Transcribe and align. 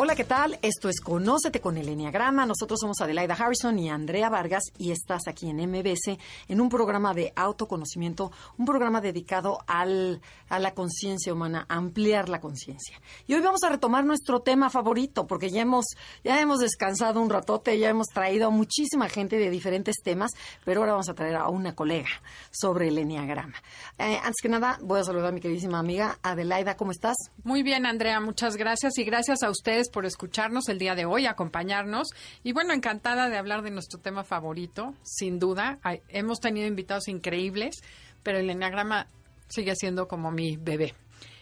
Hola, 0.00 0.14
¿qué 0.14 0.22
tal? 0.22 0.60
Esto 0.62 0.88
es 0.88 1.00
Conócete 1.00 1.60
con 1.60 1.76
el 1.76 1.88
Enneagrama. 1.88 2.46
Nosotros 2.46 2.78
somos 2.78 3.00
Adelaida 3.00 3.34
Harrison 3.34 3.76
y 3.80 3.90
Andrea 3.90 4.28
Vargas 4.28 4.62
y 4.78 4.92
estás 4.92 5.22
aquí 5.26 5.50
en 5.50 5.56
MBS 5.56 6.16
en 6.46 6.60
un 6.60 6.68
programa 6.68 7.14
de 7.14 7.32
autoconocimiento, 7.34 8.30
un 8.58 8.64
programa 8.64 9.00
dedicado 9.00 9.58
al, 9.66 10.20
a 10.48 10.60
la 10.60 10.72
conciencia 10.72 11.32
humana, 11.32 11.66
a 11.68 11.74
ampliar 11.74 12.28
la 12.28 12.40
conciencia. 12.40 13.00
Y 13.26 13.34
hoy 13.34 13.40
vamos 13.40 13.64
a 13.64 13.70
retomar 13.70 14.04
nuestro 14.04 14.38
tema 14.38 14.70
favorito 14.70 15.26
porque 15.26 15.50
ya 15.50 15.62
hemos, 15.62 15.86
ya 16.22 16.40
hemos 16.40 16.60
descansado 16.60 17.20
un 17.20 17.28
ratote, 17.28 17.76
ya 17.76 17.88
hemos 17.88 18.06
traído 18.06 18.46
a 18.46 18.50
muchísima 18.50 19.08
gente 19.08 19.36
de 19.36 19.50
diferentes 19.50 19.96
temas, 20.04 20.30
pero 20.64 20.78
ahora 20.78 20.92
vamos 20.92 21.08
a 21.08 21.14
traer 21.14 21.34
a 21.34 21.48
una 21.48 21.74
colega 21.74 22.22
sobre 22.52 22.86
el 22.86 22.98
Enneagrama. 22.98 23.56
Eh, 23.98 24.16
antes 24.22 24.36
que 24.40 24.48
nada, 24.48 24.78
voy 24.80 25.00
a 25.00 25.02
saludar 25.02 25.30
a 25.30 25.32
mi 25.32 25.40
queridísima 25.40 25.80
amiga 25.80 26.20
Adelaida, 26.22 26.76
¿cómo 26.76 26.92
estás? 26.92 27.16
Muy 27.42 27.64
bien, 27.64 27.84
Andrea, 27.84 28.20
muchas 28.20 28.54
gracias 28.54 28.96
y 28.98 29.02
gracias 29.02 29.42
a 29.42 29.50
ustedes 29.50 29.87
por 29.88 30.06
escucharnos 30.06 30.68
el 30.68 30.78
día 30.78 30.94
de 30.94 31.04
hoy, 31.04 31.26
acompañarnos. 31.26 32.08
Y 32.42 32.52
bueno, 32.52 32.72
encantada 32.72 33.28
de 33.28 33.36
hablar 33.38 33.62
de 33.62 33.70
nuestro 33.70 33.98
tema 34.00 34.24
favorito, 34.24 34.94
sin 35.02 35.38
duda. 35.38 35.78
Hay- 35.82 36.00
hemos 36.08 36.40
tenido 36.40 36.66
invitados 36.66 37.08
increíbles, 37.08 37.76
pero 38.22 38.38
el 38.38 38.50
enneagrama 38.50 39.06
sigue 39.48 39.74
siendo 39.76 40.08
como 40.08 40.30
mi 40.30 40.56
bebé. 40.56 40.94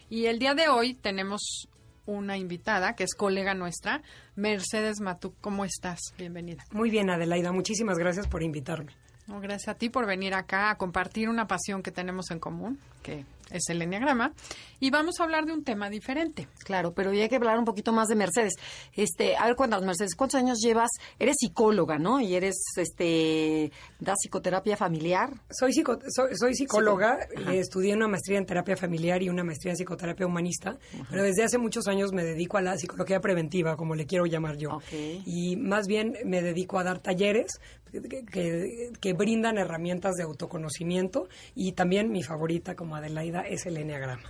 Y 0.09 0.25
el 0.25 0.39
día 0.39 0.53
de 0.53 0.69
hoy 0.69 0.93
tenemos 0.93 1.67
una 2.05 2.37
invitada 2.37 2.93
que 2.95 3.03
es 3.03 3.13
colega 3.15 3.53
nuestra, 3.53 4.01
Mercedes 4.35 5.01
Matú. 5.01 5.33
¿Cómo 5.41 5.65
estás? 5.65 5.99
Bienvenida. 6.17 6.63
Muy 6.71 6.89
bien, 6.89 7.09
Adelaida. 7.09 7.51
Muchísimas 7.51 7.97
gracias 7.97 8.27
por 8.27 8.43
invitarme. 8.43 8.93
No, 9.27 9.41
gracias 9.41 9.67
a 9.75 9.77
ti 9.77 9.89
por 9.89 10.05
venir 10.05 10.33
acá 10.33 10.69
a 10.69 10.77
compartir 10.77 11.27
una 11.27 11.47
pasión 11.47 11.83
que 11.83 11.91
tenemos 11.91 12.31
en 12.31 12.39
común, 12.39 12.79
que 13.03 13.25
es 13.51 13.69
el 13.69 13.81
enneagrama. 13.81 14.33
Y 14.79 14.89
vamos 14.91 15.19
a 15.19 15.23
hablar 15.23 15.45
de 15.45 15.53
un 15.53 15.63
tema 15.63 15.89
diferente. 15.89 16.47
Claro, 16.63 16.93
pero 16.93 17.11
ya 17.13 17.23
hay 17.23 17.29
que 17.29 17.35
hablar 17.37 17.57
un 17.57 17.65
poquito 17.65 17.91
más 17.91 18.07
de 18.07 18.15
Mercedes. 18.15 18.53
Este, 18.93 19.35
a 19.35 19.45
ver, 19.45 19.55
cuéntanos, 19.55 19.85
Mercedes, 19.85 20.15
¿cuántos 20.15 20.39
años 20.39 20.59
llevas? 20.61 20.89
Eres 21.17 21.35
psicóloga, 21.39 21.97
¿no? 21.97 22.19
Y 22.19 22.35
eres, 22.35 22.55
este, 22.75 23.71
das 23.99 24.17
psicoterapia 24.21 24.77
familiar. 24.77 25.31
Soy, 25.49 25.71
psico- 25.73 25.99
soy, 26.09 26.35
soy 26.35 26.55
psicóloga, 26.55 27.17
Psico- 27.29 27.51
eh, 27.51 27.59
estudié 27.59 27.93
una 27.95 28.07
maestría 28.07 28.37
en 28.37 28.45
terapia 28.45 28.75
familiar 28.77 29.21
y 29.23 29.29
una 29.29 29.43
maestría 29.43 29.71
en 29.71 29.77
psicoterapia 29.77 30.25
humanista, 30.25 30.77
pero 31.09 31.23
desde 31.23 31.43
hace 31.43 31.57
muchos 31.57 31.87
años 31.87 32.11
me 32.13 32.23
dedico 32.23 32.57
a 32.57 32.61
la 32.61 32.77
psicología 32.77 33.19
preventiva, 33.19 33.75
como 33.77 33.95
le 33.95 34.05
quiero 34.05 34.25
llamar 34.25 34.57
yo. 34.57 34.79
Y 35.25 35.55
más 35.57 35.87
bien 35.87 36.13
me 36.25 36.41
dedico 36.41 36.77
a 36.79 36.83
dar 36.83 36.99
talleres 36.99 37.59
que, 37.91 38.25
que- 38.25 38.91
que 38.99 39.13
brindan 39.13 39.57
herramientas 39.57 40.15
de 40.15 40.23
autoconocimiento 40.23 41.27
y 41.55 41.71
también 41.73 42.11
mi 42.11 42.23
favorita 42.23 42.75
como 42.75 42.95
Adelaida 42.95 43.41
es 43.41 43.65
el 43.65 43.77
enneagrama. 43.77 44.23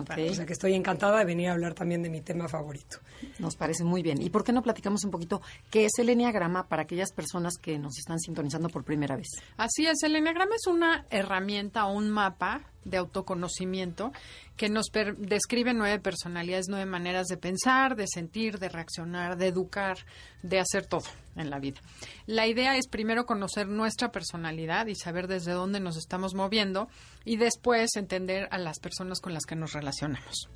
Ok. 0.00 0.12
O 0.30 0.34
sea 0.34 0.46
que 0.46 0.54
estoy 0.54 0.72
encantada 0.74 1.18
de 1.18 1.24
venir 1.26 1.48
a 1.48 1.52
hablar 1.52 1.74
también 1.74 2.02
de 2.02 2.08
mi 2.08 2.22
tema 2.22 2.48
favorito. 2.48 2.98
Nos 3.38 3.54
parece 3.54 3.84
muy 3.84 4.02
bien. 4.02 4.20
¿Y 4.22 4.30
por 4.30 4.42
qué 4.42 4.50
no 4.52 4.62
platicamos 4.62 5.04
un 5.04 5.10
poquito 5.10 5.42
qué 5.70 5.84
es 5.84 5.92
el 5.98 6.08
enneagrama 6.08 6.68
para 6.68 6.82
aquellas 6.82 7.12
personas 7.12 7.54
que 7.60 7.78
nos 7.78 7.98
están 7.98 8.18
sintonizando 8.18 8.70
por 8.70 8.82
primera 8.82 9.14
vez? 9.14 9.28
Así 9.58 9.86
es, 9.86 10.02
el 10.02 10.16
enneagrama 10.16 10.54
es 10.56 10.66
una 10.66 11.04
herramienta 11.10 11.84
o 11.86 11.92
un 11.92 12.10
mapa 12.10 12.62
de 12.84 12.96
autoconocimiento 12.96 14.12
que 14.56 14.68
nos 14.68 14.90
per- 14.90 15.16
describe 15.16 15.74
nueve 15.74 15.98
personalidades, 16.00 16.66
nueve 16.68 16.86
maneras 16.86 17.26
de 17.26 17.36
pensar, 17.36 17.96
de 17.96 18.06
sentir, 18.06 18.58
de 18.58 18.68
reaccionar, 18.68 19.36
de 19.36 19.48
educar, 19.48 19.98
de 20.42 20.60
hacer 20.60 20.86
todo 20.86 21.04
en 21.36 21.50
la 21.50 21.58
vida. 21.58 21.80
La 22.26 22.46
idea 22.46 22.76
es 22.76 22.86
primero 22.88 23.26
conocer 23.26 23.66
nuestra 23.66 24.10
personalidad 24.12 24.86
y 24.86 24.94
saber 24.94 25.26
desde 25.26 25.52
dónde 25.52 25.80
nos 25.80 25.96
estamos 25.96 26.34
moviendo 26.34 26.88
y 27.24 27.36
después 27.36 27.96
entender 27.96 28.48
a 28.50 28.58
las 28.58 28.78
personas 28.78 29.20
con 29.20 29.34
las 29.34 29.44
que 29.44 29.56
nos 29.56 29.72
relacionamos. 29.72 30.48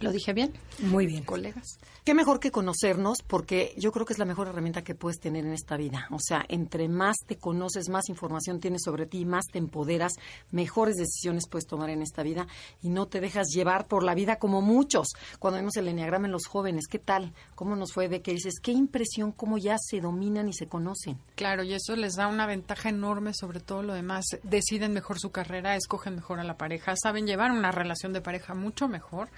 ¿Lo 0.00 0.10
dije 0.10 0.32
bien? 0.32 0.52
Muy 0.78 1.06
bien. 1.06 1.22
Colegas. 1.24 1.78
Qué 2.04 2.14
mejor 2.14 2.40
que 2.40 2.50
conocernos, 2.50 3.22
porque 3.24 3.76
yo 3.78 3.92
creo 3.92 4.04
que 4.04 4.12
es 4.12 4.18
la 4.18 4.24
mejor 4.24 4.48
herramienta 4.48 4.82
que 4.82 4.96
puedes 4.96 5.20
tener 5.20 5.46
en 5.46 5.52
esta 5.52 5.76
vida. 5.76 6.08
O 6.10 6.18
sea, 6.18 6.44
entre 6.48 6.88
más 6.88 7.14
te 7.28 7.36
conoces, 7.36 7.88
más 7.90 8.08
información 8.08 8.58
tienes 8.58 8.82
sobre 8.82 9.06
ti, 9.06 9.24
más 9.24 9.44
te 9.52 9.60
empoderas, 9.60 10.14
mejores 10.50 10.96
decisiones 10.96 11.44
puedes 11.48 11.68
tomar 11.68 11.90
en 11.90 12.02
esta 12.02 12.24
vida 12.24 12.48
y 12.82 12.88
no 12.88 13.06
te 13.06 13.20
dejas 13.20 13.50
llevar 13.54 13.86
por 13.86 14.02
la 14.02 14.16
vida 14.16 14.40
como 14.40 14.62
muchos. 14.62 15.12
Cuando 15.38 15.58
vemos 15.58 15.76
el 15.76 15.86
enneagrama 15.86 16.26
en 16.26 16.32
los 16.32 16.48
jóvenes, 16.48 16.88
¿qué 16.90 16.98
tal? 16.98 17.34
¿Cómo 17.54 17.76
nos 17.76 17.92
fue 17.92 18.08
de 18.08 18.20
que 18.20 18.32
dices, 18.32 18.54
qué 18.60 18.72
impresión, 18.72 19.30
cómo 19.30 19.56
ya 19.56 19.76
se 19.78 20.00
dominan 20.00 20.48
y 20.48 20.54
se 20.54 20.66
conocen? 20.66 21.20
Claro, 21.36 21.62
y 21.62 21.72
eso 21.72 21.94
les 21.94 22.16
da 22.16 22.26
una 22.26 22.48
ventaja 22.48 22.88
enorme 22.88 23.32
sobre 23.32 23.60
todo 23.60 23.84
lo 23.84 23.94
demás. 23.94 24.24
Deciden 24.42 24.92
mejor 24.92 25.20
su 25.20 25.30
carrera, 25.30 25.76
escogen 25.76 26.16
mejor 26.16 26.40
a 26.40 26.44
la 26.44 26.56
pareja, 26.56 26.94
saben 27.00 27.28
llevar 27.28 27.52
una 27.52 27.70
relación 27.70 28.12
de 28.12 28.22
pareja 28.22 28.54
mucho 28.54 28.88
mejor 28.88 29.28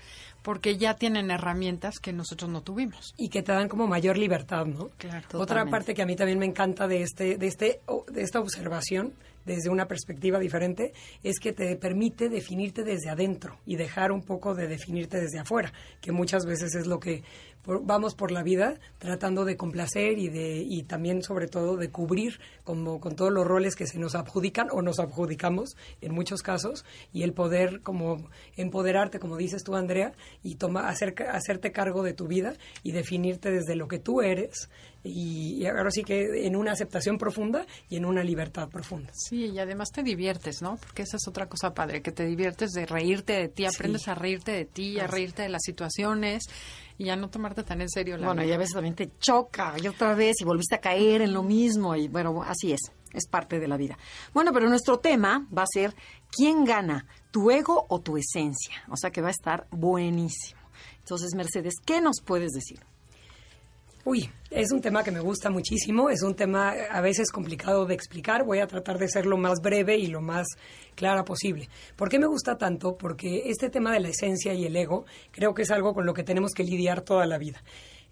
porque 0.44 0.76
ya 0.76 0.94
tienen 0.94 1.30
herramientas 1.30 1.98
que 1.98 2.12
nosotros 2.12 2.50
no 2.50 2.53
tuvimos. 2.62 3.14
y 3.16 3.28
que 3.28 3.42
te 3.42 3.52
dan 3.52 3.68
como 3.68 3.86
mayor 3.86 4.16
libertad, 4.16 4.66
¿no? 4.66 4.90
Claro, 4.98 5.18
Otra 5.26 5.38
totalmente. 5.38 5.70
parte 5.70 5.94
que 5.94 6.02
a 6.02 6.06
mí 6.06 6.16
también 6.16 6.38
me 6.38 6.46
encanta 6.46 6.86
de 6.86 7.02
este, 7.02 7.36
de 7.38 7.46
este, 7.46 7.80
de 8.12 8.22
esta 8.22 8.40
observación 8.40 9.14
desde 9.44 9.68
una 9.70 9.86
perspectiva 9.86 10.38
diferente 10.38 10.92
es 11.22 11.38
que 11.38 11.52
te 11.52 11.76
permite 11.76 12.28
definirte 12.28 12.82
desde 12.82 13.10
adentro 13.10 13.58
y 13.66 13.76
dejar 13.76 14.10
un 14.10 14.22
poco 14.22 14.54
de 14.54 14.66
definirte 14.68 15.20
desde 15.20 15.38
afuera, 15.38 15.72
que 16.00 16.12
muchas 16.12 16.46
veces 16.46 16.74
es 16.74 16.86
lo 16.86 16.98
que 16.98 17.22
por- 17.64 17.84
vamos 17.84 18.14
por 18.14 18.30
la 18.30 18.42
vida 18.42 18.78
tratando 18.98 19.44
de 19.44 19.56
complacer 19.56 20.18
y 20.18 20.28
de 20.28 20.58
y 20.58 20.82
también 20.84 21.22
sobre 21.22 21.48
todo 21.48 21.76
de 21.76 21.90
cubrir 21.90 22.38
como 22.64 23.00
con 23.00 23.16
todos 23.16 23.32
los 23.32 23.46
roles 23.46 23.74
que 23.76 23.86
se 23.86 23.98
nos 23.98 24.14
adjudican 24.14 24.68
o 24.70 24.82
nos 24.82 24.98
adjudicamos 25.00 25.76
en 26.00 26.12
muchos 26.14 26.42
casos 26.42 26.84
y 27.12 27.22
el 27.22 27.32
poder 27.32 27.80
como 27.82 28.28
empoderarte 28.56 29.18
como 29.18 29.36
dices 29.36 29.64
tú 29.64 29.74
Andrea 29.74 30.12
y 30.42 30.56
toma 30.56 30.88
hacer, 30.88 31.14
hacerte 31.30 31.72
cargo 31.72 32.02
de 32.02 32.12
tu 32.14 32.26
vida 32.26 32.54
y 32.82 32.92
definirte 32.92 33.50
desde 33.50 33.74
lo 33.76 33.88
que 33.88 33.98
tú 33.98 34.20
eres 34.20 34.68
y, 35.02 35.56
y 35.62 35.66
ahora 35.66 35.90
sí 35.90 36.02
que 36.02 36.46
en 36.46 36.56
una 36.56 36.72
aceptación 36.72 37.18
profunda 37.18 37.66
y 37.90 37.96
en 37.96 38.06
una 38.06 38.24
libertad 38.24 38.68
profunda. 38.70 39.10
Sí, 39.12 39.46
y 39.46 39.58
además 39.58 39.90
te 39.92 40.02
diviertes, 40.02 40.62
¿no? 40.62 40.76
Porque 40.78 41.02
esa 41.02 41.18
es 41.18 41.28
otra 41.28 41.46
cosa 41.46 41.74
padre, 41.74 42.00
que 42.00 42.10
te 42.10 42.24
diviertes 42.24 42.70
de 42.70 42.86
reírte 42.86 43.34
de 43.34 43.48
ti, 43.48 43.66
aprendes 43.66 44.08
a 44.08 44.14
reírte 44.14 44.52
de 44.52 44.64
ti, 44.64 44.98
a 44.98 45.06
reírte 45.06 45.42
de 45.42 45.50
las 45.50 45.60
situaciones 45.62 46.44
y 46.98 47.08
a 47.08 47.16
no 47.16 47.28
tomarte 47.28 47.62
tan 47.62 47.80
en 47.80 47.88
serio 47.88 48.16
la 48.16 48.26
Bueno, 48.26 48.44
y 48.44 48.52
a 48.52 48.58
veces 48.58 48.74
también 48.74 48.94
te 48.94 49.10
choca 49.18 49.74
y 49.82 49.88
otra 49.88 50.14
vez 50.14 50.36
y 50.40 50.44
volviste 50.44 50.76
a 50.76 50.80
caer 50.80 51.22
en 51.22 51.32
lo 51.32 51.42
mismo 51.42 51.94
y 51.96 52.08
bueno, 52.08 52.42
así 52.42 52.72
es, 52.72 52.80
es 53.12 53.26
parte 53.26 53.58
de 53.58 53.68
la 53.68 53.76
vida. 53.76 53.98
Bueno, 54.32 54.52
pero 54.52 54.68
nuestro 54.68 54.98
tema 54.98 55.46
va 55.56 55.62
a 55.62 55.66
ser 55.66 55.94
¿quién 56.30 56.64
gana, 56.64 57.06
tu 57.30 57.50
ego 57.50 57.86
o 57.88 58.00
tu 58.00 58.16
esencia? 58.16 58.82
O 58.88 58.96
sea 58.96 59.10
que 59.10 59.20
va 59.20 59.28
a 59.28 59.32
estar 59.32 59.66
buenísimo. 59.70 60.60
Entonces, 60.98 61.34
Mercedes, 61.34 61.74
¿qué 61.84 62.00
nos 62.00 62.22
puedes 62.24 62.52
decir? 62.52 62.80
Uy, 64.06 64.28
es 64.50 64.70
un 64.70 64.82
tema 64.82 65.02
que 65.02 65.10
me 65.10 65.20
gusta 65.20 65.48
muchísimo, 65.48 66.10
es 66.10 66.22
un 66.22 66.34
tema 66.34 66.74
a 66.90 67.00
veces 67.00 67.30
complicado 67.32 67.86
de 67.86 67.94
explicar, 67.94 68.44
voy 68.44 68.58
a 68.58 68.66
tratar 68.66 68.98
de 68.98 69.08
ser 69.08 69.24
lo 69.24 69.38
más 69.38 69.60
breve 69.62 69.96
y 69.96 70.08
lo 70.08 70.20
más 70.20 70.46
clara 70.94 71.24
posible. 71.24 71.70
¿Por 71.96 72.10
qué 72.10 72.18
me 72.18 72.26
gusta 72.26 72.58
tanto? 72.58 72.98
Porque 72.98 73.44
este 73.46 73.70
tema 73.70 73.92
de 73.92 74.00
la 74.00 74.08
esencia 74.08 74.52
y 74.52 74.66
el 74.66 74.76
ego 74.76 75.06
creo 75.30 75.54
que 75.54 75.62
es 75.62 75.70
algo 75.70 75.94
con 75.94 76.04
lo 76.04 76.12
que 76.12 76.22
tenemos 76.22 76.52
que 76.52 76.64
lidiar 76.64 77.00
toda 77.00 77.26
la 77.26 77.38
vida. 77.38 77.62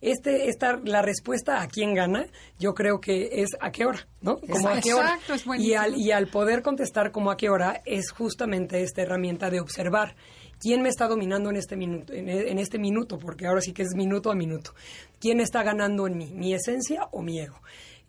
Este, 0.00 0.48
esta, 0.48 0.80
la 0.82 1.02
respuesta 1.02 1.62
a 1.62 1.68
quién 1.68 1.94
gana, 1.94 2.26
yo 2.58 2.74
creo 2.74 2.98
que 2.98 3.42
es 3.42 3.50
a 3.60 3.70
qué 3.70 3.84
hora, 3.84 4.08
¿no? 4.20 4.38
Como 4.38 4.68
a 4.68 4.80
qué 4.80 4.94
hora. 4.94 5.14
Exacto, 5.14 5.52
es 5.52 5.60
y, 5.60 5.74
al, 5.74 5.94
y 5.96 6.10
al 6.10 6.26
poder 6.26 6.62
contestar 6.62 7.12
como 7.12 7.30
a 7.30 7.36
qué 7.36 7.50
hora 7.50 7.82
es 7.84 8.10
justamente 8.10 8.82
esta 8.82 9.02
herramienta 9.02 9.50
de 9.50 9.60
observar 9.60 10.16
quién 10.62 10.80
me 10.80 10.88
está 10.88 11.08
dominando 11.08 11.50
en 11.50 11.56
este 11.56 11.76
minuto, 11.76 12.12
en, 12.12 12.28
en 12.28 12.58
este 12.58 12.78
minuto, 12.78 13.18
porque 13.18 13.46
ahora 13.46 13.60
sí 13.60 13.72
que 13.72 13.82
es 13.82 13.96
minuto 13.96 14.30
a 14.30 14.36
minuto. 14.36 14.74
¿Quién 15.18 15.40
está 15.40 15.64
ganando 15.64 16.06
en 16.06 16.16
mí, 16.16 16.32
mi 16.32 16.54
esencia 16.54 17.08
o 17.10 17.20
mi 17.20 17.40
ego? 17.40 17.60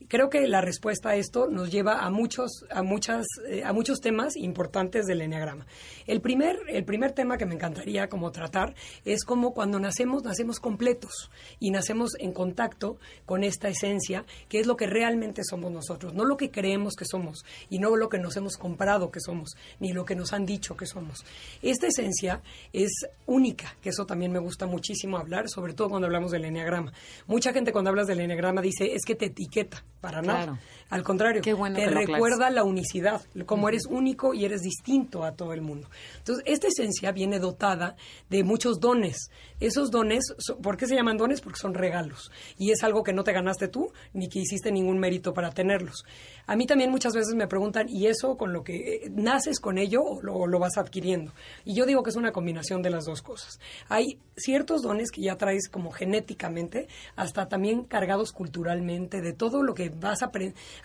Creo 0.07 0.29
que 0.29 0.47
la 0.47 0.61
respuesta 0.61 1.09
a 1.09 1.15
esto 1.15 1.47
nos 1.47 1.71
lleva 1.71 1.99
a 1.99 2.09
muchos, 2.09 2.65
a 2.69 2.83
muchas, 2.83 3.25
eh, 3.49 3.63
a 3.63 3.73
muchos 3.73 3.99
temas 3.99 4.35
importantes 4.35 5.05
del 5.05 5.21
enneagrama. 5.21 5.65
El 6.07 6.21
primer, 6.21 6.57
el 6.67 6.85
primer 6.85 7.11
tema 7.11 7.37
que 7.37 7.45
me 7.45 7.55
encantaría 7.55 8.09
como 8.09 8.31
tratar 8.31 8.75
es 9.05 9.23
como 9.23 9.53
cuando 9.53 9.79
nacemos, 9.79 10.23
nacemos 10.23 10.59
completos 10.59 11.31
y 11.59 11.71
nacemos 11.71 12.11
en 12.19 12.33
contacto 12.33 12.97
con 13.25 13.43
esta 13.43 13.69
esencia, 13.69 14.25
que 14.49 14.59
es 14.59 14.67
lo 14.67 14.75
que 14.75 14.87
realmente 14.87 15.43
somos 15.43 15.71
nosotros, 15.71 16.13
no 16.13 16.25
lo 16.25 16.37
que 16.37 16.51
creemos 16.51 16.95
que 16.95 17.05
somos 17.05 17.45
y 17.69 17.79
no 17.79 17.95
lo 17.95 18.09
que 18.09 18.19
nos 18.19 18.35
hemos 18.37 18.57
comprado 18.57 19.11
que 19.11 19.19
somos, 19.19 19.55
ni 19.79 19.93
lo 19.93 20.05
que 20.05 20.15
nos 20.15 20.33
han 20.33 20.45
dicho 20.45 20.75
que 20.75 20.85
somos. 20.85 21.25
Esta 21.61 21.87
esencia 21.87 22.41
es 22.71 22.91
única, 23.25 23.75
que 23.81 23.89
eso 23.89 24.05
también 24.05 24.31
me 24.31 24.39
gusta 24.39 24.65
muchísimo 24.65 25.17
hablar, 25.17 25.49
sobre 25.49 25.73
todo 25.73 25.89
cuando 25.89 26.07
hablamos 26.07 26.31
del 26.31 26.45
enneagrama. 26.45 26.93
Mucha 27.27 27.53
gente 27.53 27.71
cuando 27.71 27.89
hablas 27.89 28.07
del 28.07 28.19
enneagrama 28.19 28.61
dice, 28.61 28.93
es 28.93 29.03
que 29.05 29.15
te 29.15 29.25
etiqueta 29.25 29.83
para 30.01 30.21
nada. 30.21 30.59
Al 30.89 31.03
contrario, 31.03 31.41
te 31.41 31.87
recuerda 31.87 32.49
la 32.49 32.63
unicidad, 32.63 33.21
como 33.45 33.69
eres 33.69 33.85
único 33.85 34.33
y 34.33 34.45
eres 34.45 34.61
distinto 34.61 35.23
a 35.23 35.31
todo 35.31 35.53
el 35.53 35.61
mundo. 35.61 35.89
Entonces, 36.17 36.43
esta 36.45 36.67
esencia 36.67 37.11
viene 37.11 37.39
dotada 37.39 37.95
de 38.29 38.43
muchos 38.43 38.79
dones. 38.79 39.29
Esos 39.63 39.91
dones, 39.91 40.35
¿por 40.61 40.75
qué 40.75 40.87
se 40.87 40.95
llaman 40.95 41.15
dones? 41.15 41.39
Porque 41.39 41.57
son 41.57 41.73
regalos. 41.73 42.31
Y 42.57 42.71
es 42.71 42.83
algo 42.83 43.01
que 43.01 43.13
no 43.13 43.23
te 43.23 43.31
ganaste 43.31 43.69
tú, 43.69 43.93
ni 44.13 44.27
que 44.27 44.39
hiciste 44.39 44.73
ningún 44.73 44.99
mérito 44.99 45.33
para 45.33 45.51
tenerlos. 45.51 46.03
A 46.47 46.57
mí 46.57 46.65
también 46.65 46.91
muchas 46.91 47.13
veces 47.13 47.33
me 47.33 47.47
preguntan, 47.47 47.87
¿y 47.87 48.07
eso 48.07 48.35
con 48.35 48.51
lo 48.51 48.65
que 48.65 48.75
eh, 48.75 49.09
naces 49.09 49.61
con 49.61 49.77
ello 49.77 50.03
o 50.03 50.21
lo, 50.21 50.47
lo 50.47 50.59
vas 50.59 50.77
adquiriendo? 50.77 51.31
Y 51.63 51.75
yo 51.75 51.85
digo 51.85 52.03
que 52.03 52.09
es 52.09 52.17
una 52.17 52.33
combinación 52.33 52.81
de 52.81 52.89
las 52.89 53.05
dos 53.05 53.21
cosas. 53.21 53.59
Hay 53.87 54.19
ciertos 54.35 54.81
dones 54.81 55.11
que 55.11 55.21
ya 55.21 55.37
traes 55.37 55.69
como 55.69 55.91
genéticamente, 55.91 56.87
hasta 57.15 57.47
también 57.47 57.83
cargados 57.83 58.33
culturalmente, 58.33 59.21
de 59.21 59.33
todo 59.33 59.63
lo 59.63 59.73
que 59.73 59.89
vas 59.89 60.19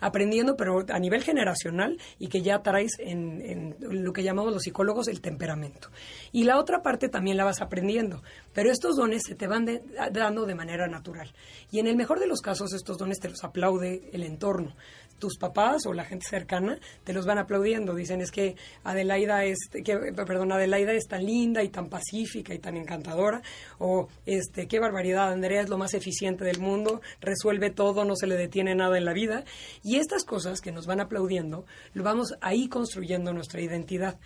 aprendiendo, 0.00 0.56
pero 0.56 0.84
a 0.88 0.98
nivel 0.98 1.22
generacional 1.22 1.98
y 2.18 2.28
que 2.28 2.42
ya 2.42 2.62
traes 2.62 2.92
en, 2.98 3.76
lo 3.80 4.12
que 4.12 4.22
llamamos 4.22 4.52
los 4.52 4.62
psicólogos 4.62 5.08
el 5.08 5.20
temperamento. 5.20 5.90
Y 6.32 6.44
la 6.44 6.58
otra 6.58 6.82
parte 6.82 7.08
también 7.08 7.36
la 7.36 7.44
vas 7.44 7.60
aprendiendo, 7.60 8.22
pero 8.52 8.67
estos 8.70 8.96
dones 8.96 9.22
se 9.26 9.34
te 9.34 9.46
van 9.46 9.66
dando 10.12 10.46
de 10.46 10.54
manera 10.54 10.88
natural. 10.88 11.32
Y 11.70 11.78
en 11.78 11.86
el 11.86 11.96
mejor 11.96 12.20
de 12.20 12.26
los 12.26 12.40
casos 12.40 12.72
estos 12.72 12.98
dones 12.98 13.18
te 13.18 13.28
los 13.28 13.44
aplaude 13.44 14.10
el 14.12 14.22
entorno 14.22 14.74
tus 15.18 15.36
papás 15.36 15.84
o 15.86 15.92
la 15.92 16.04
gente 16.04 16.26
cercana 16.28 16.78
te 17.04 17.12
los 17.12 17.26
van 17.26 17.38
aplaudiendo. 17.38 17.94
Dicen 17.94 18.20
es 18.20 18.30
que 18.30 18.56
Adelaida 18.84 19.44
es, 19.44 19.58
que, 19.84 19.96
perdón, 20.14 20.52
Adelaida 20.52 20.92
es 20.92 21.06
tan 21.06 21.24
linda 21.24 21.62
y 21.62 21.68
tan 21.68 21.88
pacífica 21.88 22.54
y 22.54 22.58
tan 22.58 22.76
encantadora. 22.76 23.42
O 23.78 24.08
este, 24.26 24.66
qué 24.66 24.78
barbaridad, 24.80 25.32
Andrea 25.32 25.60
es 25.60 25.68
lo 25.68 25.78
más 25.78 25.94
eficiente 25.94 26.44
del 26.44 26.60
mundo, 26.60 27.00
resuelve 27.20 27.70
todo, 27.70 28.04
no 28.04 28.16
se 28.16 28.26
le 28.26 28.36
detiene 28.36 28.74
nada 28.74 28.96
en 28.96 29.04
la 29.04 29.12
vida. 29.12 29.44
Y 29.82 29.96
estas 29.96 30.24
cosas 30.24 30.60
que 30.60 30.72
nos 30.72 30.86
van 30.86 31.00
aplaudiendo, 31.00 31.66
lo 31.94 32.02
vamos 32.02 32.34
ahí 32.40 32.68
construyendo 32.68 33.32
nuestra 33.32 33.60
identidad 33.60 34.18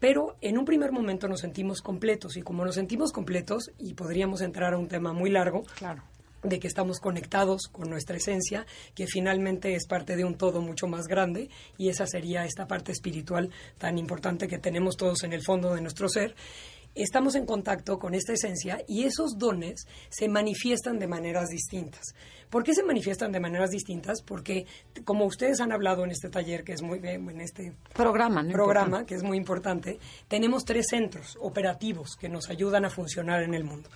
pero 0.00 0.36
en 0.40 0.58
un 0.58 0.64
primer 0.64 0.92
momento 0.92 1.28
nos 1.28 1.40
sentimos 1.40 1.82
completos 1.82 2.36
y 2.36 2.42
como 2.42 2.64
nos 2.64 2.74
sentimos 2.74 3.12
completos 3.12 3.70
y 3.78 3.94
podríamos 3.94 4.40
entrar 4.40 4.74
a 4.74 4.78
un 4.78 4.88
tema 4.88 5.12
muy 5.12 5.30
largo, 5.30 5.62
claro 5.76 6.02
de 6.42 6.60
que 6.60 6.68
estamos 6.68 7.00
conectados 7.00 7.68
con 7.68 7.90
nuestra 7.90 8.16
esencia, 8.16 8.66
que 8.94 9.06
finalmente 9.06 9.74
es 9.74 9.86
parte 9.86 10.16
de 10.16 10.24
un 10.24 10.36
todo 10.36 10.60
mucho 10.60 10.86
más 10.86 11.06
grande, 11.06 11.50
y 11.76 11.88
esa 11.88 12.06
sería 12.06 12.44
esta 12.44 12.66
parte 12.66 12.92
espiritual 12.92 13.50
tan 13.78 13.98
importante 13.98 14.48
que 14.48 14.58
tenemos 14.58 14.96
todos 14.96 15.24
en 15.24 15.32
el 15.32 15.42
fondo 15.42 15.74
de 15.74 15.80
nuestro 15.80 16.08
ser. 16.08 16.34
Estamos 16.98 17.36
en 17.36 17.46
contacto 17.46 18.00
con 18.00 18.12
esta 18.12 18.32
esencia 18.32 18.82
y 18.88 19.04
esos 19.04 19.38
dones 19.38 19.86
se 20.08 20.28
manifiestan 20.28 20.98
de 20.98 21.06
maneras 21.06 21.48
distintas. 21.48 22.02
¿Por 22.50 22.64
qué 22.64 22.74
se 22.74 22.82
manifiestan 22.82 23.30
de 23.30 23.38
maneras 23.38 23.70
distintas? 23.70 24.20
Porque, 24.20 24.66
como 25.04 25.24
ustedes 25.24 25.60
han 25.60 25.70
hablado 25.70 26.02
en 26.02 26.10
este 26.10 26.28
taller, 26.28 26.64
que 26.64 26.72
es 26.72 26.82
muy 26.82 26.98
en 27.04 27.40
este 27.40 27.72
programa, 27.94 28.44
programa 28.50 29.06
que 29.06 29.14
es 29.14 29.22
muy 29.22 29.36
importante, 29.36 30.00
tenemos 30.26 30.64
tres 30.64 30.86
centros 30.88 31.38
operativos 31.40 32.16
que 32.16 32.28
nos 32.28 32.50
ayudan 32.50 32.84
a 32.84 32.90
funcionar 32.90 33.44
en 33.44 33.54
el 33.54 33.62
mundo. 33.62 33.88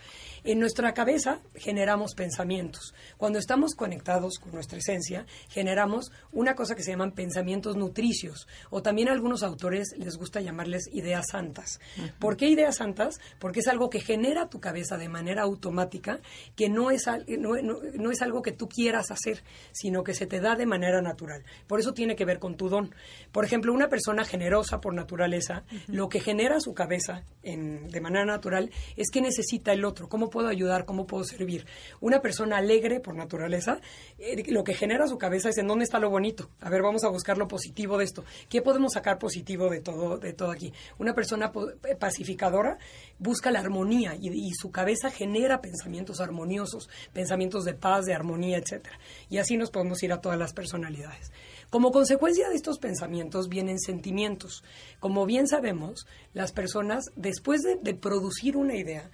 En 0.45 0.59
nuestra 0.59 0.93
cabeza 0.93 1.39
generamos 1.55 2.15
pensamientos. 2.17 2.95
Cuando 3.17 3.39
estamos 3.39 3.77
conectados 3.77 4.41
con 4.41 4.51
nuestra 4.51 4.79
esencia, 4.79 5.25
generamos 5.49 6.11
una 6.33 6.57
cosa 6.57 6.75
que 6.75 6.83
se 6.83 6.91
llaman 6.91 7.13
pensamientos 7.13 7.77
nutricios, 7.77 8.49
o 8.69 8.83
también 8.83 9.09
a 9.09 9.13
algunos 9.13 9.45
autores 9.45 9.95
les 9.97 10.17
gusta 10.17 10.41
llamarles 10.41 10.89
ideas 10.93 11.27
santas. 11.31 11.79
¿Por 12.19 12.37
qué 12.37 12.49
ideas 12.49 12.79
santas? 12.79 13.21
Porque 13.39 13.61
es 13.61 13.69
algo 13.69 13.89
que 13.89 14.01
genera 14.01 14.49
tu 14.49 14.59
cabeza 14.59 14.97
de 14.97 15.09
manera 15.09 15.43
automática, 15.43 16.19
que 16.57 16.69
no 16.69 16.91
es, 16.91 17.05
no, 17.39 18.11
es 18.11 18.23
algo 18.23 18.43
que 18.43 18.51
tú 18.51 18.69
quieras 18.69 19.13
hacer, 19.13 19.45
sino 19.71 20.03
que 20.03 20.13
se 20.13 20.27
te 20.27 20.41
da 20.41 20.57
de 20.57 20.67
manera 20.67 21.01
natural. 21.03 21.45
Por 21.69 21.79
eso 21.79 21.95
tiene 21.95 22.17
que 22.17 22.25
ver 22.25 22.41
con 22.41 22.57
tu 22.57 22.69
don. 22.69 22.93
Por 23.31 23.45
ejemplo, 23.45 23.73
una 23.73 23.89
persona 23.89 24.25
generosa 24.25 24.81
por 24.81 24.93
naturaleza, 24.93 25.63
lo 25.87 26.09
que 26.09 26.19
genera 26.19 26.59
su 26.59 26.75
cabeza 26.75 27.23
en, 27.45 27.87
de 27.89 28.01
manera 28.01 28.25
natural 28.25 28.73
es 28.97 29.09
que 29.13 29.21
necesita 29.21 29.73
el 29.73 29.85
otro. 29.85 30.09
¿Cómo 30.09 30.32
puedo 30.33 30.49
ayudar? 30.49 30.85
¿Cómo 30.85 31.07
puedo 31.07 31.23
servir? 31.23 31.65
Una 32.01 32.21
persona 32.21 32.57
alegre 32.57 32.99
por 32.99 33.15
naturaleza, 33.15 33.81
eh, 34.19 34.43
lo 34.49 34.65
que 34.65 34.75
genera 34.75 35.07
su 35.07 35.17
cabeza 35.17 35.51
es 35.51 35.59
en 35.59 35.69
dónde 35.69 35.85
está 35.85 36.01
lo 36.01 36.11
bonito. 36.11 36.51
A 36.61 36.69
ver, 36.69 36.83
vamos 36.83 37.05
a 37.05 37.09
buscar 37.09 37.39
lo 37.39 37.47
positivo 37.47 37.99
de 37.99 38.05
esto. 38.05 38.25
¿Qué 38.49 38.63
podemos 38.63 38.95
sacar 38.95 39.21
positivo 39.21 39.71
de 39.71 39.81
todo, 39.81 40.19
de 40.19 40.33
todo 40.33 40.51
aquí? 40.51 40.73
Una 40.99 41.15
persona 41.15 41.53
eh, 41.89 41.95
pacificadora 41.95 42.79
busca 43.21 43.53
la 43.53 43.61
armonía 43.61 44.17
y, 44.21 44.31
y 44.31 44.51
su 44.55 44.73
cabeza 44.73 45.11
genera 45.11 45.61
pensamientos 45.61 46.21
armoniosos, 46.21 46.89
pensamientos 47.13 47.65
de 47.65 47.75
paz, 47.75 48.07
de 48.07 48.15
armonía, 48.15 48.59
etcétera. 48.59 48.99
Y 49.29 49.39
así 49.39 49.57
nos 49.57 49.71
podemos 49.71 50.03
ir 50.03 50.13
a 50.13 50.21
todas 50.21 50.39
las 50.39 50.53
personalidades. 50.53 51.31
Como 51.73 51.91
consecuencia 51.91 52.51
de 52.51 52.57
estos 52.57 52.79
pensamientos 52.79 53.49
vienen 53.49 53.79
sentimientos. 53.79 54.63
Como 55.01 55.25
bien 55.25 55.49
sabemos, 55.49 56.07
las 56.35 56.53
personas, 56.53 57.07
después 57.17 57.63
de, 57.63 57.95
producir 57.95 58.59
una 58.59 58.77
idea, 58.77 59.11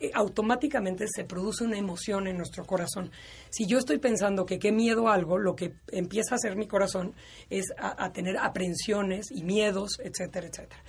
eh, 0.00 0.12
automáticamente 0.14 1.06
se 1.12 1.24
produce 1.24 1.64
una 1.64 1.76
emoción 1.76 2.28
en 2.28 2.36
nuestro 2.36 2.64
corazón. 2.64 3.10
Si 3.50 3.66
yo 3.66 3.78
estoy 3.78 3.98
pensando 3.98 4.46
que 4.46 4.60
qué 4.60 4.70
miedo 4.70 5.08
algo, 5.08 5.38
lo 5.38 5.56
que 5.56 5.72
empieza 5.88 6.36
a 6.36 6.36
hacer 6.36 6.54
mi 6.54 6.68
corazón 6.68 7.14
es 7.50 7.64
a, 7.78 8.12
tener 8.12 8.38
aprensiones 8.38 9.32
y 9.32 9.42
miedos, 9.42 9.98
etcétera, 9.98 10.46
etcétera. 10.46 10.80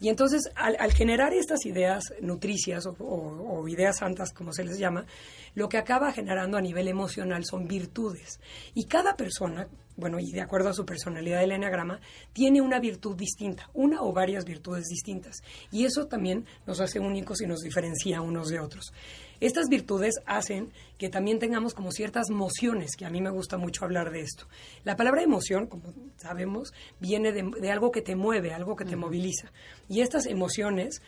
Y 0.00 0.08
entonces, 0.08 0.50
al, 0.56 0.92
generar 0.92 1.32
estas 1.32 1.64
ideas 1.64 2.12
nutricias 2.20 2.86
o, 2.86 3.68
ideas 3.68 3.98
santas, 3.98 4.32
como 4.32 4.52
se 4.52 4.64
les 4.64 4.78
llama, 4.78 5.06
lo 5.54 5.68
que 5.68 5.78
acaba 5.78 6.10
generando 6.10 6.58
a 6.58 6.60
nivel 6.60 6.88
emocional 6.88 7.44
son 7.44 7.68
virtudes. 7.68 8.40
Y 8.74 8.86
cada 8.86 9.14
persona, 9.14 9.68
bueno, 9.96 10.18
y 10.18 10.32
de 10.32 10.40
acuerdo 10.40 10.70
a 10.70 10.74
su 10.74 10.84
personalidad 10.84 11.40
del 11.40 11.52
enneagrama, 11.52 12.00
tiene 12.32 12.60
una 12.60 12.80
virtud 12.80 13.16
distinta, 13.16 13.70
una 13.74 14.02
o 14.02 14.12
varias 14.12 14.44
virtudes 14.44 14.86
distintas. 14.86 15.36
Y 15.70 15.84
eso 15.84 16.06
también 16.06 16.46
nos 16.66 16.80
hace 16.80 16.98
únicos 16.98 17.40
y 17.40 17.46
nos 17.46 17.60
diferencia 17.60 18.20
unos 18.20 18.48
de 18.48 18.60
otros. 18.60 18.92
Estas 19.40 19.68
virtudes 19.68 20.14
hacen 20.26 20.72
que 20.98 21.08
también 21.08 21.38
tengamos 21.38 21.74
como 21.74 21.92
ciertas 21.92 22.30
mociones, 22.30 22.96
que 22.96 23.04
a 23.04 23.10
mí 23.10 23.20
me 23.20 23.30
gusta 23.30 23.56
mucho 23.56 23.84
hablar 23.84 24.10
de 24.10 24.20
esto. 24.20 24.46
La 24.84 24.96
palabra 24.96 25.22
emoción, 25.22 25.66
como 25.66 25.92
sabemos, 26.16 26.72
viene 27.00 27.32
de, 27.32 27.70
algo 27.70 27.90
que 27.90 28.00
te 28.00 28.16
mueve, 28.16 28.52
algo 28.52 28.76
que 28.76 28.84
te 28.84 28.96
moviliza. 28.96 29.52
Y 29.88 30.00
estas 30.00 30.26
emociones 30.26 31.02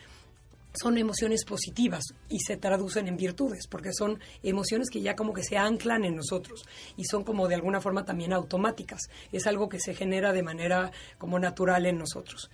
son 0.73 0.97
emociones 0.97 1.43
positivas 1.45 2.03
y 2.29 2.39
se 2.39 2.57
traducen 2.57 3.07
en 3.07 3.17
virtudes, 3.17 3.67
porque 3.67 3.93
son 3.93 4.19
emociones 4.43 4.89
que 4.89 5.01
ya 5.01 5.15
como 5.15 5.33
que 5.33 5.43
se 5.43 5.57
anclan 5.57 6.05
en 6.05 6.15
nosotros 6.15 6.63
y 6.95 7.05
son 7.05 7.23
como 7.23 7.47
de 7.47 7.55
alguna 7.55 7.81
forma 7.81 8.05
también 8.05 8.33
automáticas. 8.33 9.01
Es 9.31 9.47
algo 9.47 9.69
que 9.69 9.79
se 9.79 9.95
genera 9.95 10.33
de 10.33 10.43
manera 10.43 10.91
como 11.17 11.39
natural 11.39 11.85
en 11.85 11.97
nosotros. 11.97 12.49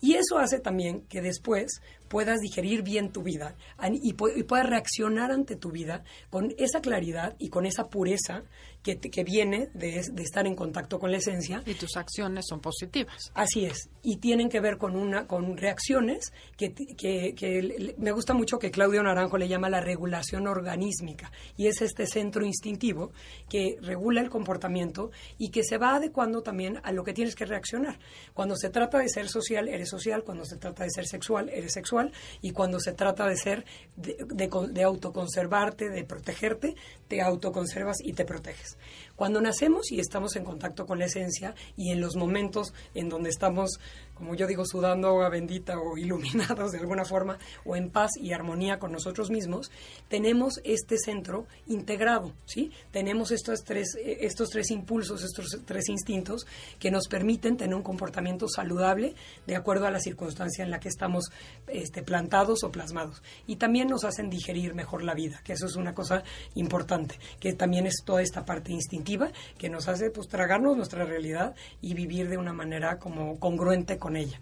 Y 0.00 0.14
eso 0.14 0.38
hace 0.38 0.58
también 0.58 1.02
que 1.02 1.22
después 1.22 1.80
puedas 2.12 2.40
digerir 2.40 2.82
bien 2.82 3.10
tu 3.10 3.22
vida 3.22 3.56
y, 3.90 4.12
puedas 4.12 4.66
reaccionar 4.66 5.32
ante 5.32 5.56
tu 5.56 5.70
vida 5.70 6.04
con 6.28 6.54
esa 6.58 6.82
claridad 6.82 7.34
y 7.38 7.48
con 7.48 7.64
esa 7.64 7.88
pureza 7.88 8.42
que, 8.82 8.98
que 8.98 9.24
viene 9.24 9.70
de, 9.72 10.00
estar 10.18 10.46
en 10.46 10.54
contacto 10.54 10.98
con 10.98 11.10
la 11.10 11.16
esencia. 11.16 11.62
Y 11.64 11.72
tus 11.72 11.96
acciones 11.96 12.44
son 12.46 12.60
positivas. 12.60 13.30
Así 13.32 13.64
es. 13.64 13.88
Y 14.02 14.18
tienen 14.18 14.50
que 14.50 14.60
ver 14.60 14.76
con, 14.76 14.94
una, 14.94 15.26
con 15.26 15.56
reacciones 15.56 16.34
que, 16.58 16.74
que, 16.74 17.94
me 17.96 18.12
gusta 18.12 18.34
mucho 18.34 18.58
que 18.58 18.70
Claudio 18.70 19.02
Naranjo 19.02 19.38
le 19.38 19.48
llama 19.48 19.70
la 19.70 19.80
regulación 19.80 20.46
organísmica. 20.46 21.32
Y 21.56 21.68
es 21.68 21.80
este 21.80 22.06
centro 22.06 22.44
instintivo 22.44 23.12
que 23.48 23.78
regula 23.80 24.20
el 24.20 24.28
comportamiento 24.28 25.12
y 25.38 25.48
que 25.48 25.64
se 25.64 25.78
va 25.78 25.94
adecuando 25.94 26.42
también 26.42 26.78
a 26.82 26.92
lo 26.92 27.04
que 27.04 27.14
tienes 27.14 27.34
que 27.34 27.46
reaccionar. 27.46 27.98
Cuando 28.34 28.54
se 28.56 28.68
trata 28.68 28.98
de 28.98 29.08
ser 29.08 29.30
social, 29.30 29.68
eres 29.68 29.88
social. 29.88 30.24
Cuando 30.24 30.44
se 30.44 30.58
trata 30.58 30.84
de 30.84 30.90
ser 30.90 31.06
sexual, 31.06 31.48
eres 31.48 31.72
sexual 31.72 32.01
y 32.40 32.52
cuando 32.52 32.80
se 32.80 32.92
trata 32.92 33.26
de 33.26 33.36
ser, 33.36 33.64
de, 33.96 34.82
autoconservarte, 34.84 35.90
de 35.90 36.04
protegerte, 36.04 36.74
te 37.08 37.22
autoconservas 37.22 37.98
y 38.02 38.14
te 38.14 38.24
proteges. 38.24 38.78
Cuando 39.14 39.40
nacemos 39.40 39.92
y 39.92 40.00
estamos 40.00 40.34
en 40.36 40.44
contacto 40.44 40.86
con 40.86 40.98
la 40.98 41.04
esencia 41.04 41.54
y 41.76 41.90
en 41.90 42.00
los 42.00 42.16
momentos 42.16 42.72
en 42.94 43.08
donde 43.08 43.30
estamos 43.30 43.78
como 44.22 44.36
yo 44.36 44.46
digo, 44.46 44.64
sudando 44.64 45.08
agua 45.08 45.28
bendita 45.28 45.80
o 45.80 45.98
iluminados 45.98 46.70
de 46.70 46.78
alguna 46.78 47.04
forma, 47.04 47.38
o 47.64 47.74
en 47.74 47.90
paz 47.90 48.12
y 48.20 48.32
armonía 48.32 48.78
con 48.78 48.92
nosotros 48.92 49.30
mismos, 49.30 49.72
tenemos 50.08 50.60
este 50.62 50.96
centro 50.96 51.48
integrado, 51.66 52.32
¿sí? 52.44 52.70
Tenemos 52.92 53.32
estos 53.32 53.64
tres, 53.64 53.96
eh, 53.96 54.18
estos 54.20 54.50
tres 54.50 54.70
impulsos, 54.70 55.24
estos 55.24 55.64
tres 55.64 55.88
instintos 55.88 56.46
que 56.78 56.92
nos 56.92 57.08
permiten 57.08 57.56
tener 57.56 57.74
un 57.74 57.82
comportamiento 57.82 58.46
saludable 58.48 59.16
de 59.44 59.56
acuerdo 59.56 59.88
a 59.88 59.90
la 59.90 59.98
circunstancia 59.98 60.62
en 60.62 60.70
la 60.70 60.78
que 60.78 60.88
estamos 60.88 61.24
este, 61.66 62.04
plantados 62.04 62.62
o 62.62 62.70
plasmados. 62.70 63.24
Y 63.48 63.56
también 63.56 63.88
nos 63.88 64.04
hacen 64.04 64.30
digerir 64.30 64.72
mejor 64.72 65.02
la 65.02 65.14
vida, 65.14 65.40
que 65.42 65.54
eso 65.54 65.66
es 65.66 65.74
una 65.74 65.94
cosa 65.94 66.22
importante, 66.54 67.18
que 67.40 67.54
también 67.54 67.88
es 67.88 68.04
toda 68.04 68.22
esta 68.22 68.44
parte 68.44 68.72
instintiva 68.72 69.32
que 69.58 69.68
nos 69.68 69.88
hace 69.88 70.10
pues 70.10 70.28
tragarnos 70.28 70.76
nuestra 70.76 71.04
realidad 71.04 71.56
y 71.80 71.94
vivir 71.94 72.28
de 72.28 72.36
una 72.36 72.52
manera 72.52 73.00
como 73.00 73.40
congruente 73.40 73.98
con 73.98 74.11
ella. 74.16 74.40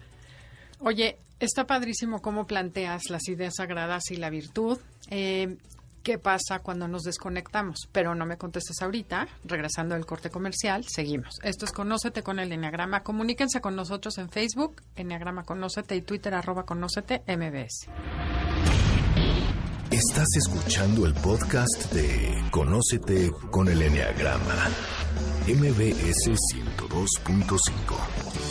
Oye, 0.79 1.17
está 1.39 1.65
padrísimo 1.67 2.21
cómo 2.21 2.47
planteas 2.47 3.09
las 3.09 3.27
ideas 3.27 3.55
sagradas 3.57 4.11
y 4.11 4.15
la 4.15 4.29
virtud. 4.29 4.77
Eh, 5.09 5.57
¿Qué 6.03 6.17
pasa 6.17 6.59
cuando 6.59 6.87
nos 6.87 7.03
desconectamos? 7.03 7.87
Pero 7.91 8.15
no 8.15 8.25
me 8.25 8.37
contestes 8.37 8.81
ahorita. 8.81 9.27
Regresando 9.43 9.93
del 9.93 10.07
corte 10.07 10.31
comercial, 10.31 10.83
seguimos. 10.87 11.39
Esto 11.43 11.65
es 11.65 11.71
Conócete 11.71 12.23
con 12.23 12.39
el 12.39 12.51
Enneagrama. 12.51 13.03
Comuníquense 13.03 13.61
con 13.61 13.75
nosotros 13.75 14.17
en 14.17 14.29
Facebook, 14.29 14.81
Enneagrama 14.95 15.43
Conócete 15.43 15.95
y 15.95 16.01
Twitter, 16.01 16.33
arroba 16.33 16.65
Conócete 16.65 17.21
MBS. 17.27 17.87
Estás 19.91 20.27
escuchando 20.37 21.05
el 21.05 21.13
podcast 21.13 21.91
de 21.93 22.45
Conócete 22.49 23.29
con 23.51 23.67
el 23.67 23.83
Enneagrama. 23.83 24.69
MBS 25.47 26.31
102.5. 26.55 28.50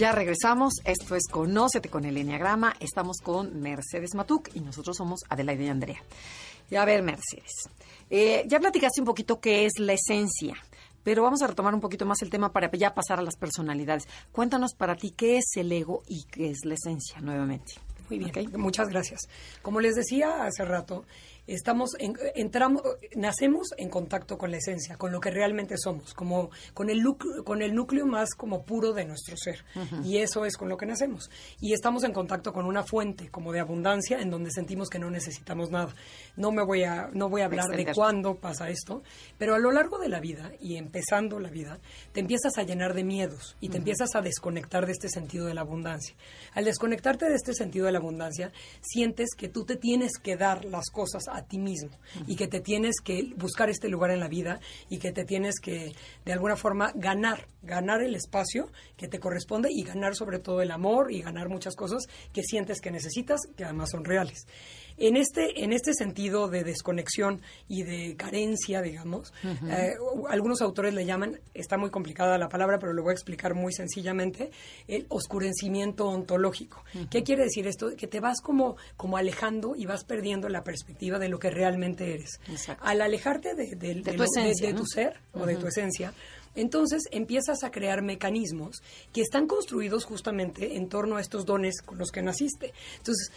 Ya 0.00 0.12
regresamos. 0.12 0.72
Esto 0.86 1.14
es 1.14 1.24
Conócete 1.30 1.90
con 1.90 2.06
el 2.06 2.16
Enneagrama. 2.16 2.74
Estamos 2.80 3.18
con 3.22 3.60
Mercedes 3.60 4.14
Matuk 4.14 4.48
y 4.54 4.60
nosotros 4.60 4.96
somos 4.96 5.20
Adelaide 5.28 5.64
y 5.64 5.68
Andrea. 5.68 6.02
Y 6.70 6.76
a 6.76 6.86
ver, 6.86 7.02
Mercedes. 7.02 7.68
eh, 8.08 8.44
ya 8.48 8.58
platicaste 8.60 9.02
un 9.02 9.04
poquito 9.06 9.40
qué 9.40 9.66
es 9.66 9.72
la 9.78 9.92
esencia, 9.92 10.54
pero 11.04 11.22
vamos 11.22 11.42
a 11.42 11.48
retomar 11.48 11.74
un 11.74 11.82
poquito 11.82 12.06
más 12.06 12.22
el 12.22 12.30
tema 12.30 12.50
para 12.50 12.70
ya 12.72 12.94
pasar 12.94 13.18
a 13.18 13.22
las 13.22 13.36
personalidades. 13.36 14.08
Cuéntanos 14.32 14.72
para 14.72 14.96
ti 14.96 15.10
qué 15.10 15.36
es 15.36 15.44
el 15.56 15.70
ego 15.70 16.02
y 16.08 16.24
qué 16.30 16.48
es 16.48 16.64
la 16.64 16.76
esencia 16.76 17.20
nuevamente. 17.20 17.74
Muy 18.08 18.20
bien, 18.20 18.30
¿Ok? 18.30 18.56
muchas 18.56 18.88
gracias. 18.88 19.20
Como 19.60 19.80
les 19.80 19.96
decía 19.96 20.44
hace 20.44 20.64
rato, 20.64 21.04
estamos 21.54 21.90
en- 21.98 22.16
entramos 22.34 22.82
nacemos 23.16 23.68
en 23.76 23.88
contacto 23.88 24.38
con 24.38 24.50
la 24.50 24.58
esencia, 24.58 24.96
con 24.96 25.12
lo 25.12 25.20
que 25.20 25.30
realmente 25.30 25.76
somos, 25.78 26.14
como 26.14 26.50
con 26.74 26.90
el 26.90 27.02
núcleo, 27.02 27.44
con 27.44 27.62
el 27.62 27.74
núcleo 27.74 28.06
más 28.06 28.34
como 28.34 28.62
puro 28.64 28.92
de 28.92 29.04
nuestro 29.04 29.36
ser. 29.36 29.64
Y 30.04 30.18
eso 30.18 30.44
es 30.44 30.56
con 30.56 30.68
lo 30.68 30.76
que 30.76 30.86
nacemos. 30.86 31.30
Y 31.60 31.72
estamos 31.72 32.04
en 32.04 32.12
contacto 32.12 32.52
con 32.52 32.66
una 32.66 32.82
fuente 32.82 33.28
como 33.30 33.52
de 33.52 33.60
abundancia 33.60 34.20
en 34.20 34.30
donde 34.30 34.50
sentimos 34.50 34.88
que 34.88 34.98
no 34.98 35.10
necesitamos 35.10 35.70
nada. 35.70 35.94
No 36.36 36.52
me 36.52 36.64
voy 36.64 36.84
a 36.84 37.08
no 37.12 37.28
voy 37.28 37.42
a 37.42 37.46
hablar 37.46 37.66
de 37.68 37.76
cuándo 37.96 38.36
pasa 38.36 38.68
esto, 38.70 39.02
pero 39.38 39.54
a 39.54 39.58
lo 39.58 39.72
largo 39.72 39.98
de 39.98 40.08
la 40.08 40.20
vida 40.20 40.52
y 40.60 40.76
empezando 40.76 41.38
la 41.40 41.50
vida, 41.50 41.78
te 42.12 42.20
empiezas 42.20 42.58
a 42.58 42.62
llenar 42.62 42.94
de 42.94 43.04
miedos 43.04 43.56
y 43.60 43.68
te 43.68 43.78
empiezas 43.78 44.14
a 44.14 44.20
desconectar 44.22 44.86
de 44.86 44.92
este 44.92 45.08
sentido 45.08 45.46
de 45.46 45.54
la 45.54 45.62
abundancia. 45.62 46.14
Al 46.54 46.64
desconectarte 46.64 47.28
de 47.28 47.34
este 47.34 47.54
sentido 47.54 47.86
de 47.86 47.92
la 47.92 47.98
abundancia, 47.98 48.52
sientes 48.80 49.30
que 49.36 49.48
tú 49.48 49.64
te 49.64 49.76
tienes 49.76 50.12
que 50.22 50.36
dar 50.36 50.64
las 50.64 50.90
cosas 50.90 51.24
a 51.28 51.39
ti 51.42 51.58
mismo 51.58 51.90
y 52.26 52.36
que 52.36 52.48
te 52.48 52.60
tienes 52.60 52.96
que 53.02 53.32
buscar 53.36 53.70
este 53.70 53.88
lugar 53.88 54.10
en 54.10 54.20
la 54.20 54.28
vida 54.28 54.60
y 54.88 54.98
que 54.98 55.12
te 55.12 55.24
tienes 55.24 55.60
que, 55.60 55.94
de 56.24 56.32
alguna 56.32 56.56
forma, 56.56 56.92
ganar, 56.94 57.46
ganar 57.62 58.02
el 58.02 58.14
espacio 58.14 58.70
que 58.96 59.08
te 59.08 59.18
corresponde 59.18 59.68
y 59.72 59.82
ganar 59.82 60.14
sobre 60.14 60.38
todo 60.38 60.62
el 60.62 60.70
amor 60.70 61.12
y 61.12 61.22
ganar 61.22 61.48
muchas 61.48 61.76
cosas 61.76 62.04
que 62.32 62.42
sientes 62.42 62.80
que 62.80 62.90
necesitas, 62.90 63.40
que 63.56 63.64
además 63.64 63.90
son 63.90 64.04
reales. 64.04 64.46
En 65.00 65.16
este, 65.16 65.64
en 65.64 65.72
este 65.72 65.94
sentido 65.94 66.48
de 66.48 66.62
desconexión 66.62 67.40
y 67.68 67.82
de 67.82 68.14
carencia, 68.16 68.82
digamos, 68.82 69.32
eh, 69.68 69.94
algunos 70.28 70.60
autores 70.62 70.94
le 70.94 71.04
llaman, 71.06 71.40
está 71.54 71.76
muy 71.78 71.90
complicada 71.90 72.38
la 72.38 72.48
palabra, 72.48 72.78
pero 72.78 72.92
lo 72.92 73.02
voy 73.02 73.10
a 73.10 73.14
explicar 73.14 73.54
muy 73.54 73.72
sencillamente, 73.72 74.50
el 74.86 75.06
oscurecimiento 75.08 76.06
ontológico. 76.06 76.84
¿Qué 77.10 77.22
quiere 77.22 77.44
decir 77.44 77.66
esto? 77.66 77.96
Que 77.96 78.06
te 78.06 78.20
vas 78.20 78.40
como, 78.42 78.76
como 78.96 79.16
alejando 79.16 79.74
y 79.74 79.86
vas 79.86 80.04
perdiendo 80.04 80.48
la 80.48 80.62
perspectiva 80.62 81.18
de 81.18 81.28
lo 81.28 81.38
que 81.38 81.50
realmente 81.50 82.12
eres. 82.14 82.38
Exacto. 82.48 82.84
Al 82.86 83.00
alejarte 83.00 83.54
de, 83.54 83.74
de- 83.76 83.94
De 83.94 84.02
de 84.02 84.12
tu 84.12 84.18
lo- 84.18 84.24
esencia, 84.24 84.66
de 84.68 84.72
¿no? 84.74 84.80
tu 84.80 84.86
ser 84.86 85.14
o 85.32 85.46
de 85.46 85.56
tu 85.56 85.66
esencia, 85.66 86.12
entonces 86.56 87.04
empiezas 87.12 87.62
a 87.64 87.70
crear 87.70 88.02
mecanismos 88.02 88.82
que 89.12 89.20
están 89.22 89.46
construidos 89.46 90.04
justamente 90.04 90.76
en 90.76 90.88
torno 90.88 91.16
a 91.16 91.20
estos 91.20 91.46
dones 91.46 91.80
con 91.80 91.96
los 91.98 92.10
que 92.10 92.22
naciste. 92.22 92.74
Entonces, 92.98 93.30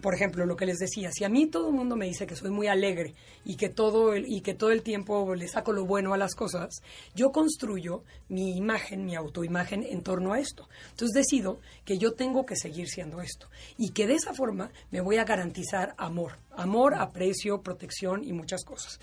por 0.00 0.14
ejemplo, 0.14 0.46
lo 0.46 0.56
que 0.56 0.66
les 0.66 0.78
decía, 0.78 1.10
si 1.12 1.24
a 1.24 1.28
mí 1.28 1.46
todo 1.46 1.68
el 1.68 1.74
mundo 1.74 1.96
me 1.96 2.06
dice 2.06 2.26
que 2.26 2.36
soy 2.36 2.50
muy 2.50 2.66
alegre 2.66 3.14
y 3.44 3.56
que 3.56 3.68
todo 3.68 4.12
el, 4.12 4.26
y 4.28 4.40
que 4.40 4.54
todo 4.54 4.70
el 4.70 4.82
tiempo 4.82 5.34
le 5.34 5.48
saco 5.48 5.72
lo 5.72 5.84
bueno 5.84 6.12
a 6.14 6.16
las 6.16 6.34
cosas, 6.34 6.82
yo 7.14 7.32
construyo 7.32 8.02
mi 8.28 8.56
imagen, 8.56 9.04
mi 9.04 9.14
autoimagen 9.14 9.82
en 9.82 10.02
torno 10.02 10.32
a 10.32 10.40
esto. 10.40 10.68
Entonces 10.90 11.14
decido 11.14 11.60
que 11.84 11.98
yo 11.98 12.12
tengo 12.12 12.46
que 12.46 12.56
seguir 12.56 12.88
siendo 12.88 13.20
esto 13.20 13.48
y 13.76 13.90
que 13.90 14.06
de 14.06 14.14
esa 14.14 14.34
forma 14.34 14.70
me 14.90 15.00
voy 15.00 15.16
a 15.16 15.24
garantizar 15.24 15.94
amor, 15.96 16.38
amor, 16.52 16.94
aprecio, 16.94 17.62
protección 17.62 18.24
y 18.24 18.32
muchas 18.32 18.64
cosas. 18.64 19.00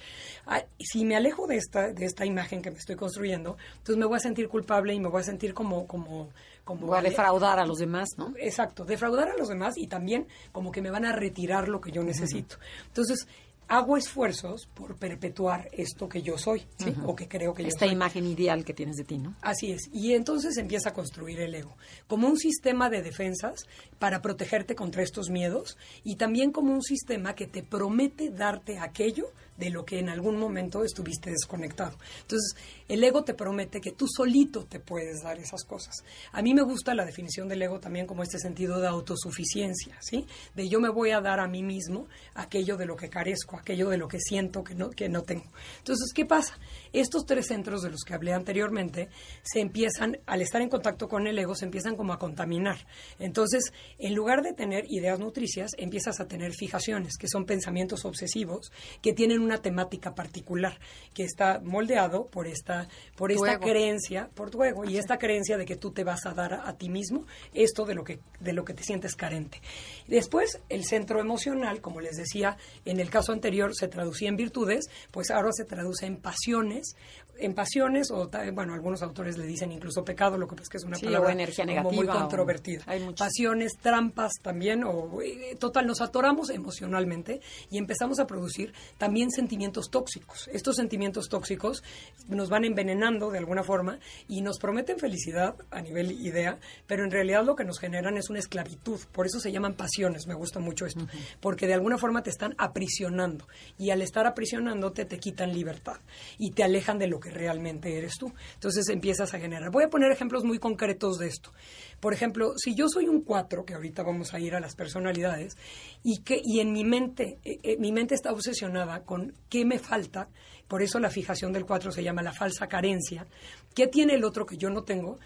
Si 0.80 1.06
me 1.06 1.16
alejo 1.16 1.48
de 1.48 1.58
esta 1.58 1.92
de 1.94 2.06
esta 2.06 2.25
imagen 2.25 2.62
que 2.62 2.72
me 2.72 2.77
estoy 2.77 2.96
construyendo, 2.96 3.58
entonces 3.77 3.98
me 3.98 4.06
voy 4.06 4.18
a 4.18 4.20
sentir 4.20 4.48
culpable 4.48 4.94
y 4.94 5.00
me 5.00 5.10
voy 5.10 5.22
a 5.22 5.25
sentir 5.25 5.54
como 5.54 5.88
como 5.88 6.30
como 6.67 6.86
Voy 6.86 6.95
a 6.95 7.00
ale- 7.00 7.09
defraudar 7.09 7.57
a 7.59 7.65
los 7.65 7.79
demás, 7.79 8.09
¿no? 8.17 8.33
Exacto, 8.38 8.86
defraudar 8.86 9.29
a 9.29 9.38
los 9.38 9.47
demás 9.47 9.75
y 9.77 9.88
también 9.88 10.27
como 10.51 10.71
que 10.71 10.83
me 10.83 10.91
van 10.91 11.05
a 11.05 11.13
retirar 11.13 11.67
lo 11.67 11.81
que 11.81 11.91
yo 11.91 12.03
necesito. 12.03 12.57
Entonces, 12.86 13.27
hago 13.67 13.97
esfuerzos 13.97 14.67
por 14.74 14.95
perpetuar 14.95 15.69
esto 15.74 16.07
que 16.07 16.21
yo 16.21 16.38
soy, 16.38 16.65
¿sí? 16.77 16.93
O 17.05 17.15
que 17.15 17.27
creo 17.27 17.53
que 17.53 17.63
yo 17.63 17.69
Esta 17.69 17.86
soy. 17.86 17.93
imagen 17.93 18.25
ideal 18.25 18.63
que 18.63 18.74
tienes 18.74 18.95
de 18.95 19.03
ti, 19.03 19.17
¿no? 19.17 19.36
Así 19.41 19.71
es. 19.71 19.89
Y 19.93 20.13
entonces 20.13 20.57
empieza 20.57 20.89
a 20.89 20.93
construir 20.93 21.39
el 21.41 21.53
ego 21.53 21.75
como 22.07 22.27
un 22.27 22.38
sistema 22.38 22.89
de 22.89 23.01
defensas 23.01 23.65
para 24.00 24.21
protegerte 24.21 24.75
contra 24.75 25.03
estos 25.03 25.29
miedos 25.29 25.77
y 26.03 26.15
también 26.15 26.51
como 26.51 26.74
un 26.74 26.81
sistema 26.83 27.36
que 27.36 27.47
te 27.47 27.63
promete 27.63 28.29
darte 28.29 28.79
aquello 28.79 29.25
de 29.57 29.71
lo 29.71 29.86
que 29.86 29.97
en 29.97 30.09
algún 30.09 30.38
momento 30.38 30.83
estuviste 30.83 31.31
desconectado. 31.31 31.97
Entonces, 32.21 32.55
el 32.88 33.03
ego 33.03 33.24
te 33.24 33.33
promete 33.33 33.81
que 33.81 33.91
tú 33.91 34.05
solito 34.07 34.65
te 34.65 34.79
puedes 34.79 35.24
dar 35.24 35.39
esas 35.39 35.63
cosas. 35.63 35.95
A 36.31 36.43
mí 36.43 36.53
me 36.53 36.62
gusta 36.62 36.93
la 36.93 37.05
definición 37.05 37.47
del 37.47 37.63
ego 37.63 37.79
también 37.79 38.05
como 38.05 38.21
este 38.21 38.38
sentido 38.38 38.79
de 38.79 38.88
autosuficiencia, 38.88 39.97
¿sí? 40.00 40.27
De 40.55 40.69
yo 40.69 40.79
me 40.79 40.89
voy 40.89 41.09
a 41.09 41.21
dar 41.21 41.39
a 41.39 41.47
mí 41.47 41.63
mismo 41.63 42.07
aquello 42.36 42.77
de 42.77 42.86
lo 42.86 42.95
que 42.95 43.09
carezco, 43.09 43.56
aquello 43.57 43.89
de 43.89 43.97
lo 43.97 44.07
que 44.07 44.19
siento 44.19 44.63
que 44.63 44.75
no, 44.75 44.89
que 44.89 45.09
no 45.09 45.23
tengo. 45.23 45.45
Entonces, 45.79 46.11
¿qué 46.13 46.25
pasa? 46.25 46.57
Estos 46.93 47.25
tres 47.25 47.47
centros 47.47 47.81
de 47.81 47.89
los 47.89 48.01
que 48.03 48.13
hablé 48.13 48.33
anteriormente 48.33 49.09
se 49.43 49.59
empiezan, 49.59 50.19
al 50.25 50.41
estar 50.41 50.61
en 50.61 50.69
contacto 50.69 51.07
con 51.07 51.27
el 51.27 51.37
ego, 51.37 51.55
se 51.55 51.65
empiezan 51.65 51.95
como 51.95 52.13
a 52.13 52.19
contaminar. 52.19 52.77
Entonces, 53.19 53.71
en 53.99 54.15
lugar 54.15 54.41
de 54.41 54.53
tener 54.53 54.85
ideas 54.89 55.19
nutricias, 55.19 55.71
empiezas 55.77 56.19
a 56.19 56.27
tener 56.27 56.53
fijaciones, 56.53 57.17
que 57.17 57.27
son 57.27 57.45
pensamientos 57.45 58.05
obsesivos, 58.05 58.71
que 59.01 59.13
tienen 59.13 59.41
una 59.41 59.57
temática 59.57 60.13
particular, 60.15 60.79
que 61.13 61.23
está 61.23 61.59
moldeado 61.63 62.25
por 62.27 62.47
esta, 62.47 62.87
por 63.15 63.31
Tu 63.31 63.35
esta 63.45 63.53
ego. 63.53 63.61
creencia, 63.65 64.29
por 64.33 64.49
tu 64.49 64.63
ego, 64.63 64.85
y 64.85 64.97
esta 64.97 65.17
creencia 65.17 65.57
de 65.57 65.65
que 65.65 65.75
tú 65.75 65.91
te 65.91 66.03
vas 66.03 66.25
a 66.25 66.33
dar 66.33 66.53
a, 66.53 66.69
a 66.69 66.77
ti 66.77 66.89
mismo 66.89 67.25
esto 67.53 67.85
de 67.85 67.95
lo 67.95 68.03
que, 68.03 68.19
de 68.39 68.53
lo 68.53 68.63
que 68.65 68.73
te 68.73 68.83
sientes 68.83 69.15
carente. 69.15 69.61
Después, 70.07 70.59
el 70.69 70.85
centro 70.85 71.19
emocional, 71.19 71.81
como 71.81 72.01
les 72.01 72.15
decía, 72.17 72.57
en 72.85 72.99
el 72.99 73.09
caso 73.09 73.31
anterior 73.31 73.47
se 73.74 73.88
traducía 73.88 74.30
en 74.30 74.36
virtudes, 74.36 74.86
pues 75.12 75.32
ahora 75.32 75.50
se 75.51 75.66
traduce 75.66 76.06
en 76.06 76.18
pasiones, 76.18 76.96
en 77.39 77.53
pasiones, 77.53 78.10
o 78.12 78.29
bueno, 78.53 78.74
algunos 78.74 79.01
autores 79.01 79.38
le 79.38 79.46
dicen 79.46 79.72
incluso 79.72 80.03
pecado, 80.03 80.38
lo 80.38 80.48
que 80.48 80.56
pasa 80.56 80.63
es 80.63 80.70
que 80.70 80.77
es 80.77 80.84
una 80.84 80.98
Sí, 80.98 81.06
palabra 81.06 81.32
energía 81.32 81.65
como 81.65 81.82
muy 81.91 81.98
negativa, 82.00 82.20
controvertida. 82.22 82.84
hay 82.86 83.00
muchas. 83.01 83.27
Pasiones, 83.27 83.74
trampas 83.82 84.34
también, 84.41 84.84
o 84.84 85.22
eh, 85.22 85.56
total, 85.60 85.88
nos 85.88 86.01
atoramos 86.01 86.50
emocionalmente 86.50 87.41
y 87.70 87.77
empezamos 87.77 88.20
a 88.20 88.27
producir 88.27 88.74
también 88.98 89.32
sentimientos 89.32 89.89
tóxicos. 89.89 90.48
Estos 90.53 90.75
sentimientos 90.75 91.29
tóxicos 91.29 91.84
nos 92.27 92.50
van 92.50 92.65
envenenando 92.65 93.29
de 93.32 93.38
alguna 93.39 93.63
forma 93.63 94.00
y 94.27 94.41
nos 94.41 94.58
prometen 94.60 95.00
felicidad 95.00 95.56
a 95.72 95.82
nivel 95.82 96.12
idea, 96.12 96.58
pero 96.88 97.03
en 97.03 97.12
realidad 97.12 97.44
lo 97.46 97.56
que 97.56 97.63
nos 97.63 97.79
generan 97.79 98.17
es 98.17 98.29
una 98.29 98.39
esclavitud. 98.39 99.00
Por 99.12 99.25
eso 99.25 99.39
se 99.39 99.51
llaman 99.51 99.74
pasiones, 99.75 100.27
me 100.27 100.34
gusta 100.34 100.60
mucho 100.60 100.86
esto, 100.86 101.08
porque 101.39 101.67
de 101.67 101.74
alguna 101.74 101.98
forma 101.98 102.24
te 102.24 102.29
están 102.29 102.53
aprisionando 102.58 103.48
y 103.77 103.91
al 103.91 104.01
estar 104.01 104.25
aprisionándote 104.27 105.06
te 105.06 105.20
quitan 105.20 105.53
libertad 105.53 105.98
y 106.38 106.51
te 106.51 106.63
alejan 106.63 106.98
de 107.00 107.08
lo 107.08 107.20
que 107.20 107.26
realmente 107.29 107.98
eres 107.98 108.17
tú. 108.17 108.34
Entonces 108.55 108.88
empiezas 108.89 109.34
a 109.34 109.39
generar. 109.39 109.72
Voy 109.72 109.84
a 109.84 109.89
poner 109.89 110.12
ejemplos 110.12 110.43
muy 110.43 110.60
concretos 110.60 111.17
de 111.17 111.27
esto. 111.27 111.51
Por 112.00 112.13
ejemplo, 112.13 112.53
si 112.57 112.75
yo 112.75 112.88
soy 112.89 113.07
un 113.07 113.22
4, 113.22 113.65
que 113.65 113.74
ahorita 113.74 114.03
vamos 114.03 114.34
a 114.34 114.39
ir 114.39 114.55
a 114.55 114.60
las 114.60 114.75
personalidades, 114.75 115.57
y 116.03 116.22
que 116.24 116.39
y 116.43 116.60
en 116.60 116.72
mi 116.72 116.84
mente, 116.84 117.39
eh, 117.43 117.60
eh, 117.63 117.77
mi 117.79 117.91
mente 117.91 118.15
está 118.15 118.31
obsesionada 118.31 119.03
con 119.03 119.34
qué 119.50 119.65
me 119.65 119.79
falta, 119.79 120.29
por 120.67 120.81
eso 120.81 121.00
la 121.00 121.10
fijación 121.10 121.53
del 121.53 121.65
4 121.65 121.91
se 121.91 122.03
llama 122.03 122.22
la 122.22 122.34
falsa 122.34 122.67
carencia. 122.67 123.25
¿Qué 123.74 123.88
tiene 123.88 124.15
el 124.15 124.25
otro 124.25 124.46
que 124.46 124.57
yo 124.57 124.69
no 124.69 124.84
tengo? 124.84 125.17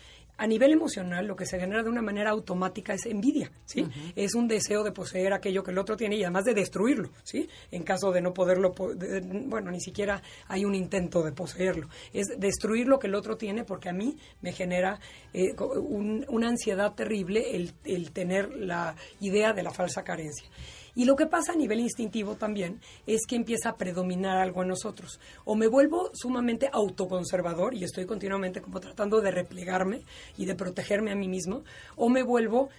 A 0.41 0.47
nivel 0.47 0.71
emocional, 0.71 1.27
lo 1.27 1.35
que 1.35 1.45
se 1.45 1.59
genera 1.59 1.83
de 1.83 1.89
una 1.89 2.01
manera 2.01 2.31
automática 2.31 2.95
es 2.95 3.05
envidia, 3.05 3.51
¿sí? 3.63 3.85
Es 4.15 4.33
un 4.33 4.47
deseo 4.47 4.83
de 4.83 4.91
poseer 4.91 5.33
aquello 5.33 5.61
que 5.61 5.69
el 5.69 5.77
otro 5.77 5.95
tiene 5.95 6.15
y 6.15 6.23
además 6.23 6.45
de 6.45 6.55
destruirlo, 6.55 7.11
¿sí? 7.21 7.47
En 7.69 7.83
caso 7.83 8.11
de 8.11 8.21
no 8.21 8.33
poderlo, 8.33 8.73
bueno, 8.73 9.69
ni 9.69 9.79
siquiera 9.79 10.19
hay 10.47 10.65
un 10.65 10.73
intento 10.73 11.21
de 11.21 11.31
poseerlo. 11.31 11.89
Es 12.11 12.39
destruir 12.39 12.87
lo 12.87 12.97
que 12.97 13.05
el 13.05 13.13
otro 13.13 13.37
tiene 13.37 13.65
porque 13.65 13.89
a 13.89 13.93
mí 13.93 14.17
me 14.41 14.51
genera 14.51 14.99
eh, 15.31 15.53
una 15.59 16.47
ansiedad 16.47 16.95
terrible 16.95 17.55
el, 17.55 17.73
el 17.85 18.11
tener 18.11 18.49
la 18.49 18.95
idea 19.19 19.53
de 19.53 19.61
la 19.61 19.69
falsa 19.69 20.03
carencia. 20.03 20.49
Y 20.95 21.05
lo 21.05 21.15
que 21.15 21.25
pasa 21.25 21.53
a 21.53 21.55
nivel 21.55 21.79
instintivo 21.79 22.35
también 22.35 22.79
es 23.07 23.21
que 23.27 23.35
empieza 23.35 23.69
a 23.69 23.75
predominar 23.75 24.37
algo 24.37 24.61
en 24.61 24.69
nosotros. 24.69 25.19
O 25.45 25.55
me 25.55 25.67
vuelvo 25.67 26.11
sumamente 26.13 26.69
autoconservador 26.71 27.73
y 27.73 27.83
estoy 27.83 28.05
continuamente 28.05 28.61
como 28.61 28.79
tratando 28.79 29.21
de 29.21 29.31
replegarme 29.31 30.01
y 30.37 30.45
de 30.45 30.55
protegerme 30.55 31.11
a 31.11 31.15
mí 31.15 31.27
mismo, 31.27 31.63
o 31.95 32.09
me 32.09 32.23
vuelvo 32.23 32.69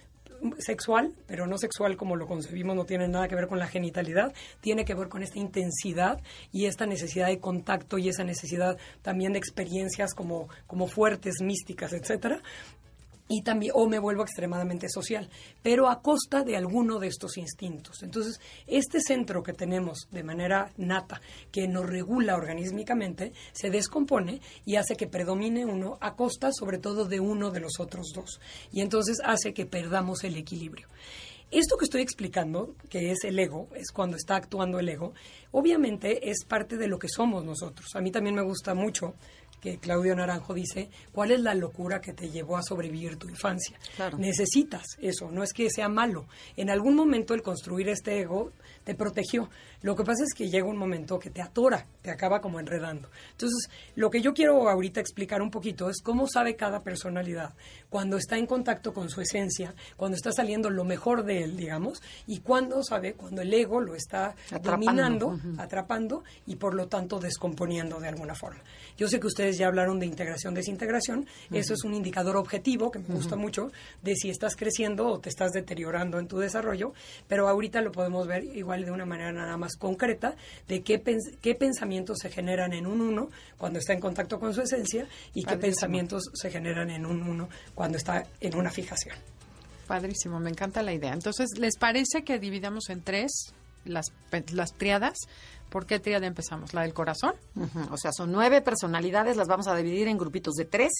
sexual, 0.59 1.13
pero 1.27 1.47
no 1.47 1.57
sexual 1.57 1.95
como 1.95 2.15
lo 2.15 2.27
concebimos, 2.27 2.75
no 2.75 2.85
tiene 2.85 3.07
nada 3.07 3.27
que 3.27 3.35
ver 3.35 3.47
con 3.47 3.59
la 3.59 3.67
genitalidad, 3.67 4.33
tiene 4.61 4.85
que 4.85 4.93
ver 4.93 5.07
con 5.09 5.23
esta 5.23 5.39
intensidad 5.39 6.21
y 6.51 6.65
esta 6.65 6.85
necesidad 6.85 7.27
de 7.27 7.39
contacto 7.39 7.97
y 7.97 8.09
esa 8.09 8.23
necesidad 8.23 8.77
también 9.01 9.33
de 9.33 9.39
experiencias 9.39 10.13
como, 10.13 10.49
como 10.67 10.87
fuertes, 10.87 11.35
místicas, 11.41 11.93
etcétera, 11.93 12.41
y 13.33 13.41
también 13.41 13.71
o 13.73 13.87
me 13.87 13.97
vuelvo 13.97 14.21
extremadamente 14.21 14.87
social, 14.89 15.27
pero 15.63 15.89
a 15.89 16.03
costa 16.03 16.43
de 16.43 16.55
alguno 16.55 16.99
de 16.99 17.07
estos 17.07 17.37
instintos. 17.37 18.03
Entonces, 18.03 18.39
este 18.67 18.99
centro 19.01 19.41
que 19.41 19.53
tenemos 19.53 20.07
de 20.11 20.21
manera 20.21 20.71
nata, 20.77 21.19
que 21.51 21.67
nos 21.67 21.89
regula 21.89 22.35
organísmicamente, 22.35 23.33
se 23.51 23.71
descompone 23.71 24.39
y 24.65 24.75
hace 24.75 24.95
que 24.95 25.07
predomine 25.07 25.65
uno 25.65 25.97
a 25.99 26.15
costa 26.15 26.51
sobre 26.51 26.77
todo 26.77 27.05
de 27.05 27.19
uno 27.19 27.49
de 27.49 27.61
los 27.61 27.79
otros 27.79 28.11
dos. 28.13 28.39
Y 28.71 28.81
entonces 28.81 29.17
hace 29.25 29.51
que 29.51 29.65
perdamos 29.65 30.23
el 30.23 30.37
equilibrio. 30.37 30.87
Esto 31.49 31.77
que 31.77 31.85
estoy 31.85 32.01
explicando, 32.01 32.75
que 32.87 33.11
es 33.11 33.23
el 33.23 33.39
ego, 33.39 33.67
es 33.75 33.91
cuando 33.91 34.15
está 34.15 34.35
actuando 34.35 34.79
el 34.79 34.89
ego, 34.89 35.13
obviamente 35.51 36.29
es 36.29 36.45
parte 36.45 36.77
de 36.77 36.87
lo 36.87 36.99
que 36.99 37.09
somos 37.09 37.43
nosotros. 37.43 37.95
A 37.95 38.01
mí 38.01 38.11
también 38.11 38.35
me 38.35 38.43
gusta 38.43 38.75
mucho 38.75 39.15
que 39.63 39.77
Claudio 39.77 40.13
Naranjo 40.13 40.53
dice, 40.53 40.89
¿cuál 41.13 41.31
es 41.31 41.39
la 41.39 41.55
locura 41.55 42.01
que 42.01 42.11
te 42.11 42.29
llevó 42.29 42.57
a 42.57 42.61
sobrevivir 42.61 43.15
tu 43.15 43.29
infancia? 43.29 43.79
Necesitas 44.17 44.83
eso, 44.99 45.31
no 45.31 45.41
es 45.41 45.53
que 45.53 45.69
sea 45.69 45.87
malo. 45.87 46.25
En 46.57 46.69
algún 46.69 46.95
momento 46.95 47.33
el 47.33 47.41
construir 47.41 47.87
este 47.87 48.19
ego 48.19 48.51
te 48.83 48.93
protegió. 48.93 49.49
Lo 49.81 49.95
que 49.95 50.03
pasa 50.03 50.23
es 50.23 50.33
que 50.33 50.49
llega 50.49 50.65
un 50.65 50.77
momento 50.77 51.17
que 51.17 51.29
te 51.29 51.41
atora, 51.41 51.85
te 52.01 52.11
acaba 52.11 52.41
como 52.41 52.59
enredando. 52.59 53.09
Entonces, 53.31 53.69
lo 53.95 54.09
que 54.09 54.21
yo 54.21 54.33
quiero 54.33 54.69
ahorita 54.69 54.99
explicar 54.99 55.41
un 55.41 55.49
poquito 55.49 55.89
es 55.89 56.01
cómo 56.01 56.27
sabe 56.27 56.57
cada 56.57 56.83
personalidad 56.83 57.53
cuando 57.89 58.17
está 58.17 58.37
en 58.37 58.45
contacto 58.45 58.93
con 58.93 59.09
su 59.09 59.21
esencia, 59.21 59.73
cuando 59.95 60.17
está 60.17 60.31
saliendo 60.31 60.69
lo 60.69 60.83
mejor 60.83 61.23
de 61.23 61.43
él, 61.43 61.55
digamos, 61.55 62.01
y 62.27 62.39
cuando 62.39 62.83
sabe 62.83 63.13
cuando 63.13 63.41
el 63.41 63.53
ego 63.53 63.79
lo 63.79 63.95
está 63.95 64.35
dominando, 64.61 65.39
atrapando 65.57 66.23
y 66.47 66.55
por 66.55 66.73
lo 66.73 66.87
tanto 66.87 67.19
descomponiendo 67.19 67.99
de 67.99 68.07
alguna 68.09 68.35
forma. 68.35 68.61
Yo 68.97 69.07
sé 69.07 69.19
que 69.19 69.27
ustedes 69.27 69.52
ya 69.57 69.67
hablaron 69.67 69.99
de 69.99 70.05
integración, 70.05 70.53
desintegración, 70.53 71.25
eso 71.51 71.73
es 71.73 71.83
un 71.83 71.93
indicador 71.93 72.37
objetivo 72.37 72.91
que 72.91 72.99
me 72.99 73.13
gusta 73.13 73.35
mucho 73.35 73.71
de 74.01 74.15
si 74.15 74.29
estás 74.29 74.55
creciendo 74.55 75.07
o 75.07 75.19
te 75.19 75.29
estás 75.29 75.51
deteriorando 75.51 76.19
en 76.19 76.27
tu 76.27 76.37
desarrollo, 76.37 76.93
pero 77.27 77.47
ahorita 77.47 77.81
lo 77.81 77.91
podemos 77.91 78.27
ver 78.27 78.43
igual 78.43 78.85
de 78.85 78.91
una 78.91 79.05
manera 79.05 79.31
nada 79.31 79.57
más 79.57 79.75
concreta 79.75 80.35
de 80.67 80.81
qué, 80.81 81.01
qué 81.41 81.55
pensamientos 81.55 82.19
se 82.21 82.29
generan 82.29 82.73
en 82.73 82.87
un 82.87 83.01
uno 83.01 83.29
cuando 83.57 83.79
está 83.79 83.93
en 83.93 83.99
contacto 83.99 84.39
con 84.39 84.53
su 84.53 84.61
esencia 84.61 85.07
y 85.33 85.43
qué 85.43 85.57
pensamientos 85.57 86.23
se 86.33 86.49
generan 86.49 86.89
en 86.89 87.05
un 87.05 87.23
uno 87.23 87.49
cuando 87.75 87.97
está 87.97 88.25
en 88.39 88.55
una 88.55 88.69
fijación. 88.69 89.15
Padrísimo, 89.87 90.39
me 90.39 90.49
encanta 90.49 90.81
la 90.81 90.93
idea. 90.93 91.13
Entonces, 91.13 91.57
¿les 91.57 91.77
parece 91.77 92.23
que 92.23 92.39
dividamos 92.39 92.89
en 92.89 93.01
tres 93.01 93.53
las, 93.85 94.07
las 94.51 94.73
triadas? 94.73 95.17
¿Por 95.73 95.87
qué 95.87 95.99
triada 95.99 96.27
empezamos? 96.27 96.75
¿La 96.75 96.83
del 96.83 96.93
corazón? 96.93 97.33
O 97.89 97.97
sea, 97.97 98.11
son 98.11 98.31
nueve 98.31 98.61
personalidades, 98.61 99.37
las 99.37 99.47
vamos 99.47 99.65
a 99.65 99.75
dividir 99.75 100.07
en 100.07 100.19
grupitos 100.19 100.53
de 100.53 100.65
tres 100.65 100.91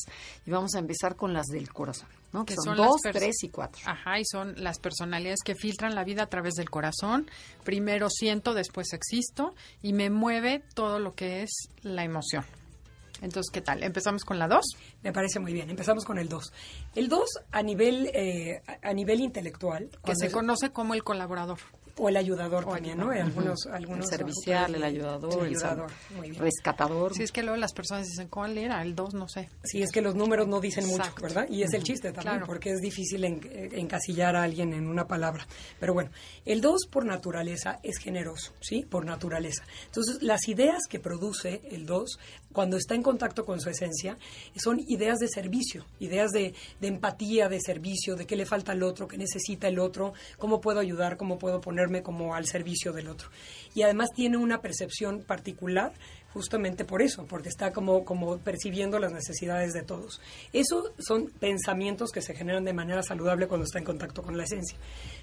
y 0.48 0.50
vamos 0.50 0.74
a 0.74 0.80
empezar 0.80 1.16
con 1.16 1.32
las 1.32 1.46
del 1.46 1.72
corazón, 1.72 2.10
¿no? 2.32 2.44
Que, 2.44 2.56
son, 2.56 2.75
dos, 2.75 3.00
tres 3.02 3.44
y 3.44 3.50
cuatro. 3.50 3.80
Ajá, 3.86 4.20
y 4.20 4.25
son 4.25 4.56
las 4.63 4.80
personalidades 4.80 5.42
que 5.46 5.54
filtran 5.54 5.94
la 5.94 6.04
vida 6.04 6.24
a 6.24 6.25
través 6.25 6.56
del 6.56 6.72
corazón. 6.72 7.30
Primero 7.63 8.10
siento, 8.10 8.56
después 8.56 8.94
existo 8.94 9.54
y 9.84 9.94
me 9.94 10.10
mueve 10.10 10.63
todo 10.74 10.98
lo 10.98 11.13
que 11.13 11.44
es 11.44 11.52
la 11.84 12.04
emoción. 12.04 12.44
Entonces, 13.22 13.52
¿qué 13.52 13.62
tal? 13.62 13.84
¿Empezamos 13.84 14.25
con 14.25 14.40
la 14.40 14.48
dos? 14.48 14.66
Me 15.04 15.13
parece 15.13 15.40
muy 15.40 15.54
bien. 15.54 15.70
Empezamos 15.70 16.04
con 16.04 16.18
el 16.18 16.28
dos. 16.28 16.52
El 16.96 17.10
dos 17.10 17.30
a 17.52 17.62
nivel, 17.62 18.08
eh, 18.08 18.63
a 18.82 18.92
nivel 18.92 19.22
intelectual. 19.22 19.90
Que 20.04 20.16
se 20.16 20.32
conoce 20.32 20.72
como 20.72 20.96
el 20.96 21.04
colaborador 21.04 21.60
o 21.98 22.10
el 22.10 22.18
ayudador 22.18 22.66
también, 22.66 22.98
¿no? 22.98 23.12
Algunos, 23.12 23.68
algunos 23.68 24.12
el 24.12 24.18
servicial, 24.18 24.74
el 24.74 24.84
ayudador, 24.84 25.46
el, 25.46 26.36
rescatador. 26.36 27.14
Sí, 27.14 27.24
es 27.24 27.32
que 27.32 27.44
luego 27.44 27.58
las 27.58 27.74
personas 27.74 28.08
dicen, 28.08 28.27
¿cuál 28.29 28.58
era? 28.58 28.82
El 28.82 28.96
2, 28.96 29.14
no 29.14 29.27
sé. 29.27 29.50
Sí, 29.64 29.84
es 29.84 29.92
que 29.92 30.01
los 30.01 30.16
números 30.16 30.48
no 30.48 30.60
dicen 30.60 30.88
mucho, 30.88 31.14
¿verdad? 31.22 31.48
Y 31.50 31.62
es 31.62 31.74
el 31.74 31.84
chiste 31.84 32.12
también, 32.12 32.44
porque 32.46 32.72
es 32.72 32.79
difícil 32.79 33.24
eh, 33.24 33.70
encasillar 33.74 34.36
a 34.36 34.44
alguien 34.44 34.74
en 34.74 34.88
una 34.88 35.06
palabra. 35.06 35.48
Pero 35.79 35.94
bueno, 35.94 36.10
el 36.46 36.62
2 36.62 36.88
por 36.90 37.06
naturaleza 37.06 37.79
es 37.84 37.98
generoso, 37.98 38.53
¿sí? 38.60 38.86
Por 38.90 39.06
naturaleza. 39.06 39.64
Entonces, 39.86 40.24
las 40.24 40.48
ideas 40.48 40.82
que 40.90 41.00
produce 41.00 41.62
el 41.70 41.86
2 41.86 42.20
cuando 42.53 42.77
está 42.77 42.96
en 42.96 43.03
contacto 43.03 43.46
con 43.46 43.59
su 43.59 43.70
esencia, 43.70 44.18
son 44.55 44.79
ideas 44.87 45.20
de 45.20 45.27
servicio, 45.27 45.85
ideas 46.00 46.31
de, 46.31 46.53
de, 46.79 46.87
empatía, 46.87 47.50
de 47.50 47.59
servicio, 47.59 48.16
de 48.16 48.25
qué 48.25 48.35
le 48.35 48.46
falta 48.46 48.72
al 48.72 48.83
otro, 48.83 49.07
qué 49.07 49.18
necesita 49.18 49.68
el 49.68 49.79
otro, 49.79 50.13
cómo 50.37 50.61
puedo 50.61 50.79
ayudar, 50.79 51.18
cómo 51.18 51.37
puedo 51.37 51.59
ponerme 51.59 52.03
como 52.03 52.35
al 52.35 52.46
servicio 52.46 52.94
del 52.94 53.09
otro. 53.09 53.29
Y 53.75 53.81
además 53.81 54.09
tiene 54.16 54.37
una 54.37 54.61
percepción 54.61 55.24
particular 55.24 55.94
justamente 56.33 56.83
por 56.83 57.01
eso, 57.01 57.25
porque 57.25 57.50
está 57.50 57.72
como, 57.72 58.03
percibiendo 58.39 59.00
las 59.00 59.11
necesidades 59.11 59.74
de 59.74 59.83
todos. 59.83 60.19
Esos 60.51 60.91
son 60.98 61.27
pensamientos 61.39 62.11
que 62.11 62.22
se 62.22 62.33
generan 62.33 62.65
de 62.65 62.74
manera 62.74 63.03
saludable 63.03 63.48
cuando 63.48 63.65
está 63.65 63.79
en 63.79 63.85
contacto 63.85 64.24
con 64.24 64.35
la 64.35 64.43
esencia. 64.43 64.77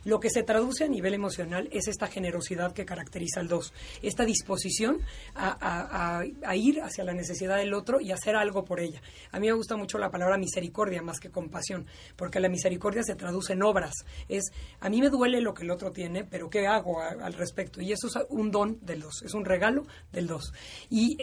Lo 0.05 0.21
que 0.21 0.31
se 0.31 0.43
traduce 0.43 0.85
a 0.85 0.89
nivel 0.89 1.15
emocional 1.15 1.69
es 1.73 1.89
esta 1.89 2.07
generosidad 2.07 2.73
que 2.73 2.85
caracteriza 2.85 3.41
al 3.41 3.49
dos, 3.49 3.73
esta 4.03 4.25
disposición 4.25 5.01
a, 5.35 6.23
ir 6.55 6.81
hacia 6.83 7.05
la 7.05 7.13
necesidad 7.13 7.57
del 7.57 7.75
otro 7.75 8.01
y 8.01 8.13
hacer 8.13 8.37
algo 8.37 8.65
por 8.65 8.81
ella. 8.81 9.03
A 9.33 9.41
mí 9.41 9.47
me 9.47 9.53
gusta 9.53 9.77
mucho 9.77 9.99
la 9.99 10.11
palabra 10.11 10.37
misericordia 10.37 11.03
más 11.03 11.19
que 11.19 11.31
compasión, 11.31 11.87
porque 12.17 12.41
la 12.41 12.49
misericordia 12.49 13.03
se 13.03 13.15
traduce 13.15 13.55
en 13.55 13.63
obras. 13.63 13.95
Es, 14.29 14.53
a 14.81 14.89
mí 14.89 15.01
me 15.01 15.11
duele 15.11 15.41
lo 15.41 15.55
que 15.55 15.65
el 15.65 15.71
otro 15.71 15.91
tiene, 15.91 16.25
pero 16.25 16.51
¿qué 16.51 16.67
hago 16.67 17.01
al 17.01 17.33
respecto? 17.33 17.81
Y 17.81 17.93
eso 17.93 18.07
es 18.07 18.19
un 18.29 18.51
don 18.51 18.79
del 18.83 19.01
dos, 19.01 19.23
es 19.25 19.35
un 19.35 19.45
regalo 19.45 19.87
del 20.13 20.27
dos. 20.27 20.53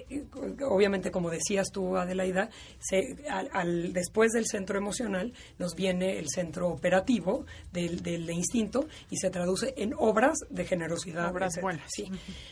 Eh, 0.10 0.26
obviamente, 0.66 1.12
como 1.12 1.30
decías 1.30 1.68
tú, 1.72 1.98
Adelaida, 1.98 2.50
al, 3.52 3.94
después 3.94 4.32
del 4.32 4.46
centro 4.46 4.78
emocional 4.78 5.34
nos 5.58 5.76
viene 5.76 6.18
el 6.18 6.28
centro 6.30 6.70
operativo 6.70 7.46
del, 7.72 8.02
del, 8.02 8.30
instinto 8.30 8.88
y 9.10 9.18
se 9.18 9.30
traduce 9.30 9.74
en 9.78 9.94
obras 9.98 10.38
de 10.50 10.66
generosidad. 10.66 11.32
Obras 11.32 11.60
buenas. 11.62 11.90
Sí. 11.94 12.06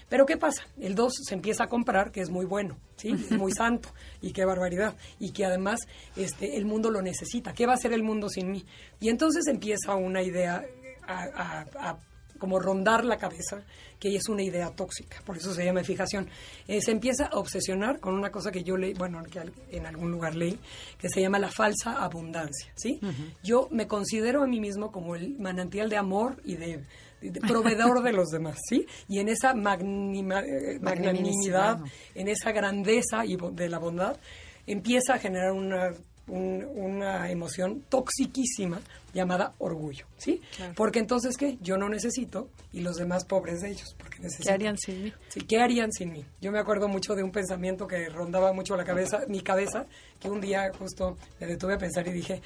Pero 0.09 0.25
¿qué 0.25 0.37
pasa? 0.37 0.67
El 0.79 0.95
2 0.95 1.13
se 1.27 1.35
empieza 1.35 1.65
a 1.65 1.67
comprar, 1.67 2.11
que 2.11 2.21
es 2.21 2.29
muy 2.29 2.45
bueno, 2.45 2.77
¿sí? 2.95 3.09
es 3.11 3.31
muy 3.31 3.51
santo 3.57 3.89
y 4.21 4.31
qué 4.31 4.45
barbaridad. 4.45 4.95
Y 5.19 5.31
que 5.31 5.45
además 5.45 5.79
este, 6.15 6.57
el 6.57 6.65
mundo 6.65 6.91
lo 6.91 7.01
necesita. 7.01 7.53
¿Qué 7.53 7.65
va 7.65 7.73
a 7.73 7.75
hacer 7.75 7.93
el 7.93 8.03
mundo 8.03 8.29
sin 8.29 8.51
mí? 8.51 8.65
Y 8.99 9.09
entonces 9.09 9.47
empieza 9.47 9.95
una 9.95 10.21
idea 10.21 10.63
a 11.07 11.97
como 12.45 12.59
rondar 12.59 13.03
la 13.03 13.17
cabeza, 13.17 13.63
que 13.99 14.15
es 14.15 14.29
una 14.29 14.43
idea 14.43 14.69
tóxica, 14.69 15.17
por 15.25 15.35
eso 15.35 15.51
se 15.51 15.65
llama 15.65 15.83
fijación. 15.83 16.29
Eh, 16.67 16.79
se 16.79 16.91
empieza 16.91 17.25
a 17.25 17.39
obsesionar 17.39 17.99
con 17.99 18.13
una 18.13 18.29
cosa 18.29 18.51
que 18.51 18.63
yo 18.63 18.77
leí, 18.77 18.93
bueno, 18.93 19.23
que 19.23 19.41
en 19.75 19.87
algún 19.87 20.11
lugar 20.11 20.35
leí, 20.35 20.59
que 20.99 21.09
se 21.09 21.21
llama 21.21 21.39
la 21.39 21.49
falsa 21.49 22.03
abundancia, 22.03 22.71
¿sí? 22.75 22.99
Yo 23.43 23.67
me 23.71 23.87
considero 23.87 24.43
a 24.43 24.47
mí 24.47 24.59
mismo 24.59 24.91
como 24.91 25.15
el 25.15 25.39
manantial 25.39 25.89
de 25.89 25.97
amor 25.97 26.39
y 26.45 26.55
de, 26.55 26.83
proveedor 27.47 28.03
de 28.03 28.13
los 28.13 28.27
demás, 28.27 28.59
¿sí? 28.69 28.85
Y 29.07 29.17
en 29.17 29.29
esa 29.29 29.49
eh, 29.49 30.79
magnanimidad, 30.83 31.79
en 32.13 32.27
esa 32.27 32.51
grandeza 32.51 33.25
y 33.25 33.37
de 33.53 33.69
la 33.69 33.79
bondad, 33.79 34.19
empieza 34.67 35.15
a 35.15 35.17
generar 35.17 35.51
una 35.51 35.95
una 36.27 37.29
emoción 37.29 37.83
toxiquísima 37.87 38.81
llamada 39.13 39.53
orgullo, 39.59 40.05
¿sí? 40.17 40.41
Porque 40.75 40.99
entonces, 40.99 41.37
¿qué? 41.37 41.57
Yo 41.61 41.77
no 41.77 41.87
necesito 41.87 42.49
y 42.73 42.81
los 42.81 42.97
demás 42.97 43.25
pobres 43.25 43.61
de 43.61 43.69
ellos, 43.69 43.95
porque 43.97 44.19
necesitan. 44.19 44.45
¿Qué 44.45 44.53
harían 44.53 44.77
sin 44.77 45.03
mí? 45.03 45.13
Sí, 45.29 45.41
¿qué 45.41 45.59
harían 45.59 45.91
sin 45.91 46.11
mí? 46.11 46.25
Yo 46.41 46.51
me 46.51 46.59
acuerdo 46.59 46.87
mucho 46.87 47.15
de 47.15 47.23
un 47.23 47.31
pensamiento 47.31 47.87
que 47.87 48.09
rondaba 48.09 48.53
mucho 48.53 48.75
la 48.75 48.83
cabeza, 48.83 49.21
mi 49.27 49.41
cabeza, 49.41 49.85
que 50.19 50.29
un 50.29 50.41
día 50.41 50.71
justo 50.77 51.17
me 51.39 51.47
detuve 51.47 51.75
a 51.75 51.77
pensar 51.77 52.07
y 52.07 52.11
dije, 52.11 52.41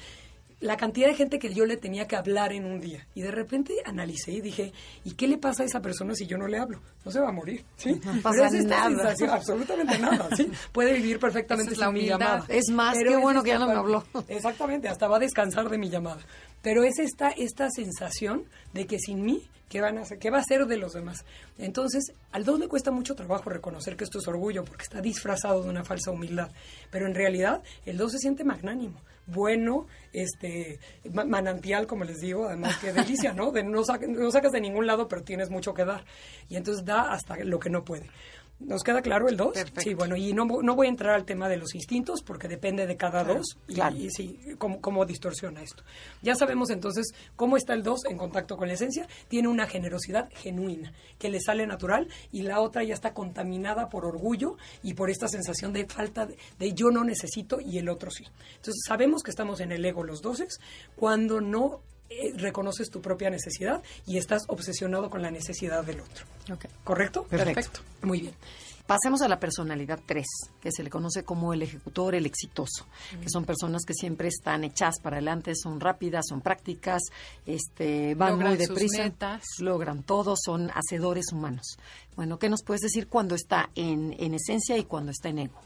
la 0.60 0.76
cantidad 0.76 1.08
de 1.08 1.14
gente 1.14 1.38
que 1.38 1.52
yo 1.52 1.64
le 1.64 1.76
tenía 1.76 2.06
que 2.06 2.16
hablar 2.16 2.52
en 2.52 2.66
un 2.66 2.80
día. 2.80 3.06
Y 3.14 3.22
de 3.22 3.30
repente 3.30 3.74
analicé 3.84 4.32
y 4.32 4.40
dije, 4.40 4.72
¿y 5.04 5.12
qué 5.12 5.26
le 5.26 5.38
pasa 5.38 5.62
a 5.62 5.66
esa 5.66 5.80
persona 5.80 6.14
si 6.14 6.26
yo 6.26 6.36
no 6.36 6.46
le 6.46 6.58
hablo? 6.58 6.80
No 7.04 7.10
se 7.10 7.18
va 7.18 7.30
a 7.30 7.32
morir, 7.32 7.64
¿sí? 7.76 7.98
No 8.04 8.20
pasa 8.20 8.46
es 8.46 8.64
nada. 8.64 9.14
absolutamente 9.32 9.98
nada, 9.98 10.28
¿sí? 10.36 10.50
Puede 10.72 10.92
vivir 10.92 11.18
perfectamente 11.18 11.72
es 11.72 11.78
la 11.78 11.86
sin 11.86 11.94
mi 11.94 12.06
llamada. 12.06 12.44
Es 12.48 12.68
más, 12.70 12.94
Pero 12.96 13.12
qué 13.12 13.16
bueno 13.16 13.42
que 13.42 13.50
ya 13.50 13.58
no 13.58 13.66
me 13.66 13.74
habló. 13.74 14.04
Exactamente, 14.28 14.88
hasta 14.88 15.08
va 15.08 15.16
a 15.16 15.20
descansar 15.20 15.68
de 15.70 15.78
mi 15.78 15.88
llamada. 15.88 16.20
Pero 16.62 16.84
es 16.84 16.98
esta, 16.98 17.30
esta 17.30 17.70
sensación 17.70 18.44
de 18.74 18.86
que 18.86 18.98
sin 18.98 19.22
mí, 19.22 19.48
¿qué, 19.70 19.80
van 19.80 19.96
a 19.96 20.02
hacer? 20.02 20.18
¿qué 20.18 20.30
va 20.30 20.38
a 20.38 20.40
hacer 20.42 20.66
de 20.66 20.76
los 20.76 20.92
demás? 20.92 21.24
Entonces, 21.56 22.12
al 22.32 22.44
2 22.44 22.60
le 22.60 22.68
cuesta 22.68 22.90
mucho 22.90 23.14
trabajo 23.14 23.48
reconocer 23.48 23.96
que 23.96 24.04
esto 24.04 24.18
es 24.18 24.28
orgullo, 24.28 24.62
porque 24.64 24.82
está 24.82 25.00
disfrazado 25.00 25.62
de 25.62 25.70
una 25.70 25.84
falsa 25.84 26.10
humildad. 26.10 26.50
Pero 26.90 27.06
en 27.06 27.14
realidad, 27.14 27.62
el 27.86 27.96
2 27.96 28.12
se 28.12 28.18
siente 28.18 28.44
magnánimo, 28.44 29.00
bueno, 29.32 29.86
este 30.12 30.78
ma- 31.12 31.24
manantial, 31.24 31.86
como 31.86 32.04
les 32.04 32.18
digo, 32.20 32.46
además 32.46 32.76
que 32.78 32.92
delicia, 32.92 33.32
¿no? 33.32 33.50
De 33.52 33.62
no, 33.62 33.82
no 34.08 34.30
sacas 34.30 34.52
de 34.52 34.60
ningún 34.60 34.86
lado, 34.86 35.08
pero 35.08 35.22
tienes 35.22 35.50
mucho 35.50 35.72
que 35.74 35.84
dar. 35.84 36.04
Y 36.48 36.56
entonces 36.56 36.84
da 36.84 37.12
hasta 37.12 37.36
lo 37.44 37.58
que 37.58 37.70
no 37.70 37.84
puede. 37.84 38.08
¿Nos 38.60 38.82
queda 38.82 39.00
claro 39.00 39.28
el 39.28 39.36
2? 39.36 39.54
Perfecto. 39.54 39.80
Sí, 39.80 39.94
bueno, 39.94 40.16
y 40.16 40.34
no, 40.34 40.44
no 40.44 40.74
voy 40.74 40.86
a 40.86 40.90
entrar 40.90 41.14
al 41.14 41.24
tema 41.24 41.48
de 41.48 41.56
los 41.56 41.74
instintos 41.74 42.22
porque 42.22 42.46
depende 42.46 42.86
de 42.86 42.96
cada 42.96 43.24
dos 43.24 43.56
y, 43.66 43.74
claro. 43.74 43.96
y 43.96 44.10
sí, 44.10 44.38
cómo, 44.58 44.80
cómo 44.80 45.06
distorsiona 45.06 45.62
esto. 45.62 45.82
Ya 46.22 46.34
sabemos 46.34 46.68
entonces 46.70 47.14
cómo 47.36 47.56
está 47.56 47.72
el 47.72 47.82
2 47.82 48.04
en 48.10 48.18
contacto 48.18 48.58
con 48.58 48.68
la 48.68 48.74
esencia. 48.74 49.08
Tiene 49.28 49.48
una 49.48 49.66
generosidad 49.66 50.28
genuina 50.34 50.92
que 51.18 51.30
le 51.30 51.40
sale 51.40 51.66
natural 51.66 52.08
y 52.32 52.42
la 52.42 52.60
otra 52.60 52.84
ya 52.84 52.94
está 52.94 53.14
contaminada 53.14 53.88
por 53.88 54.04
orgullo 54.04 54.56
y 54.82 54.92
por 54.92 55.08
esta 55.08 55.28
sensación 55.28 55.72
de 55.72 55.86
falta 55.86 56.26
de, 56.26 56.36
de 56.58 56.74
yo 56.74 56.90
no 56.90 57.02
necesito 57.02 57.60
y 57.60 57.78
el 57.78 57.88
otro 57.88 58.10
sí. 58.10 58.24
Entonces 58.56 58.82
sabemos 58.86 59.22
que 59.22 59.30
estamos 59.30 59.60
en 59.60 59.72
el 59.72 59.84
ego 59.84 60.04
los 60.04 60.20
doses 60.20 60.60
cuando 60.96 61.40
no 61.40 61.80
eh, 62.10 62.32
reconoces 62.36 62.90
tu 62.90 63.00
propia 63.00 63.30
necesidad 63.30 63.82
y 64.04 64.18
estás 64.18 64.42
obsesionado 64.48 65.08
con 65.08 65.22
la 65.22 65.30
necesidad 65.30 65.84
del 65.84 66.00
otro. 66.00 66.26
¿Correcto? 66.84 67.24
Perfecto. 67.24 67.80
Muy 68.02 68.20
bien. 68.20 68.34
Pasemos 68.90 69.22
a 69.22 69.28
la 69.28 69.38
personalidad 69.38 70.00
3, 70.04 70.26
que 70.60 70.72
se 70.72 70.82
le 70.82 70.90
conoce 70.90 71.22
como 71.22 71.54
el 71.54 71.62
ejecutor, 71.62 72.16
el 72.16 72.26
exitoso, 72.26 72.86
que 73.22 73.30
son 73.30 73.44
personas 73.44 73.84
que 73.86 73.94
siempre 73.94 74.26
están 74.26 74.64
echadas 74.64 74.96
para 75.00 75.18
adelante, 75.18 75.52
son 75.54 75.78
rápidas, 75.78 76.24
son 76.28 76.40
prácticas, 76.40 77.00
este, 77.46 78.16
van 78.16 78.32
Logran 78.32 78.48
muy 78.48 78.58
deprisa, 78.58 79.04
metas. 79.04 79.44
logran 79.60 80.02
todo, 80.02 80.34
son 80.36 80.72
hacedores 80.74 81.26
humanos. 81.32 81.78
Bueno, 82.16 82.40
¿qué 82.40 82.48
nos 82.48 82.64
puedes 82.64 82.80
decir 82.80 83.06
cuando 83.06 83.36
está 83.36 83.70
en, 83.76 84.16
en 84.18 84.34
esencia 84.34 84.76
y 84.76 84.82
cuando 84.82 85.12
está 85.12 85.28
en 85.28 85.38
ego? 85.38 85.60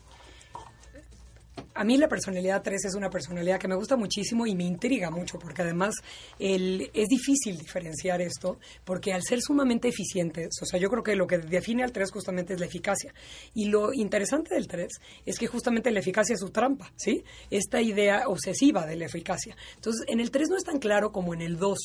A 1.76 1.82
mí 1.82 1.96
la 1.96 2.08
personalidad 2.08 2.62
3 2.62 2.84
es 2.84 2.94
una 2.94 3.10
personalidad 3.10 3.58
que 3.58 3.66
me 3.66 3.74
gusta 3.74 3.96
muchísimo 3.96 4.46
y 4.46 4.54
me 4.54 4.64
intriga 4.64 5.10
mucho 5.10 5.40
porque 5.40 5.62
además 5.62 5.94
el, 6.38 6.88
es 6.94 7.08
difícil 7.08 7.58
diferenciar 7.58 8.20
esto 8.22 8.58
porque 8.84 9.12
al 9.12 9.22
ser 9.22 9.40
sumamente 9.40 9.88
eficientes, 9.88 10.50
o 10.62 10.66
sea, 10.66 10.78
yo 10.78 10.88
creo 10.88 11.02
que 11.02 11.16
lo 11.16 11.26
que 11.26 11.38
define 11.38 11.82
al 11.82 11.90
3 11.90 12.12
justamente 12.12 12.54
es 12.54 12.60
la 12.60 12.66
eficacia. 12.66 13.12
Y 13.54 13.66
lo 13.66 13.92
interesante 13.92 14.54
del 14.54 14.68
3 14.68 14.88
es 15.26 15.38
que 15.38 15.48
justamente 15.48 15.90
la 15.90 15.98
eficacia 15.98 16.34
es 16.34 16.40
su 16.40 16.50
trampa, 16.50 16.92
¿sí? 16.96 17.24
Esta 17.50 17.80
idea 17.82 18.28
obsesiva 18.28 18.86
de 18.86 18.96
la 18.96 19.06
eficacia. 19.06 19.56
Entonces, 19.74 20.06
en 20.08 20.20
el 20.20 20.30
3 20.30 20.50
no 20.50 20.56
es 20.56 20.64
tan 20.64 20.78
claro 20.78 21.10
como 21.10 21.34
en 21.34 21.42
el 21.42 21.56
2, 21.56 21.78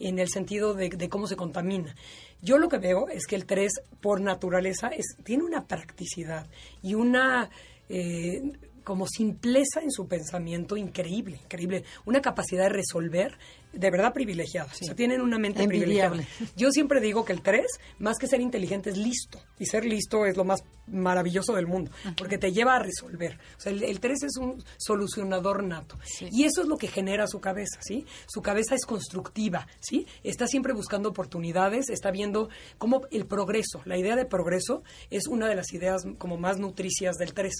en 0.00 0.18
el 0.20 0.28
sentido 0.28 0.74
de, 0.74 1.08
cómo 1.08 1.26
se 1.26 1.34
contamina. 1.36 1.96
Yo 2.42 2.58
lo 2.58 2.68
que 2.68 2.78
veo 2.78 3.08
es 3.08 3.26
que 3.26 3.34
el 3.34 3.46
3, 3.46 3.72
por 4.00 4.20
naturaleza, 4.20 4.88
es, 4.88 5.16
tiene 5.24 5.42
una 5.42 5.66
practicidad 5.66 6.48
y 6.80 6.94
una... 6.94 7.50
eh, 7.88 8.40
como 8.84 9.06
simpleza 9.06 9.80
en 9.82 9.90
su 9.90 10.06
pensamiento 10.06 10.76
increíble, 10.76 11.40
increíble, 11.44 11.84
una 12.04 12.20
capacidad 12.20 12.64
de 12.64 12.70
resolver 12.70 13.38
de 13.72 13.90
verdad 13.90 14.12
privilegiada. 14.12 14.70
O 14.70 14.84
sea, 14.84 14.94
tienen 14.94 15.20
una 15.22 15.38
mente 15.38 15.62
Envidiable. 15.62 16.24
privilegiada. 16.26 16.52
Yo 16.56 16.70
siempre 16.70 17.00
digo 17.00 17.24
que 17.24 17.32
el 17.32 17.40
3, 17.40 17.64
más 17.98 18.18
que 18.18 18.26
ser 18.26 18.40
inteligente, 18.40 18.90
es 18.90 18.98
listo. 18.98 19.40
Y 19.58 19.66
ser 19.66 19.84
listo 19.84 20.26
es 20.26 20.36
lo 20.36 20.44
más 20.44 20.62
maravilloso 20.86 21.54
del 21.54 21.66
mundo, 21.66 21.90
porque 22.16 22.36
te 22.36 22.52
lleva 22.52 22.76
a 22.76 22.78
resolver. 22.80 23.38
O 23.56 23.60
sea, 23.60 23.72
el, 23.72 23.82
el 23.82 24.00
3 24.00 24.22
es 24.24 24.36
un 24.36 24.62
solucionador 24.76 25.62
nato. 25.62 25.98
Y 26.30 26.44
eso 26.44 26.62
es 26.62 26.68
lo 26.68 26.76
que 26.76 26.88
genera 26.88 27.26
su 27.26 27.40
cabeza, 27.40 27.80
¿sí? 27.80 28.04
Su 28.26 28.42
cabeza 28.42 28.74
es 28.74 28.84
constructiva, 28.84 29.66
¿sí? 29.80 30.06
Está 30.22 30.46
siempre 30.46 30.74
buscando 30.74 31.08
oportunidades, 31.08 31.88
está 31.88 32.10
viendo 32.10 32.50
cómo 32.78 33.02
el 33.10 33.26
progreso, 33.26 33.80
la 33.86 33.96
idea 33.96 34.16
de 34.16 34.26
progreso 34.26 34.82
es 35.10 35.26
una 35.28 35.48
de 35.48 35.54
las 35.54 35.72
ideas 35.72 36.02
como 36.18 36.36
más 36.36 36.58
nutricias 36.58 37.16
del 37.16 37.32
3. 37.32 37.52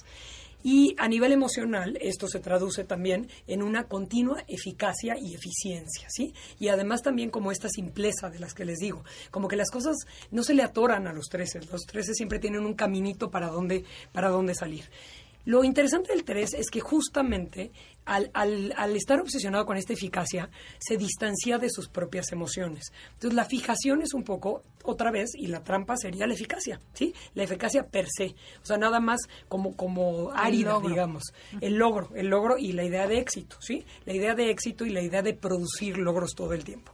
Y 0.63 0.95
a 0.99 1.09
nivel 1.09 1.33
emocional, 1.33 1.99
esto 2.01 2.29
se 2.29 2.41
traduce 2.41 2.85
también 2.85 3.29
en 3.47 3.63
una 3.63 3.85
continua 3.85 4.45
eficacia 4.49 5.17
y 5.21 5.35
eficiencia, 5.35 6.09
¿sí? 6.09 6.35
Y 6.59 6.69
además 6.69 7.03
también 7.03 7.31
como 7.31 7.51
esta 7.51 7.69
simpleza 7.69 8.31
de 8.31 8.39
las 8.39 8.55
que 8.55 8.65
les 8.65 8.79
digo, 8.79 9.05
como 9.31 9.49
que 9.49 9.57
las 9.57 9.71
cosas 9.71 9.97
no 10.31 10.43
se 10.43 10.55
le 10.55 10.63
atoran 10.63 11.07
a 11.07 11.13
los 11.13 11.27
13, 11.27 11.61
los 11.71 11.83
13 11.83 12.15
siempre 12.15 12.39
tienen 12.39 12.65
un 12.65 12.75
caminito 12.75 13.31
para 13.31 13.49
dónde, 13.49 13.85
para 14.13 14.29
dónde 14.29 14.55
salir. 14.55 14.85
Lo 15.45 15.65
interesante 15.65 16.13
del 16.13 16.23
3 16.23 16.55
es 16.55 16.71
que 16.71 16.79
justamente 16.79 17.73
al, 18.05 18.31
al, 18.35 18.75
al, 18.77 18.97
estar 18.97 19.21
obsesionado 19.21 19.65
con 19.65 19.77
esta 19.77 19.93
eficacia, 19.93 20.51
se 20.79 20.97
distancia 20.97 21.59
de 21.59 21.71
sus 21.71 21.89
propias 21.89 22.33
emociones. 22.33 22.93
Entonces, 23.15 23.35
la 23.35 23.45
fijación 23.45 24.03
es 24.03 24.15
un 24.15 24.25
poco, 24.25 24.63
otra 24.85 25.11
vez, 25.11 25.31
y 25.35 25.47
la 25.47 25.63
trampa 25.63 25.97
sería 25.97 26.27
la 26.27 26.35
eficacia, 26.35 26.81
¿sí? 26.95 27.15
La 27.35 27.45
eficacia 27.45 27.85
per 27.85 28.07
se. 28.11 28.35
O 28.63 28.67
sea, 28.67 28.77
nada 28.77 29.01
más 29.01 29.21
como, 29.49 29.77
como 29.77 30.33
árida, 30.33 30.81
digamos. 30.81 31.33
El 31.61 31.77
logro, 31.77 32.11
el 32.15 32.29
logro 32.29 32.59
y 32.59 32.73
la 32.73 32.85
idea 32.85 33.07
de 33.07 33.19
éxito, 33.19 33.57
¿sí? 33.61 33.85
La 34.05 34.15
idea 34.15 34.35
de 34.35 34.51
éxito 34.51 34.85
y 34.85 34.91
la 34.91 35.03
idea 35.03 35.23
de 35.23 35.35
producir 35.35 35.99
logros 35.99 36.35
todo 36.35 36.53
el 36.53 36.65
tiempo. 36.65 36.93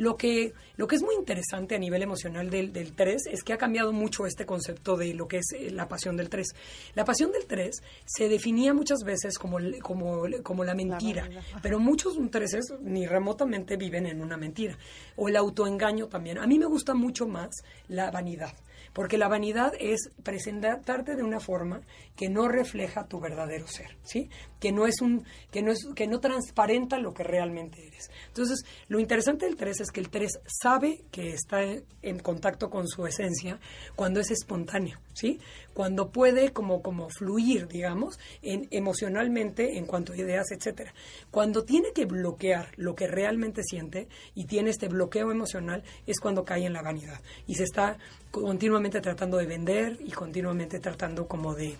Lo 0.00 0.16
que, 0.16 0.54
lo 0.78 0.86
que 0.86 0.96
es 0.96 1.02
muy 1.02 1.14
interesante 1.14 1.74
a 1.74 1.78
nivel 1.78 2.02
emocional 2.02 2.48
del, 2.48 2.72
del 2.72 2.94
3 2.94 3.26
es 3.32 3.42
que 3.42 3.52
ha 3.52 3.58
cambiado 3.58 3.92
mucho 3.92 4.24
este 4.24 4.46
concepto 4.46 4.96
de 4.96 5.12
lo 5.12 5.28
que 5.28 5.36
es 5.36 5.52
eh, 5.52 5.70
la 5.70 5.88
pasión 5.88 6.16
del 6.16 6.30
3. 6.30 6.46
La 6.94 7.04
pasión 7.04 7.32
del 7.32 7.44
3 7.44 7.82
se 8.06 8.30
definía 8.30 8.72
muchas 8.72 9.00
veces 9.04 9.36
como, 9.36 9.58
como, 9.82 10.26
como 10.50 10.64
la 10.64 10.74
mentira, 10.74 11.28
pero 11.62 11.78
muchos 11.78 12.18
3 12.28 12.50
ni 12.80 13.06
remotamente 13.06 13.76
viven 13.76 14.06
en 14.06 14.20
una 14.20 14.36
mentira. 14.36 14.76
O 15.14 15.28
el 15.28 15.36
autoengaño 15.36 16.08
también. 16.08 16.38
A 16.38 16.46
mí 16.48 16.58
me 16.58 16.66
gusta 16.66 16.92
mucho 16.92 17.28
más 17.28 17.62
la 17.86 18.10
vanidad. 18.10 18.52
Porque 18.92 19.16
la 19.16 19.28
vanidad 19.28 19.74
es 19.78 20.10
presentarte 20.24 21.14
de 21.14 21.22
una 21.22 21.38
forma 21.38 21.82
que 22.16 22.28
no 22.28 22.48
refleja 22.48 23.06
tu 23.06 23.20
verdadero 23.20 23.68
ser, 23.68 23.96
¿sí? 24.02 24.28
Que 24.60 24.72
no 24.72 24.86
es 24.86 25.00
un 25.00 25.24
que 25.50 25.62
no 25.62 25.72
es 25.72 25.86
que 25.94 26.06
no 26.06 26.20
transparenta 26.20 26.98
lo 26.98 27.12
que 27.14 27.24
realmente 27.24 27.86
eres. 27.86 28.10
Entonces, 28.28 28.64
lo 28.88 29.00
interesante 29.00 29.46
del 29.46 29.56
3 29.56 29.80
es 29.80 29.90
que 29.90 30.00
el 30.00 30.10
3 30.10 30.40
sabe 30.46 31.02
que 31.10 31.30
está 31.32 31.62
en, 31.62 32.18
contacto 32.20 32.70
con 32.70 32.86
su 32.86 33.06
esencia 33.06 33.58
cuando 33.96 34.20
es 34.20 34.30
espontáneo, 34.30 34.98
¿sí? 35.14 35.40
Cuando 35.74 36.10
puede 36.10 36.52
como 36.52 36.82
como 36.82 37.08
fluir, 37.08 37.66
digamos, 37.66 38.18
en 38.42 38.68
emocionalmente 38.70 39.78
en 39.78 39.86
cuanto 39.86 40.12
a 40.12 40.16
ideas, 40.16 40.50
etcétera. 40.52 40.94
Cuando 41.30 41.64
tiene 41.64 41.92
que 41.92 42.04
bloquear 42.04 42.68
lo 42.76 42.94
que 42.94 43.06
realmente 43.06 43.62
siente 43.62 44.08
y 44.34 44.44
tiene 44.44 44.70
este 44.70 44.88
bloqueo 44.88 45.30
emocional 45.30 45.82
es 46.06 46.20
cuando 46.20 46.44
cae 46.44 46.66
en 46.66 46.72
la 46.72 46.82
vanidad 46.82 47.20
y 47.46 47.54
se 47.54 47.64
está 47.64 47.98
continuamente 48.30 49.00
tratando 49.00 49.38
de 49.38 49.46
vender 49.46 49.98
y 50.00 50.10
continuamente 50.10 50.78
tratando 50.78 51.26
como 51.26 51.54
de 51.54 51.76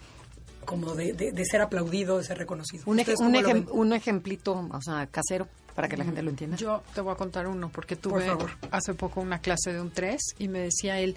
como 0.64 0.94
de, 0.94 1.12
de- 1.12 1.32
de 1.32 1.44
ser 1.44 1.60
aplaudido, 1.62 2.18
de 2.18 2.24
ser 2.24 2.38
reconocido. 2.38 2.84
Un, 2.86 2.98
ej- 2.98 3.02
¿Ustedes 3.08 3.20
un, 3.20 3.34
ejem- 3.34 3.68
un 3.70 3.92
ejemplito, 3.92 4.52
o 4.70 4.82
sea, 4.82 5.06
casero, 5.06 5.48
para 5.74 5.88
que 5.88 5.96
la 5.96 6.04
gente 6.04 6.22
lo 6.22 6.30
entienda. 6.30 6.56
Yo 6.56 6.82
te 6.94 7.00
voy 7.00 7.12
a 7.12 7.16
contar 7.16 7.46
uno, 7.46 7.70
porque 7.70 7.96
Por 7.96 8.20
tuve 8.22 8.26
hace 8.70 8.94
poco 8.94 9.20
una 9.20 9.40
clase 9.40 9.72
de 9.72 9.80
un 9.80 9.90
3 9.90 10.20
y 10.38 10.48
me 10.48 10.58
decía 10.60 10.98
él, 10.98 11.16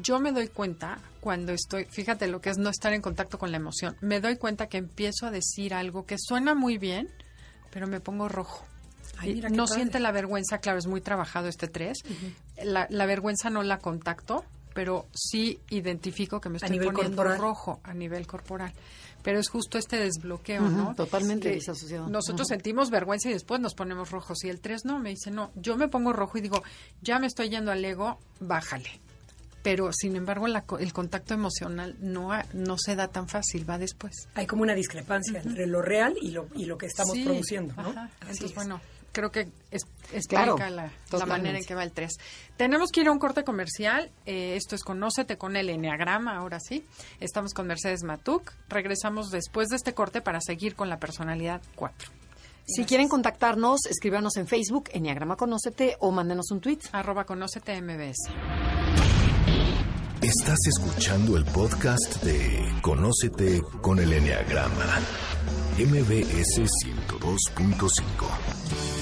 yo 0.00 0.20
me 0.20 0.30
doy 0.32 0.48
cuenta 0.48 0.98
cuando 1.20 1.52
estoy, 1.52 1.84
fíjate 1.86 2.28
lo 2.28 2.40
que 2.40 2.50
es 2.50 2.58
no 2.58 2.70
estar 2.70 2.92
en 2.92 3.02
contacto 3.02 3.38
con 3.38 3.50
la 3.50 3.56
emoción, 3.56 3.96
me 4.00 4.20
doy 4.20 4.36
cuenta 4.36 4.68
que 4.68 4.78
empiezo 4.78 5.26
a 5.26 5.30
decir 5.30 5.74
algo 5.74 6.06
que 6.06 6.16
suena 6.18 6.54
muy 6.54 6.78
bien, 6.78 7.08
pero 7.70 7.86
me 7.88 8.00
pongo 8.00 8.28
rojo. 8.28 8.64
Ay, 9.18 9.34
mira 9.34 9.48
no 9.48 9.64
padre. 9.64 9.74
siente 9.74 9.98
la 9.98 10.12
vergüenza, 10.12 10.58
claro, 10.58 10.78
es 10.78 10.86
muy 10.86 11.00
trabajado 11.00 11.48
este 11.48 11.66
3. 11.66 11.98
la, 12.64 12.86
la 12.88 13.06
vergüenza 13.06 13.50
no 13.50 13.62
la 13.64 13.78
contacto, 13.78 14.44
pero 14.78 15.06
sí 15.12 15.58
identifico 15.70 16.40
que 16.40 16.48
me 16.50 16.58
estoy 16.58 16.78
poniendo 16.78 17.16
corporal. 17.16 17.36
rojo 17.40 17.80
a 17.82 17.92
nivel 17.94 18.28
corporal. 18.28 18.72
Pero 19.24 19.40
es 19.40 19.48
justo 19.48 19.76
este 19.76 19.96
desbloqueo, 19.96 20.62
¿no? 20.68 20.94
totalmente 20.94 21.48
Que 21.48 21.56
disasociado. 21.56 22.08
Nosotros 22.08 22.46
sentimos 22.46 22.88
vergüenza 22.88 23.28
y 23.28 23.32
después 23.32 23.60
nos 23.60 23.74
ponemos 23.74 24.12
rojos. 24.12 24.44
Y 24.44 24.48
el 24.50 24.60
3 24.60 24.84
no, 24.84 25.00
me 25.00 25.10
dice, 25.10 25.32
no, 25.32 25.50
yo 25.56 25.76
me 25.76 25.88
pongo 25.88 26.12
rojo 26.12 26.38
y 26.38 26.42
digo, 26.42 26.62
ya 27.02 27.18
me 27.18 27.26
estoy 27.26 27.48
yendo 27.48 27.72
al 27.72 27.84
ego, 27.84 28.20
bájale. 28.38 29.00
Pero, 29.64 29.90
sin 29.92 30.14
embargo, 30.14 30.46
la 30.46 30.64
el 30.78 30.92
contacto 30.92 31.34
emocional 31.34 31.96
no, 31.98 32.30
ha- 32.32 32.46
no 32.52 32.78
se 32.78 32.94
da 32.94 33.08
tan 33.08 33.26
fácil, 33.26 33.68
va 33.68 33.78
después. 33.78 34.28
Hay 34.36 34.46
como 34.46 34.62
una 34.62 34.76
discrepancia 34.76 35.40
entre 35.40 35.66
lo 35.66 35.82
real 35.82 36.14
y 36.22 36.30
lo, 36.30 36.46
y 36.54 36.66
lo 36.66 36.78
que 36.78 36.86
estamos 36.86 37.14
Sí, 37.14 37.24
produciendo, 37.24 37.74
¿no? 37.82 37.88
ajá. 37.88 38.04
Así 38.04 38.12
Entonces, 38.20 38.44
es. 38.50 38.54
bueno, 38.54 38.80
creo 39.18 39.32
que 39.32 39.48
es, 39.72 39.82
explica 40.12 40.54
Claro, 40.54 40.90
la, 41.10 41.26
manera 41.26 41.58
en 41.58 41.64
que 41.64 41.74
va 41.74 41.82
el 41.82 41.90
3. 41.90 42.12
Tenemos 42.56 42.92
que 42.92 43.00
ir 43.00 43.08
a 43.08 43.10
un 43.10 43.18
corte 43.18 43.42
comercial. 43.42 44.12
Eh, 44.26 44.54
esto 44.54 44.76
es 44.76 44.84
Conócete 44.84 45.36
con 45.36 45.56
el 45.56 45.70
Enneagrama, 45.70 46.36
ahora 46.36 46.60
sí. 46.60 46.86
Estamos 47.18 47.52
con 47.52 47.66
Mercedes 47.66 48.04
Matuk. 48.04 48.52
Regresamos 48.68 49.30
después 49.30 49.68
de 49.68 49.76
este 49.76 49.92
corte 49.92 50.20
para 50.20 50.40
seguir 50.40 50.76
con 50.76 50.88
la 50.88 51.00
personalidad 51.00 51.60
4. 51.74 52.10
Si 52.64 52.84
quieren 52.84 53.08
contactarnos, 53.08 53.86
escríbanos 53.86 54.36
en 54.36 54.46
Facebook, 54.46 54.88
Enneagrama 54.92 55.34
Conócete, 55.34 55.96
o 55.98 56.12
mándenos 56.12 56.52
un 56.52 56.60
tweet. 56.60 56.78
Arroba 56.92 57.24
Conócete 57.24 57.82
MBS. 57.82 58.30
Estás 60.22 60.58
escuchando 60.68 61.36
el 61.36 61.44
podcast 61.44 62.22
de 62.22 62.72
Conócete 62.82 63.62
con 63.80 63.98
el 63.98 64.12
Enneagrama. 64.12 65.00
MBS 65.76 66.60
102.5. 66.84 68.97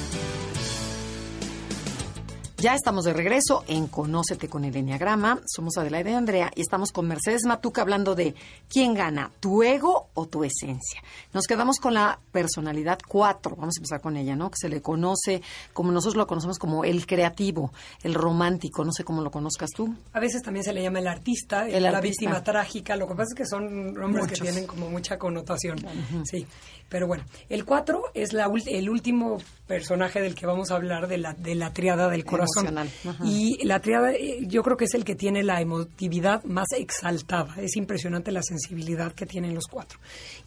Ya 2.59 2.75
estamos 2.75 3.05
de 3.05 3.13
regreso 3.13 3.65
en 3.69 3.87
Conócete 3.87 4.49
con 4.49 4.65
el 4.65 4.75
Enneagrama. 4.75 5.41
Somos 5.47 5.77
Adelaide 5.77 6.13
y 6.13 6.15
Andrea 6.15 6.51
y 6.55 6.63
estamos 6.63 6.91
con 6.91 7.07
Mercedes 7.07 7.45
Matuca 7.45 7.83
hablando 7.83 8.15
de 8.15 8.35
quién 8.71 8.95
gana, 8.95 9.31
tu 9.41 9.63
ego 9.63 10.09
o 10.15 10.27
tu 10.27 10.43
esencia. 10.43 11.03
Nos 11.35 11.47
quedamos 11.47 11.79
con 11.79 11.93
la 11.93 12.19
personalidad 12.33 12.99
4. 13.07 13.57
Vamos 13.57 13.75
a 13.77 13.81
empezar 13.81 14.01
con 14.01 14.17
ella, 14.17 14.37
¿no? 14.37 14.51
Que 14.51 14.57
se 14.59 14.71
le 14.71 14.81
conoce, 14.81 15.43
como 15.75 15.93
nosotros 15.93 16.17
lo 16.17 16.27
conocemos, 16.27 16.59
como 16.59 16.83
el 16.85 17.07
creativo, 17.07 17.73
el 18.03 18.15
romántico. 18.15 18.87
No 18.87 18.93
sé 18.93 19.05
cómo 19.05 19.21
lo 19.21 19.31
conozcas 19.31 19.69
tú. 19.77 19.95
A 20.15 20.19
veces 20.21 20.41
también 20.43 20.65
se 20.65 20.73
le 20.73 20.83
llama 20.83 21.01
el 21.01 21.09
artista, 21.09 21.69
El 21.69 21.83
la 21.83 21.91
artista. 21.91 22.01
víctima 22.01 22.43
trágica. 22.43 22.97
Lo 22.97 23.07
que 23.07 23.15
pasa 23.17 23.29
es 23.33 23.35
que 23.35 23.45
son 23.47 23.93
nombres 23.93 24.25
Muchos. 24.25 24.39
que 24.39 24.45
tienen 24.47 24.67
como 24.67 24.89
mucha 24.89 25.19
connotación. 25.19 25.77
Sí, 26.25 26.47
pero 26.89 27.07
bueno. 27.07 27.23
El 27.51 27.67
4 27.67 28.03
es 28.15 28.33
la, 28.33 28.51
el 28.67 28.89
último 28.89 29.37
personaje 29.67 30.23
del 30.23 30.35
que 30.35 30.47
vamos 30.47 30.71
a 30.71 30.77
hablar 30.77 31.07
de 31.07 31.19
la, 31.19 31.35
de 31.35 31.55
la 31.55 31.75
triada 31.75 32.09
del 32.09 32.25
corazón. 32.25 32.46
Emocional. 32.57 32.91
Ajá. 33.07 33.25
Y 33.27 33.59
la 33.65 33.81
triada 33.81 34.13
eh, 34.13 34.41
yo 34.47 34.63
creo 34.63 34.77
que 34.77 34.85
es 34.87 34.95
el 34.95 35.05
que 35.05 35.15
tiene 35.15 35.43
la 35.43 35.61
emotividad 35.61 36.45
más 36.45 36.69
exaltada. 36.77 37.55
Es 37.59 37.77
impresionante 37.77 38.33
la 38.33 38.43
sensibilidad 38.43 39.13
que 39.13 39.27
tienen 39.27 39.55
los 39.55 39.67
cuatro. 39.67 39.99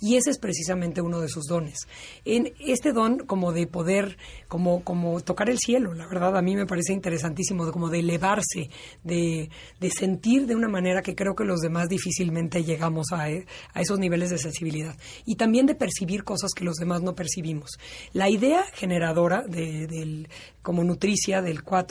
Y 0.02 0.16
ese 0.16 0.30
es 0.32 0.40
precisamente 0.40 1.02
uno 1.02 1.20
de 1.22 1.28
sus 1.30 1.46
dones. 1.46 1.80
En 2.26 2.54
este 2.60 2.94
don 2.94 3.20
como 3.20 3.52
de 3.52 3.68
poder, 3.68 4.18
como, 4.48 4.84
como 4.84 5.20
tocar 5.22 5.50
el 5.50 5.60
cielo, 5.60 5.94
la 5.94 6.08
verdad 6.08 6.38
a 6.38 6.42
mí 6.42 6.56
me 6.56 6.66
parece 6.66 6.94
interesantísimo, 6.94 7.66
de, 7.66 7.72
como 7.72 7.90
de 7.90 8.00
elevarse, 8.00 8.70
de, 9.04 9.50
de 9.80 9.90
sentir 9.90 10.46
de 10.48 10.56
una 10.56 10.68
manera 10.70 11.02
que 11.02 11.16
creo 11.16 11.36
que 11.36 11.44
los 11.44 11.60
demás 11.60 11.90
difícilmente 11.90 12.64
llegamos 12.64 13.08
a, 13.12 13.30
eh, 13.30 13.46
a 13.74 13.82
esos 13.82 14.00
niveles 14.00 14.30
de 14.30 14.38
sensibilidad. 14.38 14.96
Y 15.26 15.36
también 15.36 15.66
de 15.66 15.76
percibir 15.76 16.24
cosas 16.24 16.52
que 16.56 16.64
los 16.66 16.76
demás 16.76 17.02
no 17.02 17.16
percibimos. 17.16 17.72
La 18.14 18.30
idea 18.30 18.64
generadora 18.74 19.44
de- 19.48 19.88
del, 19.88 20.28
como 20.62 20.84
nutricia 20.84 21.42
del 21.42 21.64
4 21.64 21.89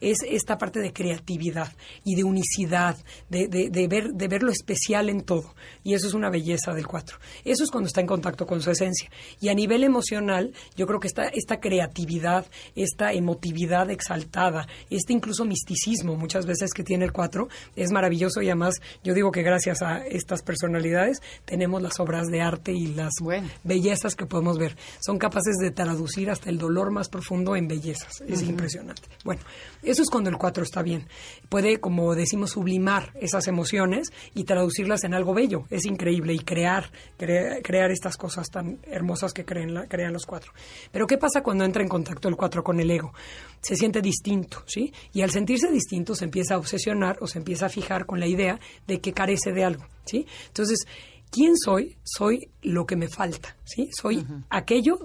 es 0.00 0.18
esta 0.28 0.58
parte 0.58 0.80
de 0.80 0.92
creatividad 0.92 1.72
y 2.04 2.14
de 2.14 2.24
unicidad, 2.24 2.96
de, 3.28 3.48
de- 3.48 3.70
de 3.70 3.88
ver, 3.88 4.12
de 4.12 4.28
ver 4.28 4.42
lo 4.42 4.50
especial 4.50 5.08
en 5.08 5.22
todo. 5.22 5.54
Y 5.84 5.94
eso 5.94 6.06
es 6.06 6.14
una 6.14 6.30
belleza 6.30 6.72
del 6.72 6.86
4. 6.86 7.18
Eso 7.44 7.64
es 7.64 7.70
cuando 7.70 7.86
está 7.88 8.00
en 8.00 8.06
contacto 8.06 8.46
con 8.46 8.60
su 8.60 8.70
esencia. 8.70 9.10
Y 9.40 9.48
a 9.48 9.54
nivel 9.54 9.84
emocional, 9.84 10.52
yo 10.76 10.86
creo 10.86 11.00
que 11.00 11.06
esta, 11.08 11.28
esta 11.28 11.60
creatividad, 11.60 12.46
esta 12.74 13.12
emotividad 13.12 13.90
exaltada, 13.90 14.66
este 14.90 15.12
incluso 15.12 15.44
misticismo 15.44 16.16
muchas 16.16 16.46
veces 16.46 16.72
que 16.72 16.84
tiene 16.84 17.04
el 17.04 17.12
4 17.12 17.48
es 17.76 17.90
maravilloso 17.90 18.42
y 18.42 18.46
además 18.46 18.74
yo 19.04 19.14
digo 19.14 19.30
que 19.30 19.42
gracias 19.42 19.82
a 19.82 19.98
estas 20.06 20.42
personalidades 20.42 21.20
tenemos 21.44 21.82
las 21.82 21.98
obras 22.00 22.26
de 22.28 22.40
arte 22.40 22.72
y 22.72 22.88
las 22.88 23.12
Bueno. 23.20 23.48
bellezas 23.64 24.14
que 24.14 24.26
podemos 24.26 24.58
ver. 24.58 24.76
Son 25.00 25.18
capaces 25.18 25.56
de 25.60 25.70
traducir 25.70 26.30
hasta 26.30 26.50
el 26.50 26.58
dolor 26.58 26.90
más 26.90 27.08
profundo 27.08 27.56
en 27.56 27.68
bellezas. 27.68 28.20
Es 28.26 28.42
impresionante. 28.42 29.02
Bueno, 29.38 29.50
eso 29.82 30.02
es 30.02 30.10
cuando 30.10 30.28
el 30.30 30.36
4 30.36 30.62
está 30.64 30.82
bien. 30.82 31.06
Puede, 31.48 31.78
como 31.80 32.14
decimos, 32.14 32.50
sublimar 32.50 33.12
esas 33.20 33.46
emociones 33.46 34.08
y 34.34 34.44
traducirlas 34.44 35.04
en 35.04 35.14
algo 35.14 35.34
bello. 35.34 35.64
Es 35.70 35.84
increíble 35.84 36.32
y 36.34 36.40
crear, 36.40 36.90
crea- 37.16 37.62
crear 37.62 37.90
estas 37.90 38.16
cosas 38.16 38.48
tan 38.50 38.78
hermosas 38.84 39.32
que 39.32 39.44
creen 39.44 39.74
la- 39.74 39.86
crean 39.86 40.12
los 40.12 40.26
cuatro. 40.26 40.52
Pero 40.92 41.06
¿qué 41.06 41.16
pasa 41.18 41.42
cuando 41.42 41.64
entra 41.64 41.82
en 41.82 41.88
contacto 41.88 42.28
el 42.28 42.36
4 42.36 42.62
con 42.64 42.80
el 42.80 42.90
ego? 42.90 43.12
Se 43.62 43.76
siente 43.76 44.00
distinto, 44.02 44.62
¿sí? 44.66 44.92
Y 45.12 45.22
al 45.22 45.30
sentirse 45.30 45.70
distinto 45.70 46.14
se 46.14 46.24
empieza 46.24 46.54
a 46.54 46.58
obsesionar 46.58 47.18
o 47.20 47.26
se 47.26 47.38
empieza 47.38 47.66
a 47.66 47.68
fijar 47.68 48.06
con 48.06 48.20
la 48.20 48.26
idea 48.26 48.58
de 48.86 49.00
que 49.00 49.12
carece 49.12 49.52
de 49.52 49.64
algo, 49.64 49.84
¿sí? 50.04 50.26
Entonces, 50.48 50.78
¿quién 51.30 51.56
soy? 51.56 51.96
Soy 52.04 52.50
lo 52.62 52.86
que 52.86 52.96
me 52.96 53.08
falta, 53.08 53.56
¿sí? 53.64 53.90
Soy 53.92 54.26
aquello 54.50 54.98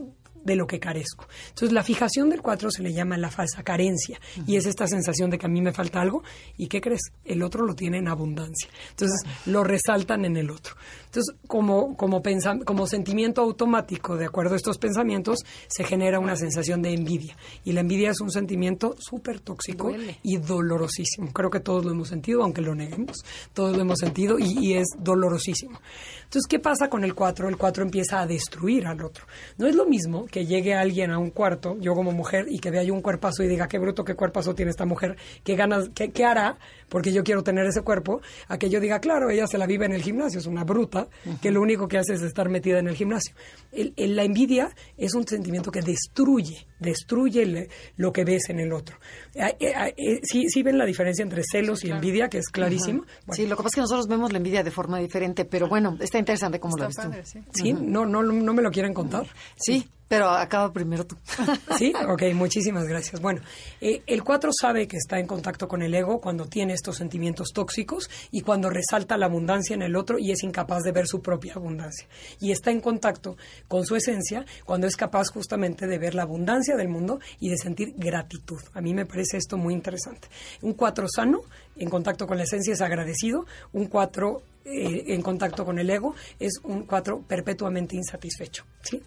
de 0.44 0.56
lo 0.56 0.68
que 0.68 0.80
carezco. 0.80 1.28
Entonces, 1.50 1.72
la 1.72 1.84
fijación 1.84 2.30
del 2.30 2.42
4 2.42 2.72
se 2.72 2.84
le 2.84 2.94
llama 2.94 3.18
la 3.18 3.30
falsa 3.30 3.64
carencia 3.64 4.20
y 4.46 4.56
es 4.56 4.66
esta 4.66 4.88
sensación 4.88 5.30
de 5.30 5.38
que 5.38 5.46
a 5.46 5.50
mí 5.50 5.62
me 5.62 5.74
falta 5.74 6.02
algo 6.02 6.24
y 6.58 6.68
¿qué 6.68 6.82
crees? 6.82 7.02
El 7.24 7.44
otro 7.44 7.66
lo 7.66 7.76
tiene 7.76 7.98
en 7.98 8.08
abundancia. 8.08 8.70
Entonces, 8.90 9.22
lo 9.46 9.64
resaltan 9.64 10.26
en 10.26 10.38
el 10.38 10.50
otro. 10.50 10.76
Entonces, 11.14 11.36
como, 11.46 11.96
como, 11.96 12.24
como 12.66 12.88
sentimiento 12.88 13.42
automático, 13.42 14.18
de 14.18 14.26
acuerdo 14.26 14.56
a 14.56 14.58
estos 14.58 14.80
pensamientos, 14.80 15.42
se 15.68 15.84
genera 15.84 16.18
una 16.18 16.36
sensación 16.36 16.82
de 16.82 16.92
envidia. 16.92 17.38
Y 17.64 17.74
la 17.74 17.82
envidia 17.82 18.10
es 18.10 18.20
un 18.20 18.32
sentimiento 18.32 18.96
súper 18.98 19.40
tóxico 19.40 19.90
Duele. 19.90 20.18
y 20.24 20.38
dolorosísimo. 20.38 21.32
Creo 21.32 21.52
que 21.52 21.60
todos 21.60 21.86
lo 21.86 21.92
hemos 21.92 22.08
sentido, 22.08 22.42
aunque 22.42 22.62
lo 22.62 22.74
neguemos. 22.74 23.24
Todos 23.54 23.76
lo 23.76 23.84
hemos 23.84 24.00
sentido 24.00 24.40
y, 24.40 24.58
y 24.58 24.74
es 24.74 24.88
dolorosísimo. 24.98 25.80
Entonces, 26.24 26.48
¿qué 26.50 26.58
pasa 26.58 26.90
con 26.90 27.04
el 27.04 27.14
4? 27.14 27.48
El 27.48 27.58
4 27.58 27.84
empieza 27.84 28.20
a 28.20 28.26
destruir 28.26 28.88
al 28.88 29.04
otro. 29.04 29.28
No 29.60 29.68
es 29.68 29.76
lo 29.76 29.86
mismo 29.86 30.26
que 30.26 30.48
llegue 30.48 30.74
alguien 30.74 31.12
a 31.12 31.20
un 31.20 31.30
cuarto, 31.30 31.78
yo 31.80 31.94
como 31.94 32.12
mujer, 32.12 32.48
y 32.50 32.58
que 32.58 32.72
vea 32.72 32.82
yo 32.82 32.92
un 32.92 33.04
cuerpazo 33.04 33.44
y 33.44 33.48
diga, 33.48 33.68
qué 33.68 33.78
bruto, 33.78 34.04
qué 34.04 34.16
cuerpazo 34.16 34.56
tiene 34.56 34.72
esta 34.72 34.88
mujer, 34.88 35.16
qué 35.44 35.56
ganas, 35.56 35.90
qué, 35.94 36.10
qué 36.10 36.26
hará, 36.26 36.58
porque 36.90 37.14
yo 37.14 37.24
quiero 37.24 37.44
tener 37.44 37.68
ese 37.68 37.82
cuerpo, 37.82 38.22
a 38.48 38.58
que 38.58 38.72
yo 38.72 38.80
diga, 38.80 39.00
claro, 39.00 39.30
ella 39.30 39.46
se 39.46 39.60
la 39.60 39.68
vive 39.68 39.86
en 39.86 39.94
el 39.94 40.02
gimnasio, 40.02 40.40
es 40.40 40.48
una 40.48 40.64
bruta, 40.64 41.03
que 41.42 41.52
lo 41.52 41.62
único 41.62 41.88
que 41.88 41.98
hace 41.98 42.14
es 42.14 42.22
estar 42.22 42.50
metida 42.50 42.80
en 42.80 42.88
el 42.88 42.96
gimnasio. 42.96 43.36
El- 43.72 43.94
el- 43.98 44.16
la 44.16 44.24
envidia 44.24 44.70
es 44.98 45.14
un 45.16 45.26
sentimiento 45.28 45.72
que 45.72 45.82
destruye, 45.82 46.68
destruye 46.80 47.42
el- 47.44 47.70
lo 47.98 48.12
que 48.14 48.24
ves 48.26 48.50
en 48.50 48.60
el 48.60 48.72
otro. 48.74 48.98
Eh, 49.34 49.56
eh, 49.60 49.94
eh, 49.98 50.20
¿sí, 50.24 50.48
sí 50.50 50.64
ven 50.64 50.78
la 50.78 50.86
diferencia 50.86 51.24
entre 51.24 51.42
celos 51.50 51.84
y 51.84 51.90
envidia, 51.92 52.30
que 52.30 52.38
es 52.40 52.48
clarísimo? 52.50 53.00
Bueno, 53.26 53.34
Sí, 53.34 53.48
lo 53.48 53.56
que 53.56 53.64
pasa 53.64 53.70
es 53.70 53.76
que 53.76 53.82
nosotros 53.82 54.08
vemos 54.08 54.32
la 54.32 54.38
envidia 54.38 54.64
de 54.64 54.72
forma 54.72 55.00
diferente, 55.00 55.46
pero 55.46 55.68
bueno, 55.68 55.98
está 56.00 56.20
interesante 56.20 56.60
cómo 56.60 56.78
lo 56.78 56.88
ves 56.88 56.96
tú. 56.96 57.42
¿Sí? 57.54 57.74
¿No, 57.74 58.06
no, 58.06 58.22
no 58.24 58.54
me 58.54 58.62
lo 58.62 58.72
quieren 58.72 58.94
contar? 58.94 59.26
Sí, 59.58 59.88
pero 60.14 60.30
acaba 60.30 60.72
primero 60.72 61.08
tú. 61.08 61.18
Sí, 61.80 61.92
ok, 62.08 62.22
muchísimas 62.36 62.88
gracias. 62.88 63.20
Bueno, 63.20 63.42
eh, 63.82 64.04
el 64.06 64.24
4 64.24 64.52
sabe 64.54 64.88
que 64.88 64.98
está 64.98 65.18
en 65.18 65.26
contacto 65.26 65.68
con 65.68 65.82
el 65.82 65.94
ego 65.96 66.22
cuando 66.22 66.46
tiene 66.46 66.74
estos 66.74 66.98
sentimientos 66.98 67.50
tóxicos 67.52 68.12
y 68.30 68.42
cuando 68.42 68.70
resalta 68.70 69.18
la 69.18 69.26
abundancia 69.26 69.74
en 69.74 69.82
el 69.82 69.96
otro 69.96 70.20
y 70.20 70.32
es 70.32 70.44
incapaz 70.44 70.84
de 70.84 70.92
ver 70.92 71.08
su 71.08 71.20
propia 71.22 71.54
abundancia. 71.56 72.08
Y 72.40 72.52
está 72.52 72.70
en 72.70 72.80
contacto 72.80 73.38
con 73.68 73.86
su 73.86 73.96
esencia 73.96 74.46
cuando 74.66 74.86
es 74.86 74.96
capaz 74.96 75.30
justamente 75.32 75.88
de 75.88 75.98
ver 75.98 76.14
la 76.14 76.24
abundancia 76.24 76.76
del 76.76 76.90
mundo 76.90 77.20
y 77.40 77.50
de 77.50 77.58
sentir 77.58 77.96
gratitud. 77.98 78.62
A 78.76 78.82
mí 78.82 78.94
me 78.94 79.08
parece 79.08 79.38
esto 79.38 79.58
muy 79.58 79.74
interesante. 79.74 80.28
Un 80.62 80.74
4 80.74 81.08
sano, 81.10 81.42
en 81.76 81.90
contacto 81.90 82.28
con 82.28 82.38
la 82.38 82.44
esencia, 82.44 82.74
es 82.74 82.82
agradecido. 82.82 83.46
Un 83.72 83.88
4 83.88 84.42
en 84.66 85.22
contacto 85.22 85.66
con 85.66 85.78
el 85.78 85.90
ego 85.90 86.16
es 86.40 86.54
un 86.64 86.84
4 86.84 87.24
perpetuamente 87.28 87.96
insatisfecho. 87.96 88.64
¿sí? 88.82 89.02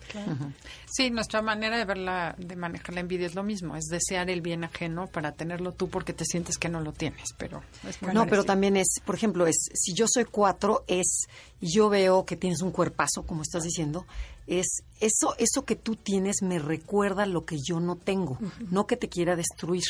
Sí, 0.90 1.10
nuestra 1.10 1.42
manera 1.42 1.78
de 1.78 1.84
verla, 1.84 2.34
de 2.38 2.56
manejar 2.56 2.94
la 2.94 3.00
envidia 3.00 3.26
es 3.26 3.34
lo 3.34 3.42
mismo, 3.42 3.76
es 3.76 3.86
desear 3.86 4.28
el 4.30 4.42
bien 4.42 4.64
ajeno 4.64 5.06
para 5.06 5.32
tenerlo 5.32 5.72
tú 5.72 5.88
porque 5.88 6.12
te 6.12 6.24
sientes 6.24 6.58
que 6.58 6.68
no 6.68 6.80
lo 6.80 6.92
tienes, 6.92 7.32
pero 7.38 7.62
es 7.88 8.00
muy 8.02 8.12
No, 8.12 8.26
pero 8.26 8.44
también 8.44 8.76
es, 8.76 9.00
por 9.04 9.14
ejemplo, 9.14 9.46
es 9.46 9.56
si 9.72 9.94
yo 9.94 10.06
soy 10.08 10.24
cuatro, 10.24 10.84
es 10.88 11.26
y 11.60 11.72
yo 11.72 11.88
veo 11.88 12.26
que 12.26 12.36
tienes 12.36 12.60
un 12.60 12.70
cuerpazo, 12.70 13.22
como 13.22 13.42
estás 13.42 13.62
diciendo, 13.62 14.06
es 14.46 14.82
eso, 15.00 15.34
eso 15.38 15.64
que 15.64 15.76
tú 15.76 15.96
tienes 15.96 16.36
me 16.42 16.58
recuerda 16.58 17.26
lo 17.26 17.44
que 17.44 17.58
yo 17.62 17.80
no 17.80 17.96
tengo, 17.96 18.38
no 18.70 18.86
que 18.86 18.96
te 18.96 19.08
quiera 19.08 19.36
destruir, 19.36 19.82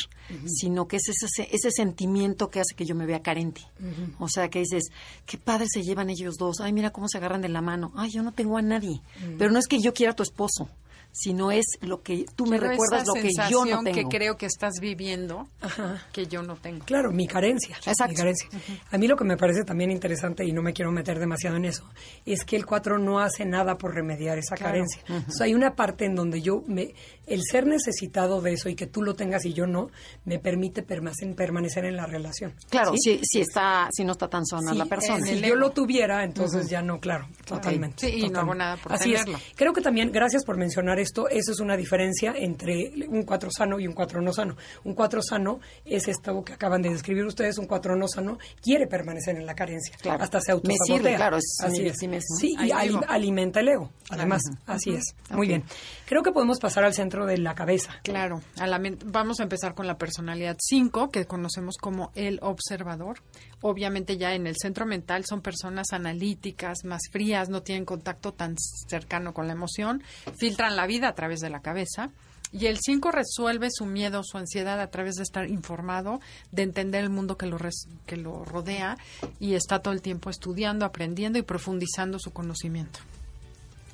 sino 0.46 0.88
que 0.88 0.96
es 0.96 1.08
ese, 1.08 1.48
ese 1.52 1.70
sentimiento 1.70 2.48
que 2.48 2.60
hace 2.60 2.74
que 2.74 2.86
yo 2.86 2.94
me 2.94 3.06
vea 3.06 3.22
carente. 3.22 3.62
O 4.18 4.28
sea, 4.28 4.48
que 4.48 4.60
dices, 4.60 4.90
qué 5.26 5.38
padre 5.38 5.66
se 5.68 5.82
llevan 5.82 6.10
ellos 6.10 6.36
dos, 6.38 6.60
ay, 6.60 6.72
mira 6.72 6.90
cómo 6.90 7.08
se 7.08 7.18
agarran 7.18 7.42
de 7.42 7.48
la 7.48 7.60
mano, 7.60 7.92
ay, 7.96 8.10
yo 8.10 8.22
no 8.22 8.32
tengo 8.32 8.56
a 8.56 8.62
nadie. 8.62 9.00
Pero 9.38 9.50
no 9.50 9.58
es 9.58 9.66
que 9.66 9.80
yo 9.80 9.94
quiera 9.94 10.12
a 10.12 10.16
tu 10.16 10.22
esposo, 10.22 10.68
sino 11.18 11.50
es 11.50 11.64
lo 11.80 12.02
que 12.02 12.26
tú 12.36 12.44
me 12.44 12.58
Quiero 12.58 12.72
recuerdas 12.72 13.02
esa 13.02 13.14
lo 13.14 13.22
que 13.22 13.30
yo 13.50 13.64
no 13.64 13.82
tengo. 13.82 14.08
que 14.10 14.16
creo 14.18 14.36
que 14.36 14.46
estás 14.46 14.74
viviendo 14.80 15.48
que 16.12 16.26
yo 16.26 16.42
no 16.42 16.56
tengo. 16.56 16.84
Claro, 16.84 17.10
mi 17.10 17.26
carencia. 17.26 17.76
Exacto. 17.76 18.08
mi 18.10 18.14
carencia. 18.14 18.48
A 18.90 18.98
mí 18.98 19.08
lo 19.08 19.16
que 19.16 19.24
me 19.24 19.36
parece 19.36 19.64
también 19.64 19.90
interesante, 19.90 20.44
y 20.44 20.52
no 20.52 20.62
me 20.62 20.72
quiero 20.72 20.92
meter 20.92 21.18
demasiado 21.18 21.56
en 21.56 21.64
eso, 21.64 21.88
es 22.24 22.44
que 22.44 22.56
el 22.56 22.66
4 22.66 22.98
no 22.98 23.20
hace 23.20 23.44
nada 23.44 23.78
por 23.78 23.94
remediar 23.94 24.38
esa 24.38 24.56
carencia. 24.56 25.02
O 25.08 25.32
sea, 25.32 25.46
hay 25.46 25.54
una 25.54 25.74
parte 25.74 26.04
en 26.04 26.14
donde 26.14 26.42
yo, 26.42 26.62
me, 26.66 26.94
el 27.26 27.40
ser 27.50 27.66
necesitado 27.66 28.40
de 28.42 28.52
eso 28.52 28.68
y 28.68 28.74
que 28.74 28.86
tú 28.86 29.02
lo 29.02 29.14
tengas 29.14 29.44
y 29.46 29.52
yo 29.54 29.66
no, 29.66 29.90
me 30.24 30.38
permite 30.38 30.82
permanecer, 30.82 31.34
permanecer 31.34 31.84
en 31.86 31.96
la 31.96 32.06
relación. 32.06 32.54
Claro, 32.68 32.92
¿Sí? 32.92 33.18
si, 33.18 33.20
si 33.24 33.40
está, 33.40 33.88
si 33.92 34.04
no 34.04 34.12
está 34.12 34.28
tan 34.28 34.44
sana 34.44 34.72
Sí, 34.72 34.78
la 34.78 34.86
persona. 34.86 35.24
Si 35.26 35.40
yo 35.40 35.54
lo 35.56 35.70
tuviera, 35.70 36.24
entonces 36.24 36.68
ya 36.68 36.82
no, 36.82 37.00
claro, 37.00 37.26
totalmente. 37.44 38.06
Sí, 38.10 38.24
y 38.24 38.28
no 38.28 38.40
hago 38.40 38.54
nada 38.54 38.76
por 38.76 38.92
Así 38.92 39.12
tenerlo. 39.12 39.36
es. 39.38 39.42
Creo 39.56 39.72
que 39.72 39.80
también, 39.80 40.12
gracias 40.12 40.44
por 40.44 40.56
mencionar 40.56 40.98
esto, 41.06 41.28
eso 41.28 41.52
es 41.52 41.60
una 41.60 41.76
diferencia 41.76 42.34
entre 42.36 42.92
un 43.08 43.22
4 43.22 43.50
sano 43.50 43.80
y 43.80 43.86
un 43.86 43.94
4 43.94 44.20
no 44.20 44.32
sano. 44.32 44.56
Un 44.84 44.94
4 44.94 45.22
sano 45.22 45.60
es 45.84 46.08
esto 46.08 46.44
que 46.44 46.52
acaban 46.52 46.82
de 46.82 46.90
describir 46.90 47.24
ustedes, 47.24 47.58
un 47.58 47.66
4 47.66 47.96
no 47.96 48.06
sano 48.08 48.38
quiere 48.62 48.86
permanecer 48.86 49.36
en 49.36 49.46
la 49.46 49.54
carencia, 49.54 49.96
Claro. 50.00 50.22
hasta 50.22 50.40
se 50.40 50.52
Me 50.52 50.54
autosabotea. 50.54 50.96
sirve, 50.96 51.14
claro, 51.16 51.36
es 51.38 51.56
así 51.62 51.76
sí, 51.94 52.06
es. 52.12 52.24
sí 52.38 52.56
y 52.60 52.70
alimenta 52.72 53.60
el 53.60 53.68
ego, 53.68 53.90
además, 54.10 54.42
así 54.66 54.90
es. 54.90 55.14
Muy 55.30 55.48
bien. 55.48 55.64
Creo 56.06 56.22
que 56.22 56.30
podemos 56.32 56.58
pasar 56.60 56.84
al 56.84 56.94
centro 56.94 57.26
de 57.26 57.38
la 57.38 57.54
cabeza. 57.54 57.92
Claro, 58.02 58.40
a 58.58 58.66
la 58.66 58.80
vamos 59.06 59.40
a 59.40 59.42
empezar 59.42 59.74
con 59.74 59.86
la 59.86 59.96
personalidad 59.98 60.56
5, 60.60 61.10
que 61.10 61.24
conocemos 61.26 61.76
como 61.80 62.12
el 62.14 62.38
observador. 62.42 63.20
Obviamente 63.62 64.16
ya 64.18 64.34
en 64.34 64.46
el 64.46 64.54
centro 64.60 64.86
mental 64.86 65.24
son 65.28 65.40
personas 65.40 65.88
analíticas, 65.92 66.84
más 66.84 67.02
frías, 67.10 67.48
no 67.48 67.62
tienen 67.62 67.84
contacto 67.84 68.32
tan 68.32 68.54
cercano 68.88 69.32
con 69.32 69.46
la 69.46 69.54
emoción, 69.54 70.02
filtran 70.38 70.76
la 70.76 70.85
vida 70.86 71.08
a 71.08 71.14
través 71.14 71.40
de 71.40 71.50
la 71.50 71.60
cabeza. 71.60 72.10
Y 72.52 72.66
el 72.66 72.78
5 72.78 73.10
resuelve 73.10 73.68
su 73.70 73.86
miedo, 73.86 74.22
su 74.24 74.38
ansiedad 74.38 74.80
a 74.80 74.86
través 74.90 75.16
de 75.16 75.24
estar 75.24 75.48
informado, 75.50 76.20
de 76.52 76.62
entender 76.62 77.02
el 77.02 77.10
mundo 77.10 77.36
que 77.36 77.46
lo, 77.46 77.58
res- 77.58 77.88
que 78.06 78.16
lo 78.16 78.44
rodea 78.44 78.96
y 79.40 79.54
está 79.54 79.80
todo 79.80 79.92
el 79.92 80.00
tiempo 80.00 80.30
estudiando, 80.30 80.84
aprendiendo 80.86 81.38
y 81.38 81.42
profundizando 81.42 82.18
su 82.20 82.30
conocimiento. 82.32 83.00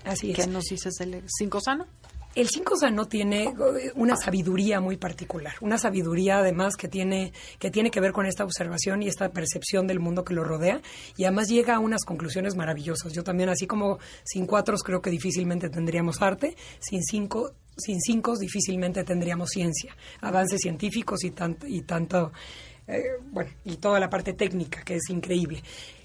Así 0.04 0.32
es. 0.32 0.36
¿Qué 0.36 0.46
nos 0.48 0.64
dices 0.64 0.94
del 0.94 1.22
5 1.26 1.60
sano? 1.60 1.86
El 2.34 2.48
5 2.48 2.76
sano 2.78 3.06
tiene 3.06 3.44
eh, 3.44 3.92
una 3.94 4.16
sabiduría 4.16 4.80
muy 4.80 4.96
particular, 4.96 5.52
una 5.60 5.76
sabiduría 5.76 6.38
además 6.38 6.76
que 6.76 6.88
tiene, 6.88 7.32
que 7.58 7.70
tiene 7.70 7.90
que 7.90 8.00
ver 8.00 8.12
con 8.12 8.24
esta 8.24 8.42
observación 8.44 9.02
y 9.02 9.08
esta 9.08 9.30
percepción 9.32 9.86
del 9.86 10.00
mundo 10.00 10.24
que 10.24 10.32
lo 10.32 10.42
rodea 10.42 10.80
y 11.16 11.24
además 11.24 11.48
llega 11.48 11.76
a 11.76 11.78
unas 11.78 12.04
conclusiones 12.04 12.56
maravillosas. 12.56 13.12
Yo 13.12 13.22
también, 13.22 13.50
así 13.50 13.66
como 13.66 13.98
sin 14.24 14.46
cuatros 14.46 14.82
creo 14.82 15.02
que 15.02 15.10
difícilmente 15.10 15.68
tendríamos 15.68 16.22
arte, 16.22 16.56
sin 16.80 17.02
cinco, 17.02 17.52
sin 17.76 18.00
cinco 18.00 18.36
difícilmente 18.38 19.04
tendríamos 19.04 19.50
ciencia, 19.50 19.94
avances 20.22 20.60
científicos 20.62 21.24
y, 21.24 21.32
tant- 21.32 21.64
y 21.68 21.82
tanto, 21.82 22.32
eh, 22.88 23.02
bueno, 23.30 23.50
y 23.64 23.76
toda 23.76 23.98
la 24.00 24.10
parte 24.10 24.32
técnica 24.32 24.82
que 24.82 24.96
es 24.96 25.08
increíble. 25.10 25.62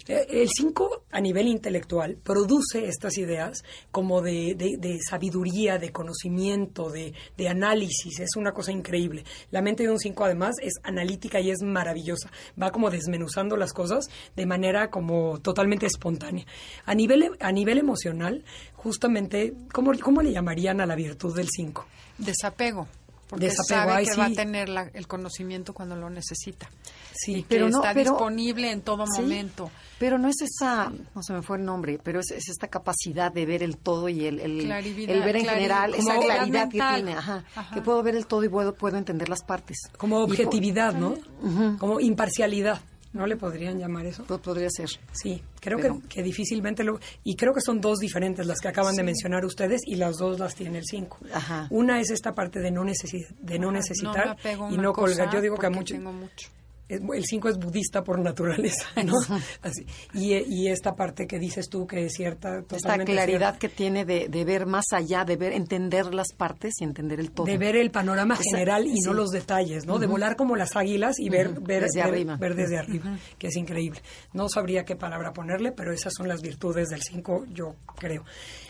Eh, 0.08 0.26
El 0.30 0.48
5 0.48 1.04
a 1.12 1.20
nivel 1.20 1.48
intelectual 1.50 2.16
produce 2.16 2.88
estas 2.88 3.18
ideas 3.18 3.64
como 3.92 4.22
de, 4.22 4.56
de- 4.56 5.00
sabiduría, 5.02 5.78
de 5.80 5.92
conocimiento, 5.92 6.90
de, 6.90 7.14
de 7.36 7.50
análisis. 7.50 8.20
Es 8.22 8.38
una 8.38 8.54
cosa 8.54 8.72
increíble. 8.72 9.26
La 9.52 9.62
mente 9.62 9.84
de 9.84 9.90
un 9.90 10.00
5 10.00 10.24
además 10.24 10.56
es 10.62 10.76
analítica 10.84 11.42
y 11.42 11.50
es 11.52 11.62
maravillosa. 11.62 12.32
Va 12.62 12.72
como 12.72 12.90
desmenuzando 12.90 13.58
las 13.58 13.74
cosas 13.74 14.08
de 14.36 14.46
manera 14.46 14.90
como 14.90 15.40
totalmente 15.42 15.88
espontánea. 15.88 16.46
A 16.86 16.96
nivel, 16.96 17.32
a 17.42 17.52
nivel 17.52 17.78
emocional, 17.78 18.46
justamente, 18.76 19.54
¿cómo, 19.74 19.92
¿cómo 20.02 20.22
le 20.22 20.32
llamarían 20.32 20.80
a 20.80 20.86
la 20.86 20.96
virtud 20.96 21.36
del 21.36 21.50
5? 21.50 21.86
Desapego. 22.18 22.88
Porque 23.30 23.48
Desapego, 23.48 23.82
sabe 23.82 23.92
ay, 23.94 24.06
que 24.06 24.12
sí. 24.14 24.20
va 24.20 24.26
a 24.28 24.32
tener 24.32 24.70
la- 24.70 24.90
el 24.94 25.06
conocimiento 25.06 25.74
cuando 25.74 25.98
lo 25.98 26.10
necesita. 26.10 26.70
Sí, 27.14 27.36
y 27.38 27.42
que 27.44 27.48
pero 27.50 27.68
no- 27.70 27.78
está 27.78 27.94
pero- 27.94 28.12
disponible 28.12 28.72
en 28.72 28.82
todo 28.82 29.06
Sí, 29.06 29.22
momento. 29.22 29.70
Pero 30.00 30.18
no 30.18 30.30
es 30.30 30.36
esa, 30.42 30.92
no 31.16 31.22
se 31.24 31.34
me 31.34 31.42
fue 31.42 31.58
el 31.58 31.66
nombre, 31.66 32.00
pero 32.02 32.20
es, 32.22 32.32
es 32.32 32.48
esta 32.50 32.68
capacidad 32.70 33.32
de 33.32 33.46
ver 33.46 33.64
el 33.64 33.78
todo 33.78 34.08
y 34.08 34.26
el, 34.28 34.40
el, 34.40 34.68
ver 34.68 35.36
en 35.36 35.46
general, 35.46 35.94
esa 35.96 36.18
claridad 36.20 36.70
que 36.70 36.80
tiene, 36.80 37.14
ajá, 37.16 37.44
Ajá. 37.56 37.74
que 37.74 37.82
puedo 37.82 38.02
ver 38.04 38.16
el 38.16 38.28
todo 38.28 38.44
y 38.44 38.50
puedo, 38.50 38.74
puedo 38.76 38.96
entender 38.98 39.28
las 39.28 39.44
partes. 39.44 39.78
como 39.98 40.20
Y 40.20 40.24
objetividad, 40.24 40.94
¿no? 40.94 41.16
Como 41.80 42.00
imparcialidad. 42.00 42.80
¿No 43.14 43.26
le 43.26 43.36
podrían 43.38 43.80
llamar 43.80 44.06
eso? 44.06 44.24
po- 44.26 44.38
podría 44.38 44.70
ser. 44.70 44.90
Sí, 45.14 45.42
creo 45.60 45.78
Pero- 45.80 46.02
que, 46.02 46.08
que 46.08 46.24
difícilmente 46.24 46.84
lo... 46.84 47.00
Y 47.24 47.36
creo 47.36 47.54
que 47.54 47.62
son 47.62 47.80
dos 47.82 48.00
diferentes 48.00 48.46
las 48.46 48.60
que 48.60 48.68
acaban 48.68 48.96
de 48.96 49.04
mencionar 49.04 49.44
ustedes 49.46 49.82
y 49.86 49.96
las 49.96 50.18
dos 50.18 50.40
las 50.40 50.56
tiene 50.56 50.80
el 50.80 50.86
5. 50.86 51.18
Ajá. 51.34 51.68
Una 51.72 52.00
es 52.00 52.12
esta 52.12 52.36
parte 52.36 52.60
de 52.60 52.70
no, 52.72 52.84
necesi- 52.84 53.28
de 53.40 53.60
no 53.60 53.70
Ajá, 53.70 53.78
necesitar 53.78 54.38
y 54.70 54.78
no 54.78 54.94
colgar. 54.94 55.32
Yo 55.34 55.42
digo 55.42 55.58
que 55.58 55.66
a 55.68 55.70
muchos... 55.70 55.98
tengo 55.98 56.12
mucho. 56.12 56.50
Es- 56.90 57.02
El 57.02 57.24
5 57.26 57.50
es 57.50 57.58
budista 57.58 58.04
por 58.04 58.20
naturaleza, 58.20 58.86
¿no? 59.06 59.14
Así. 59.62 59.86
Y, 60.14 60.34
y 60.36 60.68
esta 60.70 60.96
parte 60.96 61.28
que 61.28 61.40
dices 61.40 61.70
tú 61.70 61.86
que 61.88 62.06
es 62.06 62.14
cierta, 62.14 62.60
Esta 62.60 62.76
totalmente 62.78 63.12
claridad 63.14 63.40
cierta, 63.58 63.60
que 63.60 63.70
tiene 63.70 64.06
de, 64.06 64.28
de 64.30 64.46
ver 64.46 64.66
más 64.66 64.86
allá, 64.94 65.24
de 65.26 65.36
ver, 65.36 65.54
entender 65.54 66.14
las 66.14 66.28
partes 66.36 66.74
y 66.80 66.84
entender 66.84 67.20
el 67.20 67.32
todo. 67.32 67.46
de 67.46 67.58
ver 67.58 67.76
el 67.76 67.92
panorama 67.92 68.36
Esa- 68.36 68.44
general 68.44 68.86
y 68.88 69.00
no 69.06 69.14
los 69.14 69.30
detalles, 69.32 69.86
¿no? 69.86 70.00
De 70.00 70.08
volar 70.08 70.36
como 70.36 70.56
las 70.56 70.76
águilas 70.76 71.20
y 71.20 71.30
ver, 71.30 71.60
ver 71.60 71.84
Desde 71.84 72.00
ver- 72.02 72.10
arriba. 72.10 72.36
ver 72.38 72.56
desde 72.56 72.78
arriba, 72.78 73.18
que 73.38 73.48
es 73.48 73.56
increíble. 73.56 74.02
No 74.34 74.48
sabría 74.50 74.86
qué 74.86 74.96
palabra 74.96 75.34
ponerle, 75.34 75.72
pero 75.72 75.92
esas 75.92 76.14
son 76.16 76.28
las 76.28 76.42
virtudes 76.42 76.88
del 76.90 77.02
5, 77.02 77.46
yo 77.54 77.76
creo. 77.98 78.24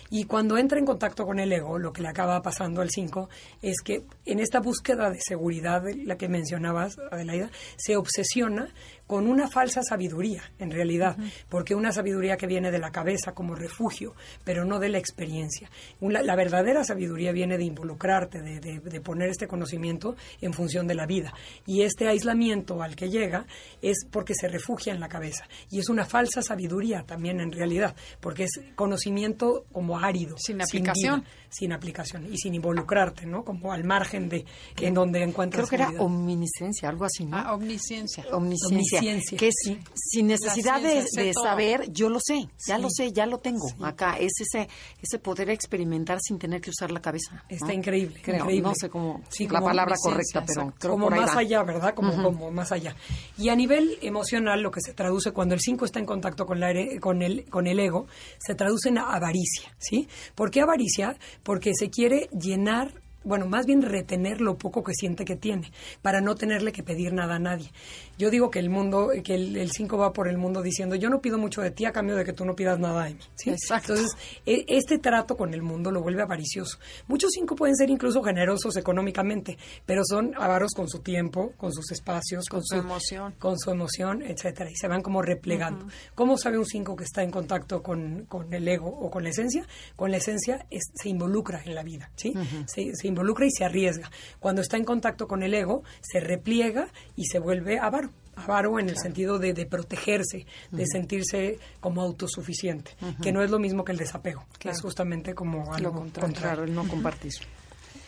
Y 0.10 0.26
cuando 0.26 0.58
entra 0.58 0.80
en 0.80 0.86
contacto 0.86 1.26
con 1.26 1.40
el 1.40 1.52
ego, 1.52 1.78
lo 1.78 1.92
que 1.92 2.02
le 2.02 2.08
acaba 2.08 2.42
pasando 2.42 2.82
al 2.82 2.90
5 2.90 3.30
es 3.62 3.82
que 3.84 4.04
en 4.26 4.40
esta 4.40 4.60
búsqueda 4.60 5.10
de 5.10 5.20
seguridad, 5.20 5.84
la 6.06 6.18
que 6.18 6.30
mencionabas, 6.30 6.98
Adelaida, 7.12 7.50
se 7.78 7.98
obsesiona 7.98 8.74
con 9.08 9.26
una 9.28 9.48
falsa 9.48 9.82
sabiduría, 9.84 10.44
en 10.60 10.70
realidad, 10.70 11.18
porque 11.50 11.74
una 11.76 11.92
sabiduría 11.92 12.38
que 12.38 12.46
viene 12.46 12.70
de 12.72 12.78
la 12.80 12.92
cabeza 12.92 13.32
como 13.34 13.56
refugio, 13.56 14.14
pero 14.44 14.66
no 14.66 14.80
de 14.80 14.90
la 14.90 14.98
experiencia. 14.98 15.72
Una- 16.02 16.22
la 16.22 16.36
verdadera 16.36 16.84
sabiduría 16.84 17.32
viene 17.32 17.58
de 17.58 17.64
involucrarte, 17.64 18.42
de, 18.42 18.60
de- 18.60 18.80
de 18.80 19.02
poner 19.02 19.30
este 19.30 19.48
conocimiento 19.48 20.16
en 20.42 20.54
función 20.54 20.88
de 20.88 20.96
la 20.96 21.06
vida. 21.06 21.34
Y 21.66 21.82
este 21.84 22.08
aislamiento 22.08 22.84
al 22.84 22.96
que 22.96 23.10
llega 23.10 23.46
es 23.82 24.06
porque 24.12 24.34
se 24.36 24.48
refugia 24.50 24.94
en 24.94 25.00
la 25.00 25.08
cabeza. 25.08 25.48
Y 25.72 25.80
es 25.80 25.90
una 25.90 26.06
falsa 26.06 26.42
sabiduría 26.42 27.04
también 27.04 27.40
en 27.40 27.52
realidad, 27.52 27.96
porque 28.20 28.44
es 28.44 28.52
conocimiento 28.76 29.66
como 29.72 30.00
árido. 30.00 30.36
Sin 30.38 30.62
aplicación. 30.62 31.22
vida, 31.22 31.30
sin 31.50 31.72
aplicación 31.74 32.28
y 32.32 32.38
sin 32.38 32.54
involucrarte, 32.56 33.26
¿no? 33.26 33.44
Como 33.44 33.72
al 33.72 33.84
margen 33.84 34.30
de 34.30 34.46
en 34.82 34.94
donde 34.94 35.24
encuentras 35.24 35.70
Creo 35.70 35.88
que 35.88 35.92
era 35.94 36.02
omnisciencia, 36.04 36.90
algo 36.90 37.06
así, 37.06 37.26
¿no? 37.26 37.38
Ah, 37.38 37.54
omnisciencia. 37.54 38.26
omnisciencia, 38.32 39.00
Omnisciencia, 39.00 39.38
que 39.38 39.50
sí. 39.52 39.80
sin 39.96 40.28
necesidad 40.28 40.82
de, 40.82 41.04
ciencia, 41.08 41.34
saber, 41.42 41.92
yo 41.92 42.10
lo 42.10 42.20
sé, 42.22 42.48
ya 42.66 42.76
Sí. 42.78 42.82
lo 42.82 42.90
sé, 42.90 43.12
ya 43.12 43.26
lo 43.26 43.40
tengo 43.40 43.68
acá. 43.82 44.18
Es 44.18 44.34
ese 44.40 44.68
ese 45.02 45.20
poder 45.20 45.50
experimentar 45.50 46.20
sin 46.22 46.38
tener 46.40 46.62
que 46.62 46.70
usar 46.70 46.92
la 46.92 47.02
cabeza. 47.02 47.44
Está 47.50 47.68
¿no? 47.68 47.74
increíble, 47.74 48.20
Creo, 48.22 48.38
increíble. 48.42 48.70
no 48.70 48.76
sé 48.76 48.90
cómo 48.90 49.22
Sí, 49.30 49.46
la 49.48 49.60
como 49.60 49.68
palabra 49.68 49.96
correcta, 50.02 50.42
pero 50.46 50.62
exacto. 50.62 50.76
creo 50.80 50.92
como 50.94 51.06
por 51.06 51.14
ahí 51.14 51.20
más 51.22 51.36
va. 51.36 51.40
allá, 51.40 51.64
¿verdad? 51.64 51.94
Como, 51.94 52.22
como 52.22 52.52
más 52.52 52.72
allá. 52.72 52.96
Y 53.38 53.50
a 53.50 53.56
nivel 53.56 53.98
emocional, 54.02 54.62
lo 54.62 54.72
que 54.72 54.82
se 54.82 54.94
traduce 54.94 55.32
cuando 55.32 55.54
el 55.56 55.62
5 55.62 55.86
está 55.86 56.00
en 56.00 56.06
contacto 56.06 56.46
con, 56.46 56.60
la, 56.60 56.72
con, 57.00 57.22
el, 57.22 57.46
con 57.50 57.68
el 57.68 57.80
ego, 57.80 58.08
se 58.40 58.56
traduce 58.56 58.90
en 58.90 58.98
avaricia, 58.98 59.74
¿sí? 59.78 60.08
¿Por 60.36 60.52
qué 60.52 60.62
avaricia? 60.62 61.16
Porque 61.48 61.72
se 61.74 61.90
quiere 61.90 62.28
llenar 62.38 62.92
bueno, 63.28 63.46
más 63.48 63.66
bien 63.66 63.82
retener 63.82 64.42
lo 64.42 64.58
poco 64.58 64.84
que 64.84 64.94
siente 64.94 65.26
que 65.26 65.36
tiene, 65.36 65.72
para 66.02 66.22
no 66.22 66.36
tenerle 66.36 66.72
que 66.72 66.84
pedir 66.84 67.14
nada 67.14 67.36
a 67.36 67.40
nadie. 67.40 67.70
Yo 68.18 68.30
digo 68.32 68.50
que 68.50 68.60
el 68.60 68.70
mundo, 68.70 69.12
que 69.24 69.36
el 69.36 69.70
5 69.72 69.98
va 69.98 70.14
por 70.14 70.28
el 70.28 70.38
mundo 70.38 70.62
diciendo, 70.62 70.96
yo 70.96 71.10
no 71.10 71.22
pido 71.22 71.38
mucho 71.38 71.62
de 71.62 71.72
ti 71.72 71.86
a 71.86 71.92
cambio 71.92 72.16
de 72.16 72.26
que 72.26 72.34
tú 72.34 72.46
no 72.46 72.56
pidas 72.56 72.80
nada 72.80 73.06
de 73.06 73.14
mí. 73.14 73.20
¿sí? 73.36 73.50
Exacto. 73.52 73.94
Entonces, 73.94 74.18
e- 74.46 74.66
este 74.70 74.98
trato 74.98 75.38
con 75.38 75.54
el 75.54 75.62
mundo 75.62 75.92
lo 75.92 76.02
vuelve 76.02 76.22
avaricioso. 76.24 76.80
Muchos 77.08 77.32
5 77.34 77.56
pueden 77.56 77.76
ser 77.76 77.90
incluso 77.90 78.24
generosos 78.24 78.76
económicamente, 78.78 79.58
pero 79.86 80.02
son 80.06 80.34
avaros 80.38 80.72
con 80.74 80.88
su 80.90 81.00
tiempo, 81.00 81.52
con 81.58 81.72
sus 81.74 81.92
espacios, 81.92 82.46
con, 82.50 82.60
Con 82.62 82.66
su 82.66 82.76
emoción. 82.78 83.34
con 83.38 83.60
su 83.60 83.70
emoción, 83.72 84.22
etcétera, 84.24 84.72
y 84.72 84.76
se 84.76 84.88
van 84.88 85.02
como 85.02 85.22
replegando. 85.22 85.86
¿Cómo 86.16 86.38
sabe 86.38 86.58
un 86.58 86.66
5 86.66 86.96
que 86.96 87.04
está 87.04 87.22
en 87.24 87.32
contacto 87.32 87.84
con, 87.84 88.26
con 88.28 88.52
el 88.54 88.68
ego 88.68 88.88
o 88.90 89.10
con 89.12 89.24
la 89.24 89.30
esencia? 89.30 89.66
Con 89.96 90.10
la 90.12 90.18
esencia 90.18 90.66
es- 90.70 90.92
se 90.96 91.10
involucra 91.10 91.62
en 91.66 91.76
la 91.76 91.84
vida, 91.84 92.10
¿sí? 92.16 92.34
se, 92.68 92.96
se 92.96 93.08
involucra 93.18 93.46
y 93.46 93.52
se 93.52 93.66
arriesga. 93.66 94.12
Cuando 94.40 94.62
está 94.62 94.78
en 94.78 94.86
contacto 94.86 95.28
con 95.28 95.42
el 95.42 95.54
ego, 95.54 95.84
se 96.02 96.20
repliega 96.20 96.88
y 97.16 97.26
se 97.26 97.40
vuelve 97.40 97.80
avaro. 97.80 98.12
Avaro 98.36 98.80
en 98.80 98.88
el 98.90 98.98
sentido 98.98 99.40
de, 99.40 99.54
de 99.54 99.66
protegerse, 99.66 100.46
de 100.70 100.86
sentirse 100.86 101.58
como 101.80 102.04
autosuficiente, 102.04 102.92
que 103.22 103.32
no 103.32 103.42
es 103.42 103.50
lo 103.50 103.58
mismo 103.58 103.84
que 103.84 103.94
el 103.94 103.98
desapego, 103.98 104.46
que 104.60 104.70
es 104.70 104.80
justamente 104.80 105.34
como 105.34 105.74
algo 105.74 105.90
Lo 105.90 105.96
contrario, 105.96 106.34
contrario. 106.34 106.64
el 106.66 106.76
no 106.76 106.88
compartir. 106.88 107.34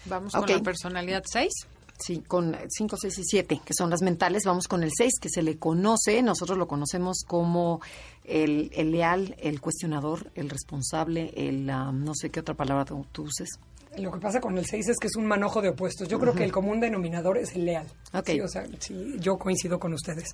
Vamos 0.05 0.33
con 0.33 0.47
la 0.47 0.59
personalidad 0.59 1.23
6. 1.25 1.51
Sí, 2.01 2.23
con 2.25 2.55
5, 2.69 2.95
6 2.95 3.17
y 3.19 3.23
7, 3.25 3.61
que 3.65 3.73
son 3.73 3.89
las 3.89 4.01
mentales. 4.01 4.43
Vamos 4.45 4.69
con 4.69 4.83
el 4.83 4.91
6, 4.95 5.13
que 5.19 5.29
se 5.29 5.41
le 5.41 5.57
conoce, 5.57 6.21
nosotros 6.21 6.57
lo 6.57 6.65
conocemos 6.65 7.23
como 7.27 7.81
el, 8.23 8.71
el 8.73 8.91
leal, 8.91 9.35
el 9.39 9.59
cuestionador, 9.59 10.31
el 10.35 10.49
responsable, 10.49 11.33
el, 11.35 11.69
ah, 11.69 11.91
no 11.91 12.13
sé 12.15 12.29
qué 12.29 12.39
otra 12.39 12.53
palabra 12.53 12.85
tú, 12.85 13.05
tú 13.11 13.23
uses. 13.23 13.49
Lo 13.97 14.11
que 14.11 14.19
pasa 14.19 14.39
con 14.39 14.57
el 14.57 14.65
6 14.65 14.89
es 14.89 14.97
que 14.97 15.07
es 15.07 15.15
un 15.15 15.25
manojo 15.25 15.61
de 15.61 15.69
opuestos. 15.69 16.07
Yo 16.07 16.19
creo 16.19 16.33
que 16.33 16.43
el 16.43 16.51
común 16.51 16.79
denominador 16.79 17.37
es 17.37 17.53
el 17.55 17.65
leal. 17.65 17.87
Ok. 18.13 18.27
Sí, 18.29 18.39
o 18.41 18.47
sea, 18.47 18.63
sí, 18.79 19.15
yo 19.19 19.37
coincido 19.37 19.79
con 19.79 19.93
ustedes. 19.93 20.29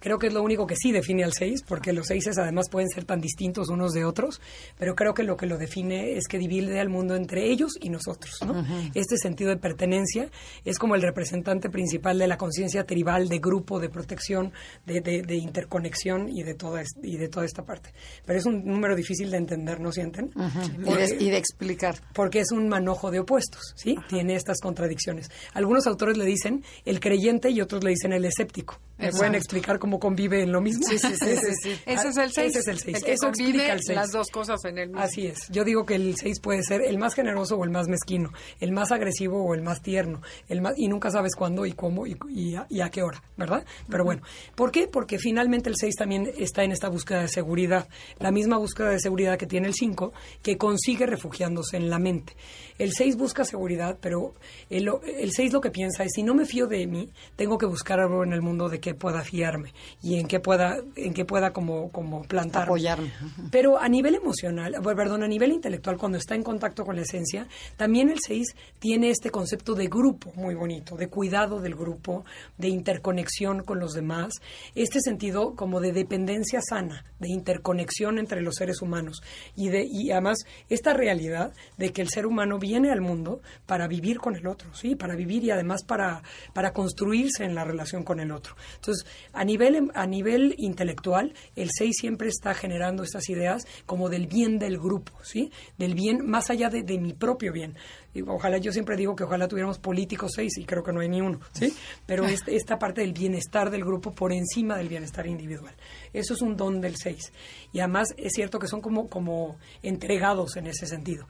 Creo 0.00 0.18
que 0.18 0.28
es 0.28 0.32
lo 0.32 0.42
único 0.42 0.66
que 0.66 0.74
sí 0.74 0.90
define 0.90 1.22
al 1.22 1.32
6, 1.32 1.62
porque 1.68 1.92
los 1.92 2.06
6 2.08 2.26
además 2.38 2.68
pueden 2.70 2.88
ser 2.88 3.04
tan 3.04 3.20
distintos 3.20 3.68
unos 3.68 3.92
de 3.92 4.04
otros, 4.04 4.40
pero 4.78 4.94
creo 4.96 5.14
que 5.14 5.22
lo 5.22 5.36
que 5.36 5.46
lo 5.46 5.58
define 5.58 6.16
es 6.16 6.26
que 6.26 6.38
divide 6.38 6.80
al 6.80 6.88
mundo 6.88 7.14
entre 7.14 7.44
ellos 7.50 7.72
y 7.80 7.90
nosotros. 7.90 8.34
¿no? 8.44 8.64
Este 8.94 9.16
sentido 9.18 9.50
de 9.50 9.58
pertenencia 9.58 10.28
es 10.64 10.78
como 10.78 10.94
el 10.94 11.02
representante 11.02 11.70
principal 11.70 12.18
de 12.18 12.26
la 12.26 12.36
conciencia 12.38 12.84
tribal, 12.84 13.28
de 13.28 13.38
grupo, 13.38 13.80
de 13.80 13.90
protección, 13.90 14.52
de, 14.86 15.00
de- 15.02 15.22
de 15.22 15.36
interconexión 15.36 16.28
y 16.28 16.42
de, 16.42 16.54
toda, 16.54 16.80
es- 16.82 16.94
y 17.02 17.16
de 17.16 17.28
toda 17.28 17.44
esta 17.46 17.64
parte. 17.64 17.90
Pero 18.24 18.38
es 18.38 18.46
un 18.46 18.64
número 18.64 18.96
difícil 18.96 19.30
de 19.30 19.36
entender, 19.36 19.78
¿no 19.80 19.92
sienten? 19.92 20.30
Y, 20.78 20.94
de, 20.94 21.16
y 21.20 21.30
de 21.30 21.36
explicar. 21.36 21.96
porque 22.14 22.40
es 22.40 22.50
un 22.50 22.68
manojo 22.68 22.93
enojo 22.94 23.10
de 23.10 23.20
opuestos, 23.20 23.74
¿sí? 23.74 23.96
Tiene 24.08 24.36
estas 24.36 24.60
contradicciones. 24.60 25.30
Algunos 25.52 25.86
autores 25.86 26.16
le 26.16 26.24
dicen 26.24 26.64
el 26.84 27.00
creyente 27.00 27.50
y 27.50 27.60
otros 27.60 27.82
le 27.82 27.90
dicen 27.90 28.12
el 28.12 28.24
escéptico. 28.24 28.78
¿Me 28.96 29.10
pueden 29.10 29.34
explicar 29.34 29.78
cómo 29.78 29.98
convive 29.98 30.42
en 30.42 30.52
lo 30.52 30.60
mismo? 30.60 30.86
Sí, 30.86 30.98
sí, 30.98 31.14
sí. 31.16 31.70
Ese 31.86 32.08
es 32.08 32.16
el 32.16 32.32
6. 32.32 32.48
Ese 32.50 32.58
es 32.60 32.68
el 32.68 32.78
6. 32.78 33.04
que 33.04 33.12
Eso 33.12 33.28
explica 33.28 33.72
el 33.72 33.80
6. 33.82 33.96
las 33.96 34.12
dos 34.12 34.28
cosas 34.28 34.64
en 34.64 34.78
el 34.78 34.88
mismo. 34.88 35.02
Así 35.02 35.26
es. 35.26 35.48
Yo 35.50 35.64
digo 35.64 35.84
que 35.84 35.96
el 35.96 36.16
6 36.16 36.40
puede 36.40 36.62
ser 36.62 36.82
el 36.82 36.98
más 36.98 37.14
generoso 37.14 37.56
o 37.56 37.64
el 37.64 37.70
más 37.70 37.88
mezquino, 37.88 38.32
el 38.60 38.70
más 38.72 38.92
agresivo 38.92 39.44
o 39.44 39.54
el 39.54 39.62
más 39.62 39.82
tierno, 39.82 40.22
el 40.48 40.60
más, 40.60 40.74
y 40.76 40.86
nunca 40.88 41.10
sabes 41.10 41.34
cuándo 41.34 41.66
y 41.66 41.72
cómo 41.72 42.06
y, 42.06 42.16
y 42.30 42.54
a, 42.54 42.66
y 42.70 42.80
a 42.80 42.90
qué 42.90 43.02
hora, 43.02 43.22
¿verdad? 43.36 43.64
Pero 43.88 44.04
bueno, 44.04 44.22
¿por 44.54 44.70
qué? 44.70 44.86
Porque 44.86 45.18
finalmente 45.18 45.68
el 45.70 45.76
6 45.76 45.96
también 45.96 46.30
está 46.38 46.62
en 46.62 46.70
esta 46.70 46.88
búsqueda 46.88 47.22
de 47.22 47.28
seguridad, 47.28 47.88
la 48.20 48.30
misma 48.30 48.58
búsqueda 48.58 48.90
de 48.90 49.00
seguridad 49.00 49.36
que 49.38 49.46
tiene 49.46 49.66
el 49.66 49.74
5, 49.74 50.12
que 50.42 50.56
consigue 50.56 51.06
refugiándose 51.06 51.76
en 51.76 51.90
la 51.90 51.98
mente. 51.98 52.34
El 52.78 52.92
6 52.92 53.16
busca 53.16 53.44
seguridad, 53.44 53.98
pero 54.00 54.34
el, 54.70 54.88
el 55.18 55.32
6 55.32 55.52
lo 55.52 55.60
que 55.60 55.70
piensa 55.70 56.04
es, 56.04 56.12
si 56.14 56.22
no 56.22 56.34
me 56.34 56.44
fío 56.44 56.66
de 56.66 56.86
mí, 56.86 57.08
tengo 57.36 57.58
que 57.58 57.66
buscar 57.66 57.98
algo 58.00 58.22
en 58.22 58.32
el 58.32 58.42
mundo 58.42 58.68
de 58.68 58.80
que 58.84 58.94
pueda 58.94 59.22
fiarme 59.22 59.72
y 60.02 60.20
en 60.20 60.26
que 60.28 60.40
pueda, 60.40 60.76
en 60.94 61.14
que 61.14 61.24
pueda 61.24 61.54
como, 61.54 61.90
como 61.90 62.22
plantar. 62.24 62.64
Apoyarme. 62.64 63.10
Pero 63.50 63.80
a 63.80 63.88
nivel 63.88 64.14
emocional, 64.14 64.76
bueno, 64.82 64.98
perdón, 64.98 65.22
a 65.22 65.26
nivel 65.26 65.52
intelectual, 65.52 65.96
cuando 65.96 66.18
está 66.18 66.34
en 66.34 66.42
contacto 66.42 66.84
con 66.84 66.94
la 66.94 67.00
esencia, 67.00 67.48
también 67.78 68.10
el 68.10 68.18
6 68.20 68.54
tiene 68.78 69.08
este 69.08 69.30
concepto 69.30 69.74
de 69.74 69.86
grupo 69.86 70.34
muy 70.34 70.54
bonito, 70.54 70.96
de 70.96 71.08
cuidado 71.08 71.60
del 71.60 71.74
grupo, 71.76 72.26
de 72.58 72.68
interconexión 72.68 73.62
con 73.62 73.78
los 73.80 73.94
demás, 73.94 74.34
este 74.74 75.00
sentido 75.00 75.54
como 75.54 75.80
de 75.80 75.92
dependencia 75.92 76.60
sana, 76.60 77.06
de 77.20 77.30
interconexión 77.30 78.18
entre 78.18 78.42
los 78.42 78.56
seres 78.56 78.82
humanos 78.82 79.22
y, 79.56 79.70
de, 79.70 79.88
y 79.90 80.10
además 80.10 80.40
esta 80.68 80.92
realidad 80.92 81.54
de 81.78 81.90
que 81.90 82.02
el 82.02 82.10
ser 82.10 82.26
humano 82.26 82.58
viene 82.58 82.90
al 82.90 83.00
mundo 83.00 83.40
para 83.64 83.88
vivir 83.88 84.18
con 84.18 84.36
el 84.36 84.46
otro, 84.46 84.74
¿sí? 84.74 84.94
Para 84.94 85.16
vivir 85.16 85.42
y 85.42 85.52
además 85.52 85.84
para, 85.84 86.22
para 86.52 86.74
construirse 86.74 87.44
en 87.44 87.54
la 87.54 87.64
relación 87.64 88.02
con 88.02 88.20
el 88.20 88.30
otro. 88.30 88.56
Entonces, 88.76 89.06
a 89.32 89.44
nivel, 89.44 89.90
a 89.94 90.06
nivel 90.06 90.54
intelectual, 90.58 91.34
el 91.56 91.70
6 91.72 91.96
siempre 91.98 92.28
está 92.28 92.54
generando 92.54 93.02
estas 93.02 93.28
ideas 93.28 93.66
como 93.86 94.08
del 94.08 94.26
bien 94.26 94.58
del 94.58 94.78
grupo, 94.78 95.12
¿sí? 95.22 95.50
Del 95.78 95.94
bien 95.94 96.26
más 96.26 96.50
allá 96.50 96.70
de, 96.70 96.82
de 96.82 96.98
mi 96.98 97.12
propio 97.12 97.52
bien. 97.52 97.76
Y 98.14 98.22
ojalá, 98.22 98.58
yo 98.58 98.72
siempre 98.72 98.96
digo 98.96 99.16
que 99.16 99.24
ojalá 99.24 99.48
tuviéramos 99.48 99.78
políticos 99.78 100.32
seis 100.36 100.56
y 100.56 100.64
creo 100.64 100.84
que 100.84 100.92
no 100.92 101.00
hay 101.00 101.08
ni 101.08 101.20
uno, 101.20 101.40
¿sí? 101.52 101.74
Pero 102.06 102.24
este, 102.26 102.54
esta 102.54 102.78
parte 102.78 103.00
del 103.00 103.12
bienestar 103.12 103.70
del 103.70 103.84
grupo 103.84 104.12
por 104.12 104.32
encima 104.32 104.76
del 104.76 104.88
bienestar 104.88 105.26
individual. 105.26 105.74
Eso 106.12 106.34
es 106.34 106.40
un 106.40 106.56
don 106.56 106.80
del 106.80 106.94
seis. 106.96 107.32
Y 107.72 107.80
además 107.80 108.14
es 108.16 108.32
cierto 108.32 108.60
que 108.60 108.68
son 108.68 108.80
como, 108.80 109.08
como 109.08 109.56
entregados 109.82 110.56
en 110.56 110.68
ese 110.68 110.86
sentido. 110.86 111.26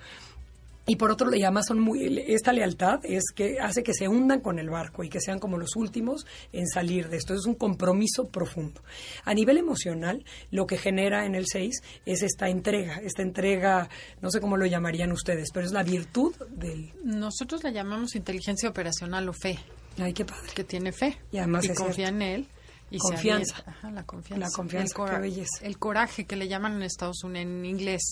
Y 0.87 0.97
por 0.97 1.11
otro, 1.11 1.35
y 1.35 1.43
además 1.43 1.65
son 1.69 1.81
muy, 1.81 2.23
esta 2.29 2.53
lealtad 2.53 3.01
es 3.05 3.23
que 3.35 3.59
hace 3.59 3.83
que 3.83 3.95
se 3.95 4.07
hundan 4.07 4.41
con 4.41 4.59
el 4.59 4.69
barco 4.69 5.03
y 5.03 5.09
que 5.09 5.19
sean 5.21 5.39
como 5.39 5.57
los 5.57 5.77
últimos 5.77 6.27
en 6.53 6.67
salir 6.69 7.09
de 7.09 7.17
esto. 7.17 7.33
Es 7.33 7.47
un 7.47 7.55
compromiso 7.55 8.29
profundo. 8.29 8.83
A 9.25 9.33
nivel 9.33 9.57
emocional, 9.57 10.25
lo 10.51 10.67
que 10.67 10.77
genera 10.77 11.25
en 11.25 11.35
el 11.35 11.47
6 11.47 11.75
es 12.05 12.23
esta 12.23 12.49
entrega, 12.51 12.97
esta 12.97 13.23
entrega, 13.23 13.89
no 14.21 14.31
sé 14.31 14.41
cómo 14.43 14.59
lo 14.59 14.67
llamarían 14.67 15.11
ustedes, 15.13 15.49
pero 15.55 15.65
es 15.65 15.73
la 15.73 15.83
virtud 15.85 16.35
del... 16.51 16.93
Nosotros 17.03 17.65
la 17.65 17.71
llamamos 17.71 18.15
inteligencia 18.15 18.69
operacional 18.69 19.27
o 19.29 19.33
fe, 19.33 19.59
Ay, 19.99 20.13
qué 20.13 20.25
padre. 20.27 20.51
que 20.55 20.65
tiene 20.65 20.93
fe 20.93 21.17
Y 21.33 21.39
además 21.39 21.65
es 21.65 21.79
confía 21.79 21.95
cierto. 22.09 22.15
en 22.17 22.23
él. 22.23 22.49
Y 22.91 22.99
Confianza. 22.99 23.57
Ajá, 23.67 23.91
la 23.91 24.05
confianza. 24.05 24.47
La 24.47 24.53
confianza, 24.55 24.93
el, 24.93 24.95
cora- 24.95 25.15
qué 25.15 25.21
belleza. 25.23 25.51
el 25.63 25.79
coraje 25.79 26.27
que 26.27 26.37
le 26.37 26.47
llaman 26.47 26.75
en 26.77 26.83
Estados 26.83 27.25
Unidos, 27.25 27.47
en 27.47 27.65
inglés, 27.65 28.03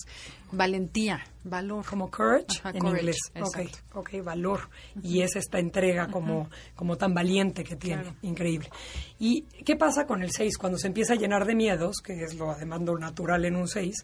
valentía, 0.53 1.23
valor. 1.43 1.85
Como 1.85 2.09
courage 2.09 2.59
Ajá, 2.59 2.69
en 2.71 2.79
courage, 2.79 2.99
inglés. 2.99 3.17
Ok, 3.35 3.59
exacto. 3.59 3.99
ok, 3.99 4.09
valor. 4.23 4.69
Y 5.01 5.21
es 5.21 5.35
esta 5.35 5.59
entrega 5.59 6.07
como, 6.07 6.49
como 6.75 6.97
tan 6.97 7.13
valiente 7.13 7.63
que 7.63 7.75
tiene. 7.75 8.03
Claro. 8.03 8.17
Increíble. 8.21 8.69
¿Y 9.19 9.41
qué 9.65 9.75
pasa 9.75 10.05
con 10.05 10.23
el 10.23 10.31
6? 10.31 10.57
Cuando 10.57 10.77
se 10.77 10.87
empieza 10.87 11.13
a 11.13 11.15
llenar 11.15 11.45
de 11.45 11.55
miedos, 11.55 11.97
que 12.03 12.23
es 12.23 12.35
lo 12.35 12.51
además 12.51 12.81
lo 12.81 12.97
natural 12.97 13.45
en 13.45 13.55
un 13.55 13.67
6, 13.67 13.95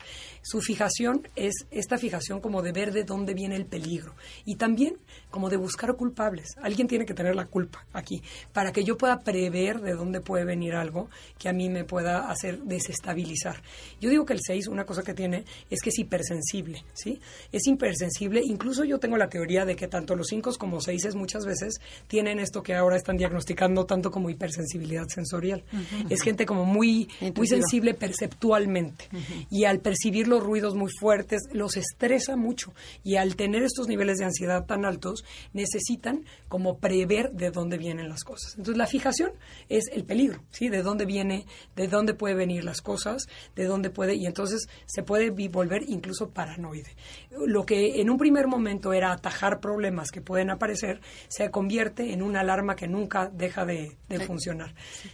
su 0.41 0.61
fijación 0.61 1.27
es 1.35 1.65
esta 1.71 1.97
fijación 1.97 2.41
como 2.41 2.61
de 2.61 2.71
ver 2.71 2.91
de 2.91 3.03
dónde 3.03 3.33
viene 3.33 3.55
el 3.55 3.65
peligro. 3.65 4.15
Y 4.45 4.55
también 4.55 4.97
como 5.29 5.49
de 5.49 5.57
buscar 5.57 5.95
culpables. 5.95 6.55
Alguien 6.61 6.87
tiene 6.87 7.05
que 7.05 7.13
tener 7.13 7.35
la 7.35 7.45
culpa 7.45 7.85
aquí, 7.93 8.21
para 8.51 8.71
que 8.71 8.83
yo 8.83 8.97
pueda 8.97 9.19
prever 9.19 9.79
de 9.81 9.93
dónde 9.93 10.21
puede 10.21 10.45
venir 10.45 10.75
algo 10.75 11.09
que 11.37 11.49
a 11.49 11.53
mí 11.53 11.69
me 11.69 11.83
pueda 11.83 12.29
hacer 12.29 12.59
desestabilizar. 12.63 13.61
Yo 14.01 14.09
digo 14.09 14.25
que 14.25 14.33
el 14.33 14.39
6, 14.41 14.67
una 14.67 14.85
cosa 14.85 15.03
que 15.03 15.13
tiene, 15.13 15.45
es 15.69 15.81
que 15.81 15.89
es 15.89 15.99
hipersensible, 15.99 16.38
¿sí? 16.93 17.19
Es 17.51 17.67
hipersensible. 17.67 18.41
Incluso 18.43 18.83
yo 18.83 18.99
tengo 18.99 19.17
la 19.17 19.29
teoría 19.29 19.65
de 19.65 19.75
que 19.75 19.87
tanto 19.87 20.15
los 20.15 20.27
5 20.27 20.51
como 20.57 20.81
6 20.81 21.15
muchas 21.15 21.45
veces 21.45 21.79
tienen 22.07 22.39
esto 22.39 22.63
que 22.63 22.75
ahora 22.75 22.95
están 22.95 23.17
diagnosticando 23.17 23.85
tanto 23.85 24.11
como 24.11 24.29
hipersensibilidad 24.29 25.07
sensorial. 25.07 25.63
Es 26.09 26.21
gente 26.21 26.45
como 26.45 26.65
muy, 26.65 27.09
muy 27.35 27.47
sensible 27.47 27.93
perceptualmente. 27.93 29.05
Y 29.49 29.65
al 29.65 29.79
percibir 29.79 30.27
los 30.27 30.43
ruidos 30.43 30.75
muy 30.75 30.91
fuertes, 30.99 31.43
los 31.51 31.77
estresa 31.77 32.35
mucho. 32.35 32.73
Y 33.03 33.15
al 33.15 33.35
tener 33.35 33.63
estos 33.63 33.87
niveles 33.87 34.17
de 34.17 34.25
ansiedad 34.25 34.65
tan 34.65 34.85
altos, 34.85 35.23
necesitan 35.53 36.25
como 36.47 36.77
prever 36.77 37.31
de 37.31 37.51
dónde 37.51 37.77
vienen 37.77 38.09
las 38.09 38.23
cosas. 38.23 38.53
Entonces, 38.57 38.77
la 38.77 38.87
fijación 38.87 39.31
es 39.69 39.85
el 39.91 40.03
peligro, 40.03 40.41
¿sí? 40.51 40.69
De 40.69 40.83
dónde 40.83 41.05
viene, 41.05 41.45
de 41.75 41.87
dónde 41.87 42.13
puede 42.13 42.35
venir 42.35 42.63
las 42.63 42.81
cosas, 42.81 43.27
de 43.55 43.65
dónde 43.65 43.89
puede, 43.89 44.15
y 44.15 44.25
entonces 44.25 44.67
se 44.85 45.03
puede 45.03 45.29
volver 45.29 45.83
incluso 45.87 46.18
paranoide. 46.27 46.91
Lo 47.47 47.65
que 47.65 48.01
en 48.01 48.09
un 48.09 48.17
primer 48.17 48.47
momento 48.47 48.91
era 48.91 49.13
atajar 49.13 49.61
problemas 49.61 50.11
que 50.11 50.19
pueden 50.19 50.49
aparecer, 50.49 50.99
se 51.29 51.49
convierte 51.49 52.11
en 52.11 52.21
una 52.21 52.41
alarma 52.41 52.75
que 52.75 52.87
nunca 52.87 53.29
deja 53.33 53.65
de, 53.65 53.95
de 54.09 54.19
funcionar. 54.25 54.73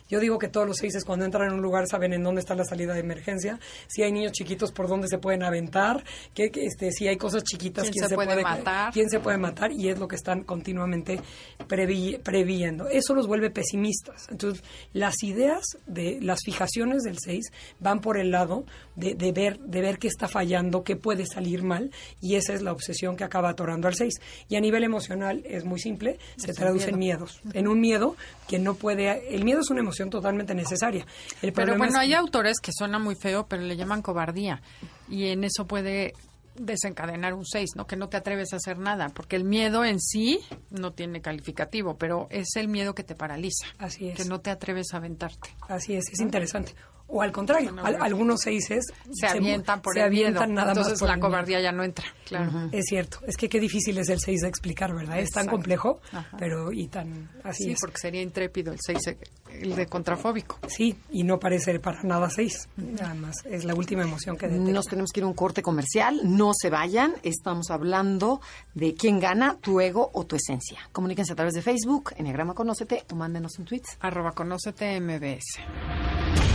Yo 0.10 0.20
digo 0.20 0.39
que 0.39 0.47
todos 0.47 0.66
los 0.68 0.78
seises 0.78 1.06
cuando 1.06 1.26
entran 1.26 1.49
en 1.49 1.53
un 1.56 1.62
lugar 1.62 1.86
saben 1.88 2.14
en 2.14 2.24
dónde 2.24 2.39
está 2.41 2.56
la 2.56 2.64
salida 2.66 2.93
de 2.95 3.01
emergencia, 3.01 3.60
si 3.88 4.01
hay 4.01 4.12
niños 4.12 4.32
chiquitos 4.32 4.72
por 4.72 4.88
dónde 4.88 5.08
se 5.08 5.20
pueden 5.20 5.43
aventar, 5.43 6.03
que, 6.34 6.49
que, 6.49 6.66
este, 6.66 6.91
si 6.91 7.08
hay 7.08 7.18
cosas 7.18 7.43
chiquitas, 7.43 7.84
¿Quién 7.84 7.93
quién 7.93 8.10
se 8.10 8.16
puede 8.16 8.41
matar? 8.41 8.91
quién 8.93 9.10
se 9.10 9.20
puede 9.20 9.38
matar 9.38 9.72
y 9.72 9.89
es 9.89 9.99
lo 9.99 10.08
que 10.08 10.16
están 10.16 10.43
continuamente 10.43 11.20
previ- 11.68 12.20
previendo. 12.22 12.88
Eso 12.89 13.14
los 13.14 13.28
vuelve 13.28 13.49
pesimistas. 13.51 14.28
Entonces, 14.30 14.64
las 14.93 15.22
ideas 15.24 15.64
de 15.86 16.20
las 16.22 16.39
fijaciones 16.45 17.03
del 17.03 17.18
6 17.20 17.45
van 17.80 17.99
por 18.01 18.18
el 18.18 18.32
lado 18.32 18.66
de, 18.95 19.14
de 19.16 19.32
ver 19.32 19.60
de 19.60 19.82
ver 19.82 19.97
qué 19.99 20.08
está 20.08 20.28
fallando, 20.28 20.84
qué 20.84 20.95
puede 20.98 21.26
salir 21.26 21.64
mal 21.64 21.91
y 22.22 22.36
esa 22.36 22.54
es 22.54 22.62
la 22.62 22.72
obsesión 22.72 23.16
que 23.16 23.24
acaba 23.24 23.50
atorando 23.50 23.88
al 23.88 23.96
6. 23.96 24.14
Y 24.50 24.56
a 24.56 24.62
nivel 24.62 24.84
emocional 24.84 25.41
es 25.46 25.66
muy 25.66 25.80
simple, 25.80 26.20
se 26.38 26.54
traduce 26.54 26.89
en 26.89 27.00
miedos, 27.00 27.41
en 27.54 27.68
un 27.68 27.80
miedo 27.80 28.16
que 28.48 28.60
no 28.60 28.76
puede 28.76 29.36
el 29.36 29.43
miedo 29.43 29.62
es 29.62 29.70
una 29.70 29.82
emoción 29.82 30.10
totalmente 30.10 30.54
necesaria. 30.56 31.06
El 31.41 31.54
Pero 31.54 31.78
bueno, 31.78 31.93
es- 31.93 32.00
hay 32.00 32.14
autores 32.14 32.60
que 32.60 32.72
suena 32.74 33.00
muy 33.00 33.16
feo, 33.16 33.46
pero 33.48 33.62
le 33.64 33.76
llaman 33.78 34.02
cobardía. 34.02 34.62
Y 35.10 35.26
en 35.28 35.43
eso 35.43 35.66
puede 35.68 36.14
desencadenar 36.58 37.34
un 37.34 37.46
6, 37.46 37.72
¿no? 37.76 37.86
Que 37.86 37.96
no 37.98 38.08
te 38.10 38.16
atreves 38.18 38.54
a 38.54 38.56
hacer 38.56 38.78
nada, 38.78 39.10
porque 39.10 39.36
el 39.36 39.43
miedo 39.43 39.84
en 39.84 40.00
sí 40.00 40.39
no 40.70 40.93
tiene 40.93 41.22
calificativo, 41.22 41.98
pero 41.98 42.28
es 42.32 42.56
el 42.56 42.68
miedo 42.70 42.96
que 42.96 43.04
te 43.04 43.14
paraliza. 43.14 43.68
Así 43.78 44.08
es. 44.08 44.16
Que 44.18 44.26
no 44.26 44.39
te 44.39 44.50
atreves 44.52 44.93
a 44.93 44.98
aventarte. 44.98 45.50
Así 45.68 45.96
es, 45.96 46.06
es 46.12 46.20
interesante. 46.22 46.74
O 47.08 47.22
al 47.22 47.32
contrario, 47.32 47.72
al- 47.84 48.01
algunos 48.01 48.41
seises 48.41 48.84
Se 49.14 49.28
avientan 49.28 49.82
por 49.82 49.93
se 49.93 49.99
el 49.99 50.06
avientan 50.08 50.49
miedo. 50.49 50.56
nada 50.56 50.68
más 50.70 50.78
Entonces 50.78 50.99
por 50.99 51.08
la 51.08 51.14
el 51.14 51.20
miedo. 51.20 51.30
cobardía 51.30 51.62
ya 51.62 51.72
no 51.72 51.84
entra, 51.84 52.06
claro. 52.26 52.70
Es 52.72 52.86
cierto, 52.89 53.20
es 53.28 53.38
que 53.38 53.47
qué 53.47 53.60
difícil 53.60 53.97
es 53.99 54.10
el 54.10 54.20
6 54.20 54.41
de 54.41 54.47
explicar, 54.47 54.93
¿verdad? 54.93 55.20
Es 55.20 55.30
tan 55.30 55.45
complejo, 55.47 56.01
Ajá. 56.12 56.36
pero 56.38 56.72
y 56.72 56.88
tan 56.88 57.30
así 57.43 57.66
Sí, 57.66 57.72
es. 57.72 57.80
porque 57.80 57.97
sería 57.99 58.22
intrépido 58.22 58.74
el 58.74 58.80
6, 58.82 59.16
el 59.51 59.76
de 59.76 59.86
contrafóbico. 59.86 60.58
Sí, 60.68 60.97
y 61.12 61.24
no 61.24 61.39
parece 61.39 61.80
para 61.80 62.01
nada 62.03 62.30
6. 62.30 62.68
Nada 62.76 63.14
más, 63.14 63.36
es 63.45 63.64
la 63.66 63.76
última 63.76 64.01
emoción 64.01 64.36
que 64.36 64.47
detecta. 64.47 64.72
Nos 64.72 64.86
tenemos 64.88 65.12
que 65.12 65.20
ir 65.20 65.24
a 65.26 65.28
un 65.28 65.34
corte 65.36 65.62
comercial. 65.62 66.20
No 66.24 66.51
se 66.53 66.70
vayan. 66.72 67.14
Estamos 67.24 67.70
hablando 67.70 68.41
de 68.74 68.95
quién 68.95 69.20
gana, 69.20 69.58
tu 69.62 69.80
ego 69.80 70.10
o 70.14 70.26
tu 70.26 70.36
esencia. 70.36 70.80
Comuníquense 70.91 71.34
a 71.34 71.36
través 71.36 71.53
de 71.53 71.62
Facebook, 71.62 72.14
Enneagrama 72.18 72.56
Conócete 72.56 73.03
o 73.12 73.16
mándenos 73.16 73.58
un 73.60 73.66
tweet. 73.66 73.84
Arroba 73.99 74.32
conócete 74.32 74.99
MBS. 74.99 76.55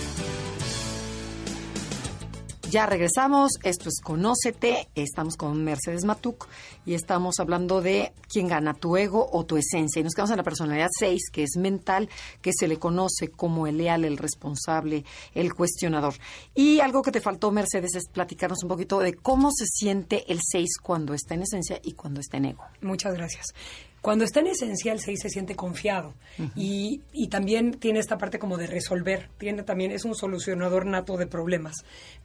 Ya 2.71 2.85
regresamos, 2.85 3.51
esto 3.63 3.89
es 3.89 3.99
Conócete, 4.01 4.87
estamos 4.95 5.35
con 5.35 5.61
Mercedes 5.61 6.05
Matuk 6.05 6.47
y 6.85 6.93
estamos 6.93 7.41
hablando 7.41 7.81
de 7.81 8.13
quién 8.29 8.47
gana, 8.47 8.73
tu 8.73 8.95
ego 8.95 9.27
o 9.29 9.45
tu 9.45 9.57
esencia. 9.57 9.99
Y 9.99 10.03
nos 10.05 10.13
quedamos 10.13 10.31
en 10.31 10.37
la 10.37 10.43
personalidad 10.43 10.87
6, 10.97 11.31
que 11.33 11.43
es 11.43 11.57
mental, 11.57 12.07
que 12.41 12.51
se 12.57 12.69
le 12.69 12.79
conoce 12.79 13.27
como 13.27 13.67
el 13.67 13.77
leal, 13.77 14.05
el 14.05 14.17
responsable, 14.17 15.03
el 15.33 15.53
cuestionador. 15.53 16.13
Y 16.55 16.79
algo 16.79 17.01
que 17.01 17.11
te 17.11 17.19
faltó, 17.19 17.51
Mercedes, 17.51 17.93
es 17.93 18.07
platicarnos 18.07 18.63
un 18.63 18.69
poquito 18.69 18.99
de 18.99 19.15
cómo 19.15 19.51
se 19.51 19.65
siente 19.65 20.31
el 20.31 20.39
6 20.41 20.77
cuando 20.81 21.13
está 21.13 21.33
en 21.33 21.41
esencia 21.41 21.77
y 21.83 21.91
cuando 21.91 22.21
está 22.21 22.37
en 22.37 22.45
ego. 22.45 22.63
Muchas 22.79 23.13
gracias. 23.13 23.47
Cuando 24.01 24.25
está 24.25 24.39
en 24.39 24.47
esencia, 24.47 24.91
el 24.93 24.99
6 24.99 25.19
se 25.21 25.29
siente 25.29 25.55
confiado 25.55 26.15
y, 26.55 27.01
y 27.13 27.27
también 27.27 27.73
tiene 27.73 27.99
esta 27.99 28.17
parte 28.17 28.39
como 28.39 28.57
de 28.57 28.65
resolver. 28.65 29.29
Tiene 29.37 29.61
también, 29.61 29.91
es 29.91 30.05
un 30.05 30.15
solucionador 30.15 30.87
nato 30.87 31.17
de 31.17 31.27
problemas, 31.27 31.75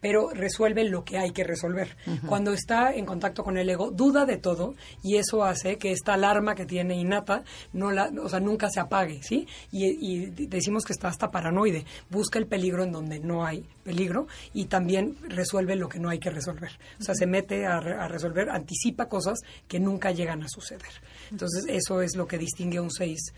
pero 0.01 0.31
resuelve 0.31 0.85
lo 0.85 1.05
que 1.05 1.19
hay 1.19 1.33
que 1.33 1.45
resolver. 1.45 1.95
Cuando 2.27 2.55
está 2.55 2.95
en 2.95 3.05
contacto 3.05 3.45
con 3.45 3.59
el 3.59 3.69
ego, 3.69 3.91
duda 3.91 4.25
de 4.25 4.39
todo 4.39 4.75
y 5.03 5.17
eso 5.17 5.45
hace 5.45 5.77
que 5.77 5.93
esta 5.93 6.15
alarma 6.15 6.55
que 6.55 6.65
tiene 6.65 6.97
innata 6.97 7.45
no 7.75 7.93
la, 7.93 8.11
o 8.23 8.29
sea, 8.31 8.41
nunca 8.41 8.71
se 8.71 8.81
apague, 8.81 9.23
¿sí? 9.23 9.47
Y, 9.71 9.85
y 9.85 10.47
decimos 10.47 10.85
que 10.85 10.95
está 10.95 11.09
hasta 11.09 11.31
paranoide. 11.31 11.85
Busca 12.09 12.39
el 12.39 12.47
peligro 12.47 12.85
en 12.85 12.93
donde 12.93 13.21
no 13.21 13.45
hay 13.45 13.67
peligro 13.85 14.29
y 14.55 14.65
también 14.65 15.17
resuelve 15.29 15.77
lo 15.77 15.91
que 15.91 15.99
no 15.99 16.09
hay 16.09 16.19
que 16.19 16.31
resolver. 16.31 16.71
O 16.99 17.05
sea, 17.05 17.15
se 17.15 17.27
mete 17.27 17.67
a, 17.67 17.77
a 17.77 18.09
resolver, 18.09 18.49
anticipa 18.49 19.11
cosas 19.11 19.41
que 19.69 19.79
nunca 19.79 20.11
llegan 20.11 20.43
a 20.43 20.49
suceder. 20.49 20.91
Entonces, 21.31 21.65
eso 21.69 22.03
es 22.03 22.17
lo 22.17 22.27
que 22.27 22.39
distingue 22.39 22.79
a 22.79 22.83
un 22.83 22.91
6, 22.91 23.33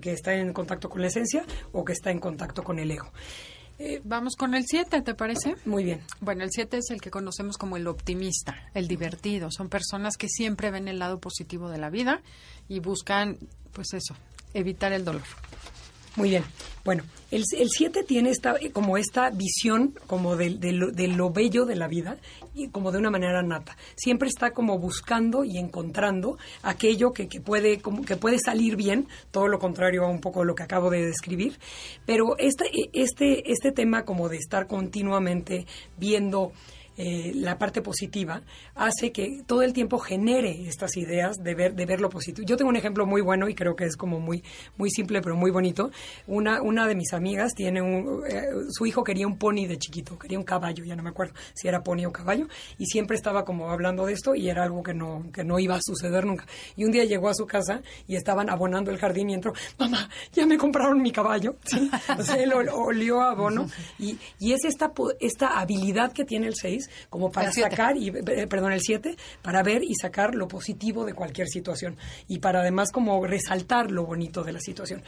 que 0.00 0.12
está 0.12 0.34
en 0.34 0.52
contacto 0.52 0.88
con 0.88 1.00
la 1.00 1.08
esencia 1.08 1.44
o 1.72 1.84
que 1.84 1.92
está 1.92 2.10
en 2.10 2.18
contacto 2.20 2.62
con 2.62 2.78
el 2.78 2.90
ego. 2.90 3.10
Eh, 3.78 4.00
Vamos 4.04 4.36
con 4.36 4.54
el 4.54 4.64
7, 4.66 5.02
¿te 5.02 5.14
parece? 5.14 5.54
Muy 5.66 5.84
bien. 5.84 6.00
Bueno, 6.20 6.44
el 6.44 6.50
7 6.50 6.78
es 6.78 6.90
el 6.90 7.00
que 7.00 7.10
conocemos 7.10 7.58
como 7.58 7.76
el 7.76 7.86
optimista, 7.86 8.56
el 8.72 8.88
divertido. 8.88 9.50
Son 9.50 9.68
personas 9.68 10.16
que 10.16 10.28
siempre 10.28 10.70
ven 10.70 10.88
el 10.88 10.98
lado 10.98 11.20
positivo 11.20 11.68
de 11.68 11.78
la 11.78 11.90
vida 11.90 12.22
y 12.68 12.80
buscan, 12.80 13.36
pues 13.72 13.92
eso, 13.92 14.16
evitar 14.54 14.92
el 14.92 15.04
dolor. 15.04 15.22
Muy 16.16 16.30
bien. 16.30 16.44
Bueno, 16.82 17.02
el 17.30 17.44
7 17.44 18.04
tiene 18.04 18.30
esta, 18.30 18.54
como 18.72 18.96
esta 18.96 19.28
visión 19.30 19.94
como 20.06 20.36
de, 20.36 20.50
de, 20.50 20.72
lo, 20.72 20.90
de, 20.92 21.08
lo, 21.08 21.30
bello 21.30 21.66
de 21.66 21.74
la 21.76 21.88
vida 21.88 22.16
y 22.54 22.68
como 22.68 22.92
de 22.92 22.98
una 22.98 23.10
manera 23.10 23.42
nata. 23.42 23.76
Siempre 23.96 24.28
está 24.28 24.52
como 24.52 24.78
buscando 24.78 25.44
y 25.44 25.58
encontrando 25.58 26.38
aquello 26.62 27.12
que, 27.12 27.28
que, 27.28 27.40
puede, 27.40 27.80
como, 27.80 28.02
que 28.02 28.16
puede 28.16 28.38
salir 28.38 28.76
bien, 28.76 29.08
todo 29.30 29.48
lo 29.48 29.58
contrario 29.58 30.04
a 30.04 30.08
un 30.08 30.20
poco 30.20 30.44
lo 30.44 30.54
que 30.54 30.62
acabo 30.62 30.88
de 30.88 31.04
describir. 31.04 31.58
Pero 32.06 32.38
este, 32.38 32.64
este, 32.92 33.50
este 33.50 33.72
tema 33.72 34.04
como 34.04 34.28
de 34.28 34.36
estar 34.36 34.66
continuamente 34.66 35.66
viendo 35.98 36.52
eh, 36.98 37.32
la 37.34 37.58
parte 37.58 37.82
positiva 37.82 38.42
hace 38.74 39.12
que 39.12 39.42
todo 39.46 39.62
el 39.62 39.72
tiempo 39.72 39.98
genere 39.98 40.66
estas 40.66 40.96
ideas 40.96 41.36
de 41.36 41.54
ver, 41.54 41.74
de 41.74 41.84
ver 41.84 42.00
lo 42.00 42.08
positivo. 42.08 42.46
Yo 42.46 42.56
tengo 42.56 42.70
un 42.70 42.76
ejemplo 42.76 43.04
muy 43.04 43.20
bueno 43.20 43.48
y 43.48 43.54
creo 43.54 43.76
que 43.76 43.84
es 43.84 43.96
como 43.96 44.18
muy, 44.18 44.42
muy 44.76 44.90
simple 44.90 45.20
pero 45.20 45.36
muy 45.36 45.50
bonito. 45.50 45.90
Una, 46.26 46.62
una 46.62 46.86
de 46.86 46.94
mis 46.94 47.12
amigas 47.12 47.52
tiene 47.54 47.82
un, 47.82 48.22
eh, 48.26 48.44
su 48.70 48.86
hijo 48.86 49.04
quería 49.04 49.26
un 49.26 49.36
pony 49.36 49.66
de 49.66 49.78
chiquito, 49.78 50.18
quería 50.18 50.38
un 50.38 50.44
caballo, 50.44 50.84
ya 50.84 50.96
no 50.96 51.02
me 51.02 51.10
acuerdo 51.10 51.34
si 51.54 51.68
era 51.68 51.82
pony 51.82 52.06
o 52.06 52.12
caballo, 52.12 52.48
y 52.78 52.86
siempre 52.86 53.16
estaba 53.16 53.44
como 53.44 53.70
hablando 53.70 54.06
de 54.06 54.14
esto 54.14 54.34
y 54.34 54.48
era 54.48 54.64
algo 54.64 54.82
que 54.82 54.94
no, 54.94 55.26
que 55.32 55.44
no 55.44 55.58
iba 55.58 55.76
a 55.76 55.80
suceder 55.82 56.24
nunca. 56.24 56.46
Y 56.76 56.84
un 56.84 56.92
día 56.92 57.04
llegó 57.04 57.28
a 57.28 57.34
su 57.34 57.46
casa 57.46 57.82
y 58.08 58.16
estaban 58.16 58.48
abonando 58.48 58.90
el 58.90 58.98
jardín 58.98 59.30
y 59.30 59.34
entró, 59.34 59.52
mamá, 59.78 60.08
ya 60.32 60.46
me 60.46 60.56
compraron 60.56 61.02
mi 61.02 61.12
caballo. 61.12 61.56
¿Sí? 61.64 61.90
O 62.18 62.22
sea, 62.22 62.36
él 62.36 62.52
olió 62.54 63.20
a 63.20 63.32
abono 63.32 63.68
y, 63.98 64.18
y 64.38 64.52
es 64.52 64.64
esta, 64.64 64.92
esta 65.20 65.58
habilidad 65.58 66.12
que 66.12 66.24
tiene 66.24 66.46
el 66.46 66.54
6 66.54 66.85
como 67.10 67.30
para 67.30 67.52
sacar, 67.52 67.96
y, 67.96 68.08
eh, 68.08 68.46
perdón, 68.46 68.72
el 68.72 68.80
7, 68.80 69.16
para 69.42 69.62
ver 69.62 69.82
y 69.82 69.94
sacar 69.94 70.34
lo 70.34 70.48
positivo 70.48 71.04
de 71.04 71.14
cualquier 71.14 71.48
situación 71.48 71.96
y 72.28 72.38
para 72.38 72.60
además 72.60 72.90
como 72.92 73.24
resaltar 73.26 73.90
lo 73.90 74.04
bonito 74.04 74.42
de 74.42 74.52
la 74.52 74.60
situación. 74.60 75.02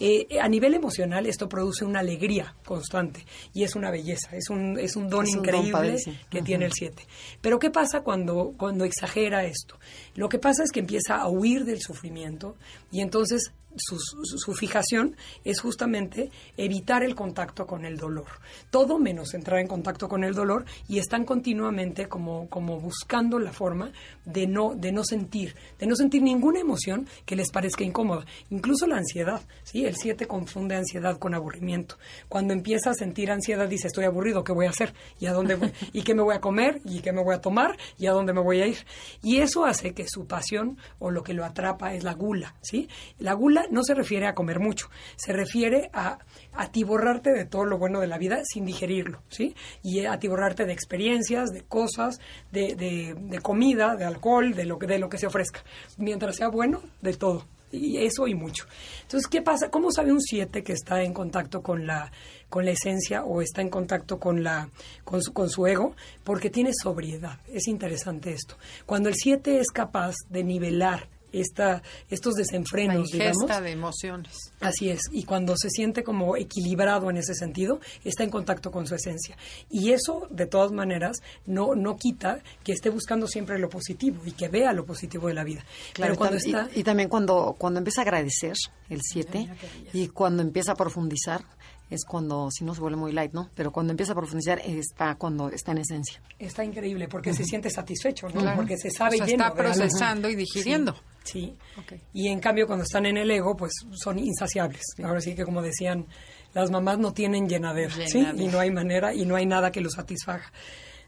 Eh, 0.00 0.26
a 0.40 0.48
nivel 0.48 0.74
emocional 0.74 1.26
esto 1.26 1.48
produce 1.48 1.84
una 1.84 2.00
alegría 2.00 2.54
constante 2.64 3.24
y 3.52 3.62
es 3.62 3.74
una 3.74 3.90
belleza, 3.90 4.36
es 4.36 4.50
un, 4.50 4.78
es 4.78 4.96
un 4.96 5.08
don 5.08 5.24
es 5.24 5.34
increíble 5.34 5.96
un 5.96 6.04
don 6.04 6.16
que 6.30 6.42
tiene 6.42 6.66
el 6.66 6.72
7. 6.72 7.02
Pero 7.40 7.58
¿qué 7.58 7.70
pasa 7.70 8.00
cuando, 8.00 8.54
cuando 8.56 8.84
exagera 8.84 9.44
esto? 9.44 9.78
Lo 10.14 10.28
que 10.28 10.38
pasa 10.38 10.62
es 10.62 10.70
que 10.70 10.80
empieza 10.80 11.16
a 11.16 11.28
huir 11.28 11.64
del 11.64 11.80
sufrimiento 11.80 12.56
y 12.90 13.00
entonces 13.00 13.52
su, 13.76 14.54
fijación 14.54 15.16
es 15.44 15.60
justamente 15.60 16.30
evitar 16.56 17.02
el 17.02 17.14
contacto 17.14 17.66
con 17.66 17.84
el 17.84 17.96
dolor. 17.96 18.26
Todo 18.70 18.98
menos 18.98 19.34
entrar 19.34 19.60
en 19.60 19.66
contacto 19.66 20.08
con 20.08 20.24
el 20.24 20.34
dolor 20.34 20.64
y 20.88 20.98
están 20.98 21.24
continuamente 21.24 22.08
como, 22.08 22.48
como 22.48 22.80
buscando 22.80 23.38
la 23.38 23.52
forma 23.52 23.90
de 24.24 24.46
no, 24.46 24.74
de 24.74 24.92
no 24.92 25.04
sentir, 25.04 25.54
de 25.78 25.86
no 25.86 25.96
sentir 25.96 26.22
ninguna 26.22 26.60
emoción 26.60 27.08
que 27.24 27.36
les 27.36 27.50
parezca 27.50 27.84
incómoda. 27.84 28.24
Incluso 28.50 28.86
la 28.86 28.96
ansiedad, 28.96 29.42
¿sí? 29.64 29.84
El 29.84 29.96
7 29.96 30.26
confunde 30.26 30.76
ansiedad 30.76 31.18
con 31.18 31.34
aburrimiento. 31.34 31.96
Cuando 32.28 32.52
empieza 32.52 32.90
a 32.90 32.94
sentir 32.94 33.30
ansiedad 33.30 33.68
dice, 33.68 33.88
estoy 33.88 34.04
aburrido, 34.04 34.44
¿qué 34.44 34.52
voy 34.52 34.66
a 34.66 34.70
hacer? 34.70 34.94
¿Y 35.18 35.26
a 35.26 35.32
dónde 35.32 35.56
voy? 35.56 35.72
¿Y 35.92 36.02
qué 36.02 36.14
me 36.14 36.22
voy 36.22 36.34
a 36.34 36.40
comer? 36.40 36.80
¿Y 36.84 37.00
qué 37.00 37.12
me 37.12 37.22
voy 37.22 37.34
a 37.34 37.40
tomar? 37.40 37.76
¿Y 37.98 38.06
a 38.06 38.12
dónde 38.12 38.32
me 38.32 38.40
voy 38.40 38.60
a 38.60 38.66
ir? 38.66 38.78
Y 39.22 39.38
eso 39.38 39.64
hace 39.64 39.92
que 39.94 40.03
su 40.08 40.26
pasión 40.26 40.78
o 40.98 41.10
lo 41.10 41.22
que 41.22 41.34
lo 41.34 41.44
atrapa 41.44 41.94
es 41.94 42.04
la 42.04 42.14
gula, 42.14 42.54
¿sí? 42.62 42.88
La 43.18 43.32
gula 43.32 43.66
no 43.70 43.82
se 43.82 43.94
refiere 43.94 44.26
a 44.26 44.34
comer 44.34 44.60
mucho, 44.60 44.88
se 45.16 45.32
refiere 45.32 45.90
a 45.92 46.18
atiborrarte 46.52 47.32
de 47.32 47.44
todo 47.44 47.64
lo 47.64 47.78
bueno 47.78 48.00
de 48.00 48.06
la 48.06 48.18
vida 48.18 48.42
sin 48.44 48.64
digerirlo, 48.64 49.22
¿sí? 49.28 49.54
Y 49.82 50.04
atiborrarte 50.04 50.66
de 50.66 50.72
experiencias, 50.72 51.50
de 51.50 51.62
cosas, 51.62 52.20
de, 52.52 52.74
de, 52.74 53.14
de 53.18 53.38
comida, 53.40 53.96
de 53.96 54.04
alcohol, 54.04 54.54
de 54.54 54.64
lo, 54.64 54.78
que, 54.78 54.86
de 54.86 54.98
lo 54.98 55.08
que 55.08 55.18
se 55.18 55.26
ofrezca. 55.26 55.64
Mientras 55.96 56.36
sea 56.36 56.48
bueno, 56.48 56.82
de 57.00 57.14
todo. 57.14 57.46
Y 57.74 57.98
eso 57.98 58.26
y 58.26 58.34
mucho. 58.34 58.66
Entonces, 59.02 59.28
¿qué 59.28 59.42
pasa? 59.42 59.70
¿Cómo 59.70 59.90
sabe 59.90 60.12
un 60.12 60.20
7 60.20 60.62
que 60.62 60.72
está 60.72 61.02
en 61.02 61.12
contacto 61.12 61.62
con 61.62 61.86
la, 61.86 62.10
con 62.48 62.64
la 62.64 62.70
esencia 62.70 63.24
o 63.24 63.42
está 63.42 63.60
en 63.60 63.70
contacto 63.70 64.18
con, 64.18 64.42
la, 64.42 64.70
con, 65.04 65.22
su, 65.22 65.32
con 65.32 65.50
su 65.50 65.66
ego? 65.66 65.94
Porque 66.22 66.50
tiene 66.50 66.70
sobriedad. 66.72 67.38
Es 67.48 67.68
interesante 67.68 68.32
esto. 68.32 68.56
Cuando 68.86 69.08
el 69.08 69.14
7 69.14 69.58
es 69.60 69.70
capaz 69.70 70.14
de 70.28 70.44
nivelar 70.44 71.08
esta, 71.40 71.82
estos 72.10 72.34
desenfrenos, 72.34 73.10
La 73.12 73.18
digamos. 73.30 73.62
de 73.62 73.70
emociones. 73.70 74.36
Así 74.60 74.90
es, 74.90 75.00
y 75.12 75.24
cuando 75.24 75.56
se 75.56 75.70
siente 75.70 76.02
como 76.04 76.36
equilibrado 76.36 77.10
en 77.10 77.16
ese 77.16 77.34
sentido, 77.34 77.80
está 78.04 78.24
en 78.24 78.30
contacto 78.30 78.70
con 78.70 78.86
su 78.86 78.94
esencia. 78.94 79.36
Y 79.70 79.92
eso, 79.92 80.26
de 80.30 80.46
todas 80.46 80.72
maneras, 80.72 81.18
no, 81.46 81.74
no 81.74 81.96
quita 81.96 82.40
que 82.62 82.72
esté 82.72 82.90
buscando 82.90 83.26
siempre 83.26 83.58
lo 83.58 83.68
positivo 83.68 84.22
y 84.24 84.32
que 84.32 84.48
vea 84.48 84.72
lo 84.72 84.84
positivo 84.84 85.28
de 85.28 85.34
la 85.34 85.44
vida. 85.44 85.64
Claro, 85.92 86.12
Pero 86.12 86.18
cuando 86.18 86.36
está... 86.36 86.68
y, 86.74 86.80
y, 86.80 86.84
también 86.84 87.08
cuando, 87.08 87.54
cuando 87.58 87.78
empieza 87.78 88.00
a 88.00 88.04
agradecer 88.04 88.54
el 88.88 89.00
7 89.02 89.48
y 89.92 90.08
cuando 90.08 90.42
empieza 90.42 90.72
a 90.72 90.76
profundizar, 90.76 91.44
es 91.90 92.04
cuando, 92.04 92.50
si 92.50 92.64
no 92.64 92.74
se 92.74 92.80
vuelve 92.80 92.96
muy 92.96 93.12
light, 93.12 93.32
¿no? 93.32 93.50
Pero 93.54 93.70
cuando 93.70 93.92
empieza 93.92 94.12
a 94.12 94.14
profundizar 94.14 94.60
está 94.64 95.14
cuando 95.16 95.50
está 95.50 95.72
en 95.72 95.78
esencia. 95.78 96.20
Está 96.38 96.64
increíble 96.64 97.08
porque 97.08 97.30
uh 97.30 97.32
-huh. 97.32 97.36
se 97.36 97.44
siente 97.44 97.70
satisfecho, 97.70 98.28
¿no? 98.28 98.40
Claro. 98.40 98.56
Porque 98.56 98.76
se 98.76 98.90
sabe 98.90 99.16
o 99.16 99.18
sea, 99.18 99.26
lleno 99.26 99.44
está 99.44 99.54
procesando 99.56 100.28
y 100.28 100.34
digiriendo. 100.34 100.92
Sí. 100.92 101.00
Sí. 101.24 101.56
Okay. 101.82 102.00
Y 102.12 102.28
en 102.28 102.38
cambio, 102.40 102.66
cuando 102.66 102.84
están 102.84 103.06
en 103.06 103.16
el 103.16 103.30
ego, 103.30 103.56
pues 103.56 103.72
son 103.92 104.18
insaciables. 104.18 104.82
Sí. 104.96 105.02
Ahora 105.02 105.20
sí 105.20 105.34
que, 105.34 105.44
como 105.44 105.62
decían, 105.62 106.06
las 106.52 106.70
mamás 106.70 106.98
no 106.98 107.12
tienen 107.12 107.48
llenadera, 107.48 107.94
llenadera, 107.94 108.32
¿sí? 108.36 108.44
Y 108.44 108.46
no 108.48 108.60
hay 108.60 108.70
manera 108.70 109.14
y 109.14 109.24
no 109.24 109.36
hay 109.36 109.46
nada 109.46 109.72
que 109.72 109.80
los 109.80 109.94
satisfaga. 109.94 110.52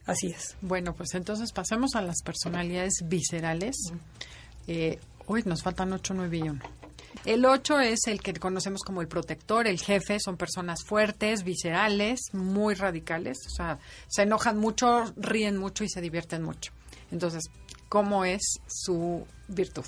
Así 0.06 0.28
es. 0.28 0.56
Bueno, 0.60 0.94
pues 0.94 1.14
entonces 1.14 1.52
pasemos 1.52 1.94
a 1.94 2.02
las 2.02 2.22
personalidades 2.24 3.02
viscerales. 3.04 3.76
Eh, 4.66 4.98
hoy 5.26 5.42
nos 5.44 5.62
faltan 5.62 5.92
8, 5.92 6.14
9 6.14 6.36
y 6.36 6.42
1. 6.42 6.60
El 7.24 7.44
8 7.44 7.80
es 7.80 8.06
el 8.06 8.20
que 8.20 8.34
conocemos 8.34 8.82
como 8.82 9.00
el 9.00 9.08
protector, 9.08 9.66
el 9.66 9.80
jefe, 9.80 10.18
son 10.20 10.36
personas 10.36 10.84
fuertes, 10.84 11.42
viscerales, 11.42 12.20
muy 12.32 12.74
radicales, 12.74 13.38
o 13.46 13.50
sea, 13.50 13.78
se 14.06 14.22
enojan 14.22 14.58
mucho, 14.58 15.12
ríen 15.16 15.56
mucho 15.56 15.82
y 15.82 15.88
se 15.88 16.00
divierten 16.00 16.42
mucho. 16.42 16.72
Entonces, 17.10 17.44
¿cómo 17.88 18.24
es 18.24 18.42
su 18.68 19.26
virtud? 19.48 19.84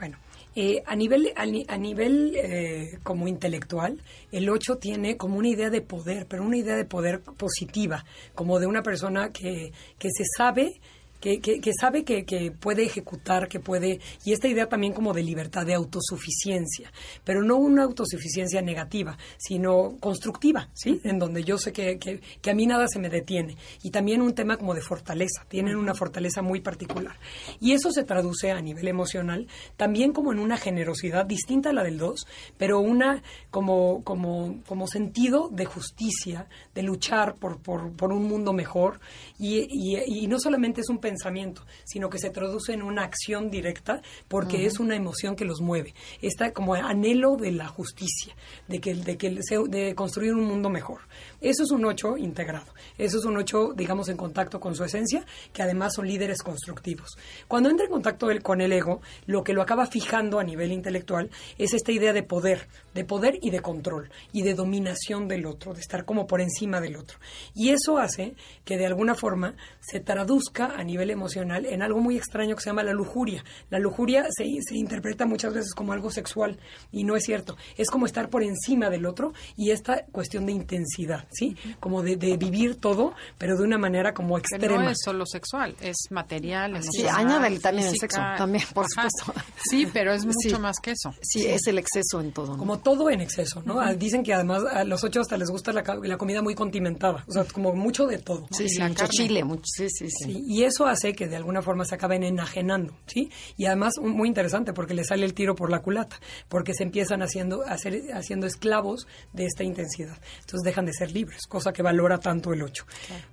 Bueno, 0.00 0.16
eh, 0.56 0.82
a 0.86 0.96
nivel, 0.96 1.30
a, 1.36 1.42
a 1.42 1.76
nivel 1.76 2.34
eh, 2.34 2.98
como 3.02 3.28
intelectual, 3.28 4.02
el 4.32 4.48
8 4.48 4.78
tiene 4.78 5.18
como 5.18 5.36
una 5.36 5.48
idea 5.48 5.68
de 5.68 5.82
poder, 5.82 6.26
pero 6.26 6.42
una 6.42 6.56
idea 6.56 6.74
de 6.74 6.86
poder 6.86 7.20
positiva, 7.20 8.06
como 8.34 8.58
de 8.58 8.66
una 8.66 8.82
persona 8.82 9.30
que, 9.30 9.72
que 9.98 10.08
se 10.10 10.24
sabe 10.38 10.80
que, 11.20 11.40
que, 11.40 11.60
que 11.60 11.72
sabe 11.78 12.04
que, 12.04 12.24
que, 12.24 12.50
puede 12.50 12.84
ejecutar, 12.84 13.48
que 13.48 13.60
puede, 13.60 14.00
y 14.24 14.32
esta 14.32 14.48
idea 14.48 14.68
también 14.68 14.92
como 14.92 15.12
de 15.12 15.22
libertad, 15.22 15.66
de 15.66 15.74
autosuficiencia, 15.74 16.92
pero 17.24 17.42
no 17.42 17.56
una 17.56 17.84
autosuficiencia 17.84 18.62
negativa, 18.62 19.16
sino 19.38 19.96
constructiva, 20.00 20.70
¿sí? 20.72 21.00
En 21.04 21.18
donde 21.18 21.44
yo 21.44 21.58
sé 21.58 21.72
que, 21.72 21.98
que, 21.98 22.50
a 22.50 22.54
mí 22.54 22.66
nada 22.66 22.88
se 22.88 22.98
me 22.98 23.10
detiene. 23.10 23.56
Y 23.82 23.90
también 23.90 24.22
un 24.22 24.34
tema 24.34 24.56
como 24.56 24.74
de 24.74 24.80
fortaleza, 24.80 25.44
tienen 25.48 25.76
una 25.76 25.94
fortaleza 25.94 26.42
muy 26.42 26.60
particular. 26.60 27.16
Y 27.60 27.72
eso 27.72 27.90
se 27.92 28.04
traduce 28.04 28.50
a 28.50 28.60
nivel 28.60 28.88
emocional 28.88 29.46
también 29.76 30.12
como 30.12 30.32
en 30.32 30.38
una 30.38 30.56
generosidad 30.56 31.26
distinta 31.26 31.70
a 31.70 31.72
la 31.72 31.82
del 31.82 31.98
2, 31.98 32.26
pero 32.56 32.80
una 32.80 33.22
como, 33.50 34.02
como, 34.04 34.62
como 34.66 34.86
sentido 34.86 35.48
de 35.48 35.66
justicia, 35.66 36.48
de 36.74 36.82
luchar 36.82 37.34
por, 37.36 37.60
por, 37.60 37.92
por 37.92 38.12
un 38.12 38.24
mundo 38.24 38.52
mejor, 38.52 39.00
y, 39.38 39.66
y, 39.68 40.24
y 40.24 40.26
no 40.26 40.38
solamente 40.38 40.80
es 40.80 40.88
un 40.88 40.98
pensamiento, 41.10 41.62
sino 41.84 42.08
que 42.08 42.18
se 42.18 42.30
traduce 42.30 42.72
en 42.72 42.82
una 42.82 43.02
acción 43.02 43.50
directa 43.50 44.00
porque 44.28 44.56
uh 44.56 44.60
-huh. 44.60 44.66
es 44.66 44.80
una 44.80 44.94
emoción 44.94 45.34
que 45.36 45.44
los 45.44 45.60
mueve. 45.60 45.92
Está 46.22 46.52
como 46.52 46.74
anhelo 46.74 47.36
de 47.36 47.50
la 47.52 47.66
justicia, 47.66 48.34
de 48.68 48.80
que, 48.80 48.94
de 48.94 49.16
que 49.16 49.28
de 49.68 49.94
construir 49.94 50.32
un 50.34 50.44
mundo 50.44 50.68
mejor. 50.70 51.00
Eso 51.40 51.62
es 51.64 51.70
un 51.70 51.84
8 51.84 52.18
integrado. 52.18 52.72
Eso 52.98 53.18
es 53.18 53.24
un 53.24 53.36
8, 53.36 53.72
digamos, 53.74 54.08
en 54.08 54.16
contacto 54.16 54.60
con 54.60 54.74
su 54.74 54.84
esencia, 54.84 55.24
que 55.52 55.62
además 55.62 55.94
son 55.94 56.06
líderes 56.06 56.42
constructivos. 56.42 57.16
Cuando 57.48 57.70
entra 57.70 57.86
en 57.86 57.92
contacto 57.92 58.30
él 58.30 58.42
con 58.42 58.60
el 58.60 58.72
ego, 58.72 59.00
lo 59.26 59.42
que 59.42 59.52
lo 59.52 59.62
acaba 59.62 59.86
fijando 59.86 60.38
a 60.38 60.44
nivel 60.44 60.72
intelectual 60.72 61.30
es 61.58 61.72
esta 61.72 61.92
idea 61.92 62.12
de 62.12 62.22
poder, 62.22 62.68
de 62.94 63.04
poder 63.04 63.38
y 63.40 63.50
de 63.50 63.60
control, 63.60 64.10
y 64.32 64.42
de 64.42 64.54
dominación 64.54 65.28
del 65.28 65.46
otro, 65.46 65.74
de 65.74 65.80
estar 65.80 66.04
como 66.04 66.26
por 66.26 66.40
encima 66.40 66.80
del 66.80 66.96
otro. 66.96 67.18
Y 67.54 67.70
eso 67.70 67.98
hace 67.98 68.34
que 68.64 68.76
de 68.76 68.86
alguna 68.86 69.14
forma 69.14 69.54
se 69.80 70.00
traduzca 70.00 70.74
a 70.76 70.84
nivel 70.84 71.10
emocional 71.10 71.66
en 71.66 71.82
algo 71.82 72.00
muy 72.00 72.16
extraño 72.16 72.54
que 72.54 72.62
se 72.62 72.70
llama 72.70 72.82
la 72.82 72.92
lujuria. 72.92 73.44
La 73.70 73.78
lujuria 73.78 74.26
se, 74.30 74.44
se 74.60 74.76
interpreta 74.76 75.26
muchas 75.26 75.54
veces 75.54 75.74
como 75.74 75.92
algo 75.92 76.10
sexual, 76.10 76.58
y 76.92 77.04
no 77.04 77.16
es 77.16 77.24
cierto. 77.24 77.56
Es 77.76 77.90
como 77.90 78.06
estar 78.06 78.28
por 78.28 78.42
encima 78.42 78.90
del 78.90 79.06
otro 79.06 79.32
y 79.56 79.70
esta 79.70 80.04
cuestión 80.06 80.46
de 80.46 80.52
intensidad, 80.52 81.26
¿sí? 81.32 81.56
Como 81.80 82.02
de, 82.02 82.16
de 82.16 82.36
vivir 82.36 82.76
todo, 82.76 83.14
pero 83.38 83.56
de 83.56 83.64
una 83.64 83.78
manera 83.78 84.12
como 84.14 84.38
extrema. 84.38 84.82
no 84.84 84.90
es 84.90 84.98
solo 85.04 85.24
sexual, 85.26 85.74
es 85.80 85.96
material, 86.10 86.72
Sí, 86.82 87.02
emocional, 87.02 87.26
añádele 87.26 87.60
también 87.60 87.88
el 87.88 87.96
sexo, 87.98 88.20
también, 88.36 88.64
por 88.74 88.86
Ajá. 88.96 89.08
supuesto. 89.10 89.40
Sí, 89.70 89.86
pero 89.92 90.12
es 90.12 90.24
mucho 90.24 90.36
Sí. 90.56 90.58
más 90.58 90.76
que 90.82 90.92
eso. 90.92 91.14
Sí, 91.22 91.46
es 91.46 91.66
el 91.66 91.78
exceso 91.78 92.20
en 92.20 92.32
todo. 92.32 92.52
¿no? 92.52 92.58
Como 92.58 92.78
todo 92.78 93.10
en 93.10 93.20
exceso, 93.20 93.62
¿no? 93.64 93.80
Dicen 93.94 94.22
que 94.22 94.34
además 94.34 94.62
a 94.70 94.84
los 94.84 95.02
ocho 95.04 95.20
hasta 95.20 95.36
les 95.36 95.50
gusta 95.50 95.72
la, 95.72 95.82
la 96.02 96.16
comida 96.18 96.42
muy 96.42 96.54
condimentada, 96.54 97.24
o 97.28 97.32
sea, 97.32 97.44
como 97.44 97.72
mucho 97.74 98.06
de 98.06 98.18
todo. 98.18 98.46
sí, 98.50 98.68
sí, 98.68 98.80
mucho 98.82 98.94
carne. 98.94 99.08
chile, 99.14 99.44
mucho, 99.44 99.62
sí, 99.66 99.88
sí, 99.90 100.08
sí. 100.10 100.24
Sí, 100.32 100.44
y 100.46 100.64
eso 100.64 100.86
hace 100.86 101.12
que 101.14 101.28
de 101.28 101.36
alguna 101.36 101.62
forma 101.62 101.84
se 101.84 101.94
acaben 101.94 102.22
enajenando, 102.22 102.94
¿sí? 103.06 103.30
Y 103.56 103.66
además 103.66 103.94
un- 103.98 104.10
muy 104.12 104.28
interesante 104.28 104.72
porque 104.72 104.94
le 104.94 105.04
sale 105.04 105.24
el 105.24 105.34
tiro 105.34 105.54
por 105.54 105.70
la 105.70 105.80
culata, 105.80 106.18
porque 106.48 106.74
se 106.74 106.82
empiezan 106.82 107.22
haciendo 107.22 107.62
hacer, 107.66 108.12
haciendo 108.14 108.46
esclavos 108.46 109.06
de 109.32 109.46
esta 109.46 109.62
intensidad. 109.64 110.18
Entonces 110.40 110.60
dejan 110.64 110.86
de 110.86 110.92
ser 110.92 111.12
libres, 111.12 111.19
cosa 111.48 111.72
que 111.72 111.82
valora 111.82 112.18
tanto 112.18 112.52
el 112.52 112.62
8. 112.62 112.86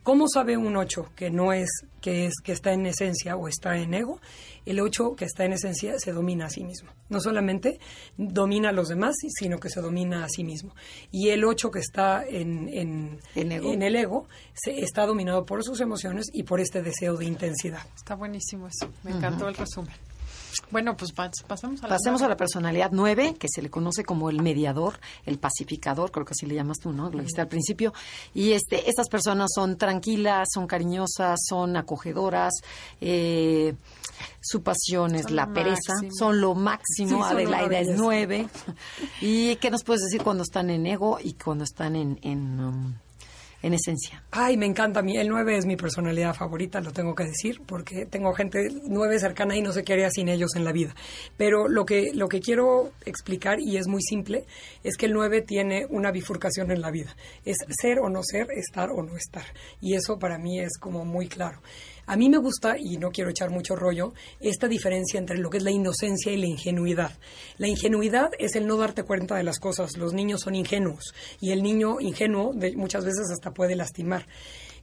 ¿Cómo 0.03 0.27
sabe 0.27 0.57
un 0.57 0.75
8 0.75 1.11
que 1.15 1.29
no 1.29 1.53
es 1.53 1.69
que 2.01 2.27
es 2.27 2.35
que 2.43 2.51
está 2.51 2.73
en 2.73 2.85
esencia 2.85 3.35
o 3.35 3.47
está 3.47 3.77
en 3.77 3.93
ego? 3.93 4.19
El 4.65 4.79
8 4.79 5.15
que 5.15 5.25
está 5.25 5.45
en 5.45 5.53
esencia 5.53 5.95
se 5.97 6.11
domina 6.11 6.45
a 6.45 6.49
sí 6.49 6.63
mismo. 6.63 6.91
No 7.09 7.19
solamente 7.19 7.79
domina 8.17 8.69
a 8.69 8.73
los 8.73 8.89
demás, 8.89 9.15
sino 9.39 9.59
que 9.59 9.69
se 9.69 9.81
domina 9.81 10.25
a 10.25 10.29
sí 10.29 10.43
mismo. 10.43 10.75
Y 11.11 11.29
el 11.29 11.43
8 11.45 11.71
que 11.71 11.79
está 11.79 12.25
en, 12.25 12.67
en, 12.69 13.19
En 13.35 13.51
ego. 13.51 13.71
en 13.73 13.81
el 13.81 13.95
ego 13.95 14.27
se, 14.53 14.79
está 14.81 15.05
dominado 15.05 15.45
por 15.45 15.63
sus 15.63 15.79
emociones 15.81 16.27
y 16.33 16.43
por 16.43 16.59
este 16.59 16.81
deseo 16.81 17.15
de 17.15 17.25
intensidad. 17.25 17.85
Está 17.95 18.15
buenísimo 18.15 18.67
eso. 18.67 18.91
Me 19.03 19.11
encantó 19.11 19.47
el 19.47 19.55
resumen. 19.55 19.93
Bueno, 20.71 20.95
pues 20.97 21.13
pas- 21.15 21.43
pasemos 21.47 21.83
a 21.83 21.87
la 21.87 21.95
Pasemos 21.95 22.21
a 22.21 22.27
la 22.29 22.37
personalidad 22.37 22.89
9, 22.91 23.35
que 23.39 23.47
se 23.49 23.61
le 23.61 23.69
conoce 23.69 24.03
como 24.03 24.29
el 24.29 24.41
mediador, 24.41 24.99
el 25.25 25.39
pacificador, 25.39 26.11
creo 26.11 26.25
que 26.25 26.31
así 26.31 26.45
le 26.45 26.55
llamas 26.55 26.77
tú, 26.79 26.91
¿no? 26.91 27.09
Lo 27.09 27.19
dijiste 27.19 27.41
al 27.41 27.47
principio. 27.47 27.93
Y 28.33 28.51
este, 28.51 28.89
estas 28.89 29.07
personas 29.09 29.49
son 29.53 29.77
tranquilas, 29.77 30.49
son 30.53 30.67
cariñosas, 30.67 31.39
son 31.47 31.75
acogedoras. 31.77 32.53
eh, 33.01 33.75
su 34.41 34.63
pasión 34.63 35.13
es 35.15 35.23
Son 35.23 35.35
la 35.35 35.51
pereza, 35.53 35.93
máximo. 35.93 36.11
son 36.17 36.41
lo 36.41 36.55
máximo. 36.55 37.09
Sí, 37.27 37.33
Adelaida 37.33 37.79
es 37.79 37.87
belleza. 37.87 37.95
9. 38.01 38.47
¿Y 39.21 39.55
qué 39.57 39.69
nos 39.69 39.83
puedes 39.83 40.01
decir 40.03 40.23
cuando 40.23 40.43
están 40.43 40.69
en 40.69 40.85
ego 40.85 41.19
y 41.21 41.33
cuando 41.33 41.63
están 41.65 41.95
en, 41.95 42.17
en, 42.23 42.59
um, 42.59 42.93
en 43.67 43.75
esencia? 43.75 44.23
Ay, 44.31 44.57
me 44.57 44.65
encanta 44.65 45.01
mí. 45.01 45.17
El 45.17 45.29
9 45.29 45.57
es 45.57 45.65
mi 45.65 45.75
personalidad 45.75 46.33
favorita, 46.33 46.81
lo 46.81 46.91
tengo 46.91 47.13
que 47.13 47.25
decir, 47.25 47.61
porque 47.65 48.05
tengo 48.05 48.33
gente 48.33 48.69
9 48.83 49.19
cercana 49.19 49.55
y 49.55 49.61
no 49.61 49.71
sé 49.71 49.83
qué 49.83 49.93
haría 49.93 50.09
sin 50.09 50.29
ellos 50.29 50.55
en 50.55 50.63
la 50.63 50.71
vida. 50.71 50.95
Pero 51.37 51.67
lo 51.67 51.85
que, 51.85 52.11
lo 52.13 52.27
que 52.27 52.39
quiero 52.39 52.91
explicar, 53.05 53.59
y 53.59 53.77
es 53.77 53.87
muy 53.87 54.01
simple, 54.01 54.45
es 54.83 54.97
que 54.97 55.05
el 55.05 55.13
9 55.13 55.41
tiene 55.41 55.85
una 55.89 56.11
bifurcación 56.11 56.71
en 56.71 56.81
la 56.81 56.91
vida. 56.91 57.15
Es 57.45 57.57
ser 57.79 57.99
o 57.99 58.09
no 58.09 58.21
ser, 58.23 58.47
estar 58.51 58.89
o 58.89 59.03
no 59.03 59.15
estar. 59.15 59.45
Y 59.81 59.95
eso 59.95 60.17
para 60.17 60.37
mí 60.37 60.59
es 60.59 60.77
como 60.79 61.05
muy 61.05 61.27
claro. 61.27 61.61
A 62.07 62.15
mí 62.15 62.29
me 62.29 62.37
gusta, 62.37 62.77
y 62.79 62.97
no 62.97 63.11
quiero 63.11 63.29
echar 63.29 63.49
mucho 63.49 63.75
rollo, 63.75 64.13
esta 64.39 64.67
diferencia 64.67 65.17
entre 65.19 65.37
lo 65.37 65.49
que 65.49 65.57
es 65.57 65.63
la 65.63 65.71
inocencia 65.71 66.31
y 66.31 66.37
la 66.37 66.47
ingenuidad. 66.47 67.11
La 67.57 67.67
ingenuidad 67.67 68.29
es 68.39 68.55
el 68.55 68.65
no 68.65 68.77
darte 68.77 69.03
cuenta 69.03 69.35
de 69.35 69.43
las 69.43 69.59
cosas. 69.59 69.97
Los 69.97 70.13
niños 70.13 70.41
son 70.41 70.55
ingenuos 70.55 71.13
y 71.41 71.51
el 71.51 71.61
niño 71.61 71.99
ingenuo 71.99 72.53
de- 72.53 72.75
muchas 72.75 73.03
veces 73.03 73.29
hasta 73.31 73.51
puede 73.51 73.75
lastimar. 73.75 74.25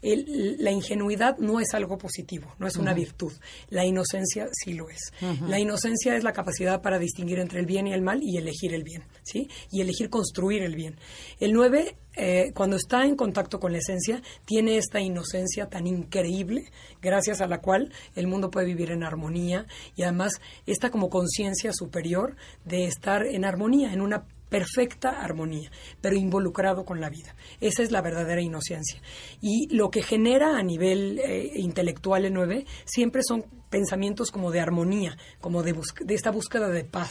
El- 0.03 0.57
la 0.59 0.71
ingenuidad 0.71 1.39
no 1.39 1.61
es 1.61 1.75
algo 1.75 1.99
positivo, 1.99 2.55
no 2.59 2.67
es 2.67 2.77
una 2.77 2.93
virtud. 2.95 3.33
La 3.71 3.85
inocencia 3.85 4.49
sí 4.53 4.75
lo 4.75 4.89
es. 4.91 5.13
La 5.49 5.59
inocencia 5.59 6.17
es 6.17 6.25
la 6.25 6.33
capacidad 6.33 6.83
para 6.83 6.99
distinguir 6.99 7.39
entre 7.39 7.61
el 7.61 7.67
bien 7.67 7.87
y 7.87 7.93
el 7.93 8.03
mal 8.03 8.21
y 8.23 8.37
elegir 8.37 8.75
el 8.75 8.83
bien, 8.85 9.05
¿sí? 9.23 9.49
Y 9.71 9.81
elegir 9.81 10.11
construir 10.11 10.63
el 10.63 10.75
bien. 10.75 10.97
El 11.41 11.53
9 11.53 11.97
eh, 12.17 12.53
cuando 12.55 12.77
está 12.77 13.05
en 13.05 13.17
contacto 13.17 13.59
con 13.59 13.73
la 13.73 13.79
esencia, 13.79 14.23
tiene 14.45 14.77
esta 14.77 15.01
inocencia 15.01 15.69
tan 15.69 15.89
increíble, 15.89 16.71
gracias 17.03 17.41
a 17.41 17.49
la 17.49 17.61
cual 17.61 17.93
el 18.15 18.29
mundo 18.29 18.53
puede 18.53 18.67
vivir 18.67 18.93
en 18.93 19.03
armonía 19.03 19.67
y 19.97 20.03
además 20.05 20.41
esta 20.65 20.91
como 20.91 21.11
conciencia 21.11 21.73
superior 21.73 22.37
de 22.65 22.85
estar 22.85 23.27
en 23.27 23.45
armonía, 23.45 23.93
en 23.93 24.01
una 24.01 24.27
perfecta 24.55 25.21
armonía, 25.21 25.69
pero 26.01 26.15
involucrado 26.15 26.85
con 26.85 27.01
la 27.01 27.11
vida. 27.11 27.35
Esa 27.61 27.83
es 27.83 27.91
la 27.91 28.01
verdadera 28.01 28.41
inocencia. 28.41 29.01
Y 29.41 29.67
lo 29.75 29.91
que 29.91 30.01
genera 30.01 30.57
a 30.57 30.63
nivel 30.63 31.19
eh, 31.19 31.51
intelectual 31.57 32.25
el 32.25 32.35
9 32.35 32.65
siempre 32.85 33.23
son 33.27 33.45
pensamientos 33.69 34.31
como 34.31 34.53
de 34.53 34.61
armonía, 34.61 35.19
como 35.41 35.65
de, 35.65 35.75
de 36.05 36.15
esta 36.15 36.31
búsqueda 36.31 36.69
de 36.69 36.85
paz. 36.85 37.11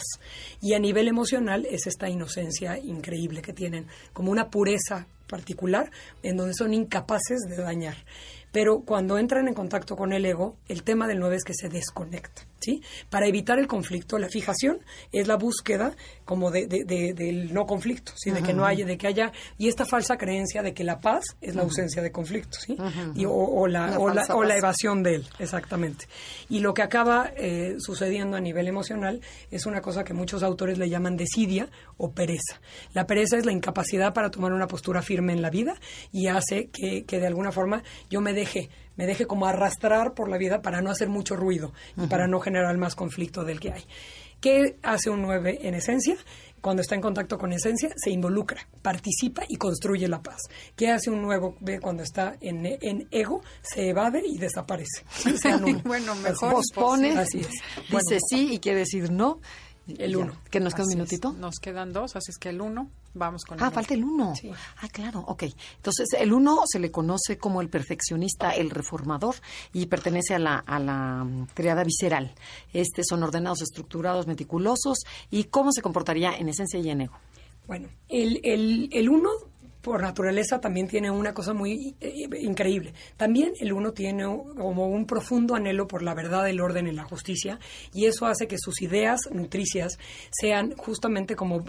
Y 0.62 0.72
a 0.72 0.78
nivel 0.78 1.06
emocional 1.06 1.66
es 1.70 1.86
esta 1.86 2.08
inocencia 2.08 2.78
increíble 2.78 3.42
que 3.42 3.52
tienen, 3.52 3.88
como 4.14 4.32
una 4.32 4.48
pureza 4.48 5.06
particular 5.26 5.90
en 6.22 6.38
donde 6.38 6.54
son 6.54 6.72
incapaces 6.72 7.40
de 7.46 7.62
dañar. 7.62 7.96
Pero 8.52 8.84
cuando 8.86 9.18
entran 9.18 9.48
en 9.48 9.54
contacto 9.54 9.96
con 9.96 10.14
el 10.14 10.24
ego, 10.24 10.56
el 10.66 10.82
tema 10.82 11.06
del 11.06 11.18
9 11.18 11.36
es 11.36 11.44
que 11.44 11.52
se 11.52 11.68
desconecta. 11.68 12.46
¿Sí? 12.60 12.82
Para 13.10 13.26
evitar 13.26 13.58
el 13.58 13.66
conflicto, 13.66 14.18
la 14.18 14.28
fijación 14.28 14.78
es 15.12 15.26
la 15.28 15.36
búsqueda 15.36 15.94
como 16.24 16.50
de, 16.50 16.66
de- 16.66 16.84
de- 16.84 17.12
del 17.12 17.52
no 17.52 17.66
conflicto, 17.66 18.12
¿sí? 18.16 18.30
de 18.30 18.42
que 18.42 18.54
no 18.54 18.64
haya, 18.64 18.86
de 18.86 18.96
que 18.96 19.06
haya, 19.06 19.32
y 19.58 19.68
esta 19.68 19.84
falsa 19.84 20.16
creencia 20.16 20.62
de 20.62 20.72
que 20.72 20.82
la 20.84 21.00
paz 21.00 21.24
es 21.40 21.54
la 21.54 21.62
ausencia 21.62 22.00
de 22.02 22.10
conflicto, 22.12 22.58
¿sí? 22.58 22.76
Y- 23.14 23.24
o, 23.26 23.32
o 23.32 23.66
la, 23.66 23.88
La 23.88 23.98
o, 23.98 24.08
la, 24.08 24.22
o 24.34 24.42
la 24.44 24.56
evasión 24.56 25.02
de 25.02 25.16
él, 25.16 25.26
exactamente. 25.38 26.06
Y 26.48 26.60
lo 26.60 26.72
que 26.74 26.82
acaba 26.82 27.30
eh, 27.36 27.76
sucediendo 27.78 28.36
a 28.36 28.40
nivel 28.40 28.66
emocional 28.68 29.20
es 29.50 29.66
una 29.66 29.80
cosa 29.82 30.04
que 30.04 30.14
muchos 30.14 30.42
autores 30.42 30.78
le 30.78 30.88
llaman 30.88 31.16
desidia 31.16 31.68
o 31.98 32.12
pereza. 32.12 32.60
La 32.92 33.06
pereza 33.06 33.36
es 33.36 33.44
la 33.44 33.52
incapacidad 33.52 34.14
para 34.14 34.30
tomar 34.30 34.52
una 34.52 34.66
postura 34.66 35.02
firme 35.02 35.32
en 35.32 35.42
la 35.42 35.50
vida 35.50 35.74
y 36.12 36.28
hace 36.28 36.68
que, 36.70 37.04
que 37.04 37.20
de 37.20 37.26
alguna 37.26 37.52
forma 37.52 37.82
yo 38.08 38.20
me 38.20 38.32
deje, 38.32 38.70
me 38.96 39.06
deje 39.06 39.26
como 39.26 39.46
arrastrar 39.46 40.14
por 40.14 40.28
la 40.28 40.38
vida 40.38 40.62
para 40.62 40.80
no 40.80 40.90
hacer 40.90 41.08
mucho 41.08 41.36
ruido 41.36 41.72
y 41.96 42.06
para 42.06 42.26
no 42.26 42.40
generar 42.40 42.76
más 42.78 42.94
conflicto 42.94 43.44
del 43.44 43.60
que 43.60 43.72
hay. 43.72 43.84
¿Qué 44.40 44.76
hace 44.82 45.10
un 45.10 45.22
9 45.22 45.60
en 45.62 45.74
esencia? 45.74 46.16
Cuando 46.60 46.80
está 46.80 46.94
en 46.94 47.02
contacto 47.02 47.36
con 47.38 47.52
esencia, 47.52 47.90
se 47.96 48.10
involucra, 48.10 48.66
participa 48.80 49.42
y 49.48 49.56
construye 49.56 50.08
la 50.08 50.22
paz. 50.22 50.40
¿Qué 50.76 50.90
hace 50.90 51.10
un 51.10 51.20
nuevo 51.20 51.56
B 51.60 51.78
cuando 51.78 52.02
está 52.02 52.36
en, 52.40 52.64
en 52.64 53.06
ego? 53.10 53.42
Se 53.62 53.88
evade 53.88 54.22
y 54.26 54.38
desaparece. 54.38 55.04
Bueno, 55.84 56.14
mejor. 56.16 56.52
Pospone, 56.52 57.18
Así 57.18 57.40
es. 57.40 57.48
dice 57.90 58.18
sí 58.30 58.54
y 58.54 58.58
quiere 58.60 58.80
decir 58.80 59.10
no. 59.10 59.40
El 59.86 60.12
Ya. 60.12 60.18
uno. 60.18 60.32
¿Que 60.50 60.60
nos 60.60 60.72
queda 60.74 60.84
un 60.84 60.90
es. 60.90 60.96
minutito? 60.96 61.32
Nos 61.32 61.56
quedan 61.60 61.92
dos, 61.92 62.16
así 62.16 62.30
es 62.30 62.38
que 62.38 62.48
el 62.48 62.60
uno, 62.62 62.88
vamos 63.12 63.44
con 63.44 63.62
Ah, 63.62 63.66
el 63.66 63.72
falta 63.72 63.92
el 63.94 64.02
uno. 64.04 64.34
Sí. 64.34 64.50
Ah, 64.80 64.88
claro, 64.90 65.20
ok. 65.26 65.42
Entonces, 65.76 66.08
el 66.18 66.32
uno 66.32 66.62
se 66.66 66.78
le 66.78 66.90
conoce 66.90 67.36
como 67.36 67.60
el 67.60 67.68
perfeccionista, 67.68 68.52
el 68.52 68.70
reformador, 68.70 69.34
y 69.74 69.86
pertenece 69.86 70.34
a 70.34 70.38
la, 70.38 70.56
a 70.58 70.78
la 70.78 71.24
mm, 71.24 71.48
triada 71.54 71.84
visceral. 71.84 72.34
Este 72.72 73.02
son 73.04 73.22
ordenados, 73.22 73.60
estructurados, 73.62 74.26
meticulosos. 74.26 74.98
¿Y 75.30 75.44
cómo 75.44 75.70
se 75.72 75.82
comportaría 75.82 76.34
en 76.36 76.48
esencia 76.48 76.80
y 76.80 76.88
en 76.88 77.02
ego? 77.02 77.14
Bueno, 77.66 77.88
el, 78.08 78.40
el, 78.42 78.88
el 78.92 79.08
uno 79.08 79.30
por 79.84 80.02
naturaleza 80.02 80.60
también 80.60 80.88
tiene 80.88 81.10
una 81.10 81.34
cosa 81.34 81.52
muy 81.52 81.94
eh, 82.00 82.26
increíble. 82.40 82.94
También 83.18 83.52
el 83.60 83.72
uno 83.72 83.92
tiene 83.92 84.24
como 84.24 84.88
un 84.88 85.06
profundo 85.06 85.54
anhelo 85.54 85.86
por 85.86 86.02
la 86.02 86.14
verdad, 86.14 86.48
el 86.48 86.60
orden 86.60 86.88
y 86.88 86.92
la 86.92 87.04
justicia 87.04 87.60
y 87.92 88.06
eso 88.06 88.26
hace 88.26 88.48
que 88.48 88.56
sus 88.58 88.80
ideas 88.80 89.20
nutricias 89.30 89.98
sean 90.32 90.74
justamente 90.76 91.36
como 91.36 91.64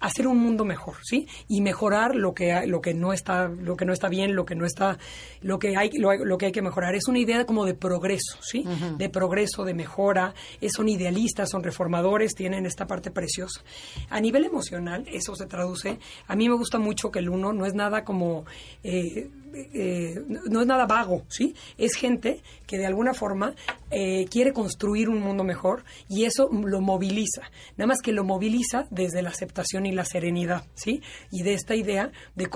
hacer 0.00 0.26
un 0.26 0.38
mundo 0.38 0.64
mejor, 0.64 0.96
¿sí? 1.02 1.26
Y 1.48 1.60
mejorar 1.60 2.14
lo 2.14 2.34
que 2.34 2.66
lo 2.66 2.80
que 2.80 2.94
no 2.94 3.12
está 3.12 3.48
lo 3.48 3.76
que 3.76 3.84
no 3.84 3.92
está 3.92 4.08
bien, 4.08 4.34
lo 4.34 4.44
que 4.44 4.54
no 4.54 4.66
está 4.66 4.98
lo 5.40 5.58
que 5.58 5.76
hay 5.76 5.90
lo, 5.92 6.14
lo 6.24 6.38
que 6.38 6.46
hay 6.46 6.52
que 6.52 6.62
mejorar. 6.62 6.94
Es 6.94 7.08
una 7.08 7.18
idea 7.18 7.46
como 7.46 7.64
de 7.64 7.74
progreso, 7.74 8.38
¿sí? 8.40 8.64
De 8.98 9.08
progreso, 9.08 9.64
de 9.64 9.74
mejora. 9.74 10.34
Eh, 10.60 10.68
son 10.70 10.88
idealistas, 10.88 11.50
son 11.50 11.62
reformadores, 11.62 12.34
tienen 12.34 12.66
esta 12.66 12.86
parte 12.86 13.10
preciosa. 13.10 13.62
A 14.10 14.20
nivel 14.20 14.44
emocional, 14.44 15.04
eso 15.10 15.34
se 15.34 15.46
traduce. 15.46 15.98
A 16.26 16.36
mí 16.36 16.48
me 16.48 16.56
gusta 16.56 16.78
mucho 16.78 17.10
que 17.10 17.20
el 17.20 17.28
uno 17.28 17.52
no 17.52 17.66
es 17.66 17.74
nada 17.74 18.04
como 18.04 18.44
eh, 18.82 19.30
eh, 19.54 20.22
no 20.48 20.60
es 20.60 20.66
nada 20.66 20.86
vago, 20.86 21.24
¿sí? 21.28 21.54
Es 21.78 21.94
gente 21.94 22.42
que 22.66 22.78
de 22.78 22.86
alguna 22.86 23.14
forma 23.14 23.54
eh, 23.90 24.26
quiere 24.30 24.52
construir 24.52 25.08
un 25.08 25.20
mundo 25.20 25.44
mejor 25.44 25.84
y 26.08 26.24
eso 26.24 26.48
lo 26.50 26.80
moviliza. 26.80 27.42
Nada 27.76 27.88
más 27.88 28.00
que 28.02 28.12
lo 28.12 28.24
moviliza 28.24 28.86
desde 28.90 29.22
la 29.22 29.30
aceptación 29.30 29.86
y 29.86 29.92
la 29.92 30.04
serenidad, 30.04 30.64
¿sí? 30.74 31.02
Y 31.30 31.42
de 31.42 31.54
esta 31.54 31.74
idea 31.74 32.10
de, 32.34 32.48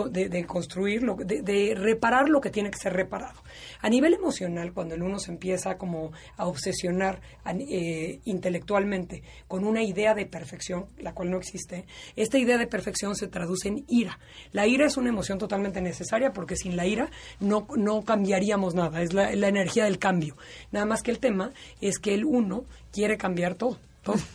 construir, 0.47 1.03
de, 1.03 1.75
reparar 1.77 2.29
lo 2.29 2.41
que 2.41 2.51
tiene 2.51 2.71
que 2.71 2.79
ser 2.79 2.93
reparado. 2.93 3.41
A 3.81 3.89
nivel 3.89 4.15
emocional, 4.15 4.73
cuando 4.73 4.95
el 4.95 5.03
uno 5.03 5.19
se 5.19 5.31
empieza 5.31 5.79
como 5.79 6.13
a 6.37 6.47
obsesionar 6.47 7.21
eh, 7.47 8.21
intelectualmente 8.25 9.23
con 9.47 9.65
una 9.65 9.83
idea 9.83 10.15
de 10.15 10.27
perfección, 10.27 10.87
la 10.99 11.15
cual 11.15 11.31
no 11.31 11.39
existe, 11.39 11.87
esta 12.17 12.39
idea 12.39 12.59
de 12.59 12.67
perfección 12.67 13.15
se 13.15 13.29
traduce 13.29 13.69
en 13.69 13.85
ira. 13.89 14.19
La 14.53 14.67
ira 14.67 14.87
es 14.87 14.97
una 14.97 15.09
emoción 15.09 15.39
totalmente 15.39 15.81
necesaria 15.81 16.33
porque 16.33 16.57
sin 16.57 16.77
la 16.77 16.80
ira 16.87 17.11
no, 17.41 17.67
no 17.77 18.03
cambiaríamos 18.03 18.75
nada, 18.75 19.03
es 19.03 19.13
la, 19.13 19.35
la 19.35 19.49
energía 19.49 19.85
del 19.85 19.99
cambio. 19.99 20.37
Nada 20.73 20.87
más 20.87 21.03
que 21.03 21.11
el 21.11 21.19
tema 21.19 21.51
es 21.81 21.99
que 21.99 22.15
el 22.15 22.25
uno 22.25 22.65
quiere 22.93 23.17
cambiar 23.17 23.55
todo. 23.55 23.79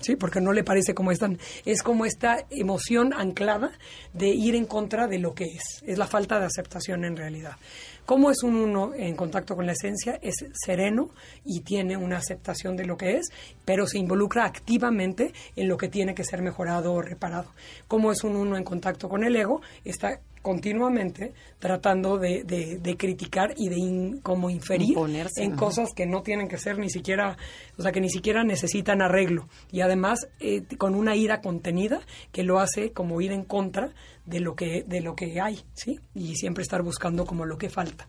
sí, 0.01 0.15
porque 0.15 0.41
no 0.41 0.53
le 0.53 0.63
parece 0.63 0.93
como 0.93 1.11
están. 1.11 1.39
Es 1.65 1.81
como 1.81 2.05
esta 2.05 2.45
emoción 2.49 3.13
anclada 3.13 3.71
de 4.13 4.29
ir 4.29 4.55
en 4.55 4.65
contra 4.65 5.07
de 5.07 5.19
lo 5.19 5.33
que 5.33 5.45
es. 5.45 5.83
Es 5.85 5.97
la 5.97 6.07
falta 6.07 6.39
de 6.39 6.45
aceptación 6.45 7.03
en 7.05 7.17
realidad. 7.17 7.57
¿Cómo 8.05 8.29
es 8.29 8.43
un 8.43 8.55
uno 8.55 8.93
en 8.93 9.15
contacto 9.15 9.55
con 9.55 9.65
la 9.65 9.71
esencia? 9.71 10.19
Es 10.21 10.45
sereno 10.53 11.09
y 11.43 11.61
tiene 11.61 11.97
una 11.97 12.17
aceptación 12.17 12.75
de 12.75 12.85
lo 12.85 12.97
que 12.97 13.17
es, 13.17 13.29
pero 13.65 13.87
se 13.87 13.97
involucra 13.97 14.45
activamente 14.45 15.33
en 15.55 15.67
lo 15.67 15.75
que 15.77 15.89
tiene 15.89 16.13
que 16.13 16.23
ser 16.23 16.41
mejorado 16.43 16.93
o 16.93 17.01
reparado. 17.01 17.49
¿Cómo 17.87 18.11
es 18.11 18.23
un 18.23 18.35
uno 18.35 18.57
en 18.57 18.63
contacto 18.63 19.09
con 19.09 19.23
el 19.23 19.35
ego? 19.35 19.61
Está 19.83 20.19
continuamente 20.45 21.33
tratando 21.57 22.19
de, 22.19 22.43
de, 22.43 22.97
criticar 22.97 23.55
y 23.57 23.69
de 23.69 24.21
como 24.21 24.51
inferir 24.51 24.95
en 25.37 25.55
cosas 25.55 25.89
que 25.95 26.05
no 26.05 26.21
tienen 26.21 26.47
que 26.47 26.59
ser 26.59 26.77
ni 26.77 26.91
siquiera, 26.91 27.35
o 27.79 27.81
sea, 27.81 27.91
que 27.91 27.99
ni 27.99 28.11
siquiera 28.11 28.43
necesitan 28.43 29.01
arreglo. 29.01 29.47
Y 29.71 29.81
además 29.81 30.27
eh, 30.39 30.61
con 30.77 30.93
una 30.93 31.15
ira 31.15 31.41
contenida 31.41 32.01
que 32.31 32.43
lo 32.43 32.59
hace 32.59 32.91
como 32.91 33.21
ir 33.21 33.31
en 33.31 33.43
contra 33.43 33.95
de 34.25 34.39
lo 34.39 34.55
que, 34.55 34.83
de 34.87 35.01
lo 35.01 35.15
que 35.15 35.39
hay, 35.39 35.63
¿sí? 35.73 35.99
Y 36.13 36.35
siempre 36.35 36.63
estar 36.63 36.81
buscando 36.81 37.25
como 37.25 37.45
lo 37.45 37.57
que 37.57 37.69
falta. 37.69 38.07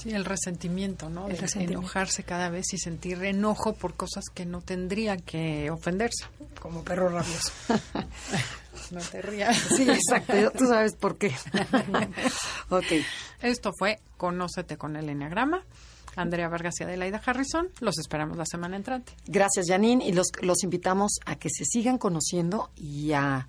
Sí, 0.00 0.10
el 0.10 0.24
resentimiento, 0.24 1.10
¿no? 1.10 1.26
El 1.28 1.44
enojarse 1.56 2.22
cada 2.22 2.48
vez 2.48 2.72
y 2.74 2.78
sentir 2.78 3.24
enojo 3.24 3.74
por 3.74 3.94
cosas 3.94 4.24
que 4.32 4.46
no 4.46 4.60
tendrían 4.60 5.20
que 5.20 5.68
ofenderse. 5.70 6.26
Como 6.60 6.84
perro 6.84 7.08
rabioso. 7.08 7.50
no 8.92 9.00
te 9.00 9.20
rías. 9.20 9.56
Sí, 9.56 9.88
exacto. 9.90 10.52
Tú 10.56 10.66
sabes 10.66 10.94
por 10.94 11.18
qué. 11.18 11.28
ok. 12.70 12.84
Esto 13.42 13.72
fue 13.76 13.98
Conócete 14.16 14.76
con 14.76 14.94
el 14.94 15.08
Enneagrama. 15.08 15.64
Andrea 16.14 16.48
Vargas 16.48 16.74
y 16.80 16.84
Adelaida 16.84 17.20
Harrison. 17.24 17.68
Los 17.80 17.98
esperamos 17.98 18.36
la 18.36 18.46
semana 18.46 18.76
entrante. 18.76 19.12
Gracias, 19.26 19.66
Janine. 19.68 20.06
Y 20.06 20.12
los, 20.12 20.28
los 20.40 20.62
invitamos 20.62 21.18
a 21.26 21.36
que 21.36 21.48
se 21.50 21.64
sigan 21.64 21.98
conociendo 21.98 22.70
y, 22.76 23.12
a, 23.12 23.48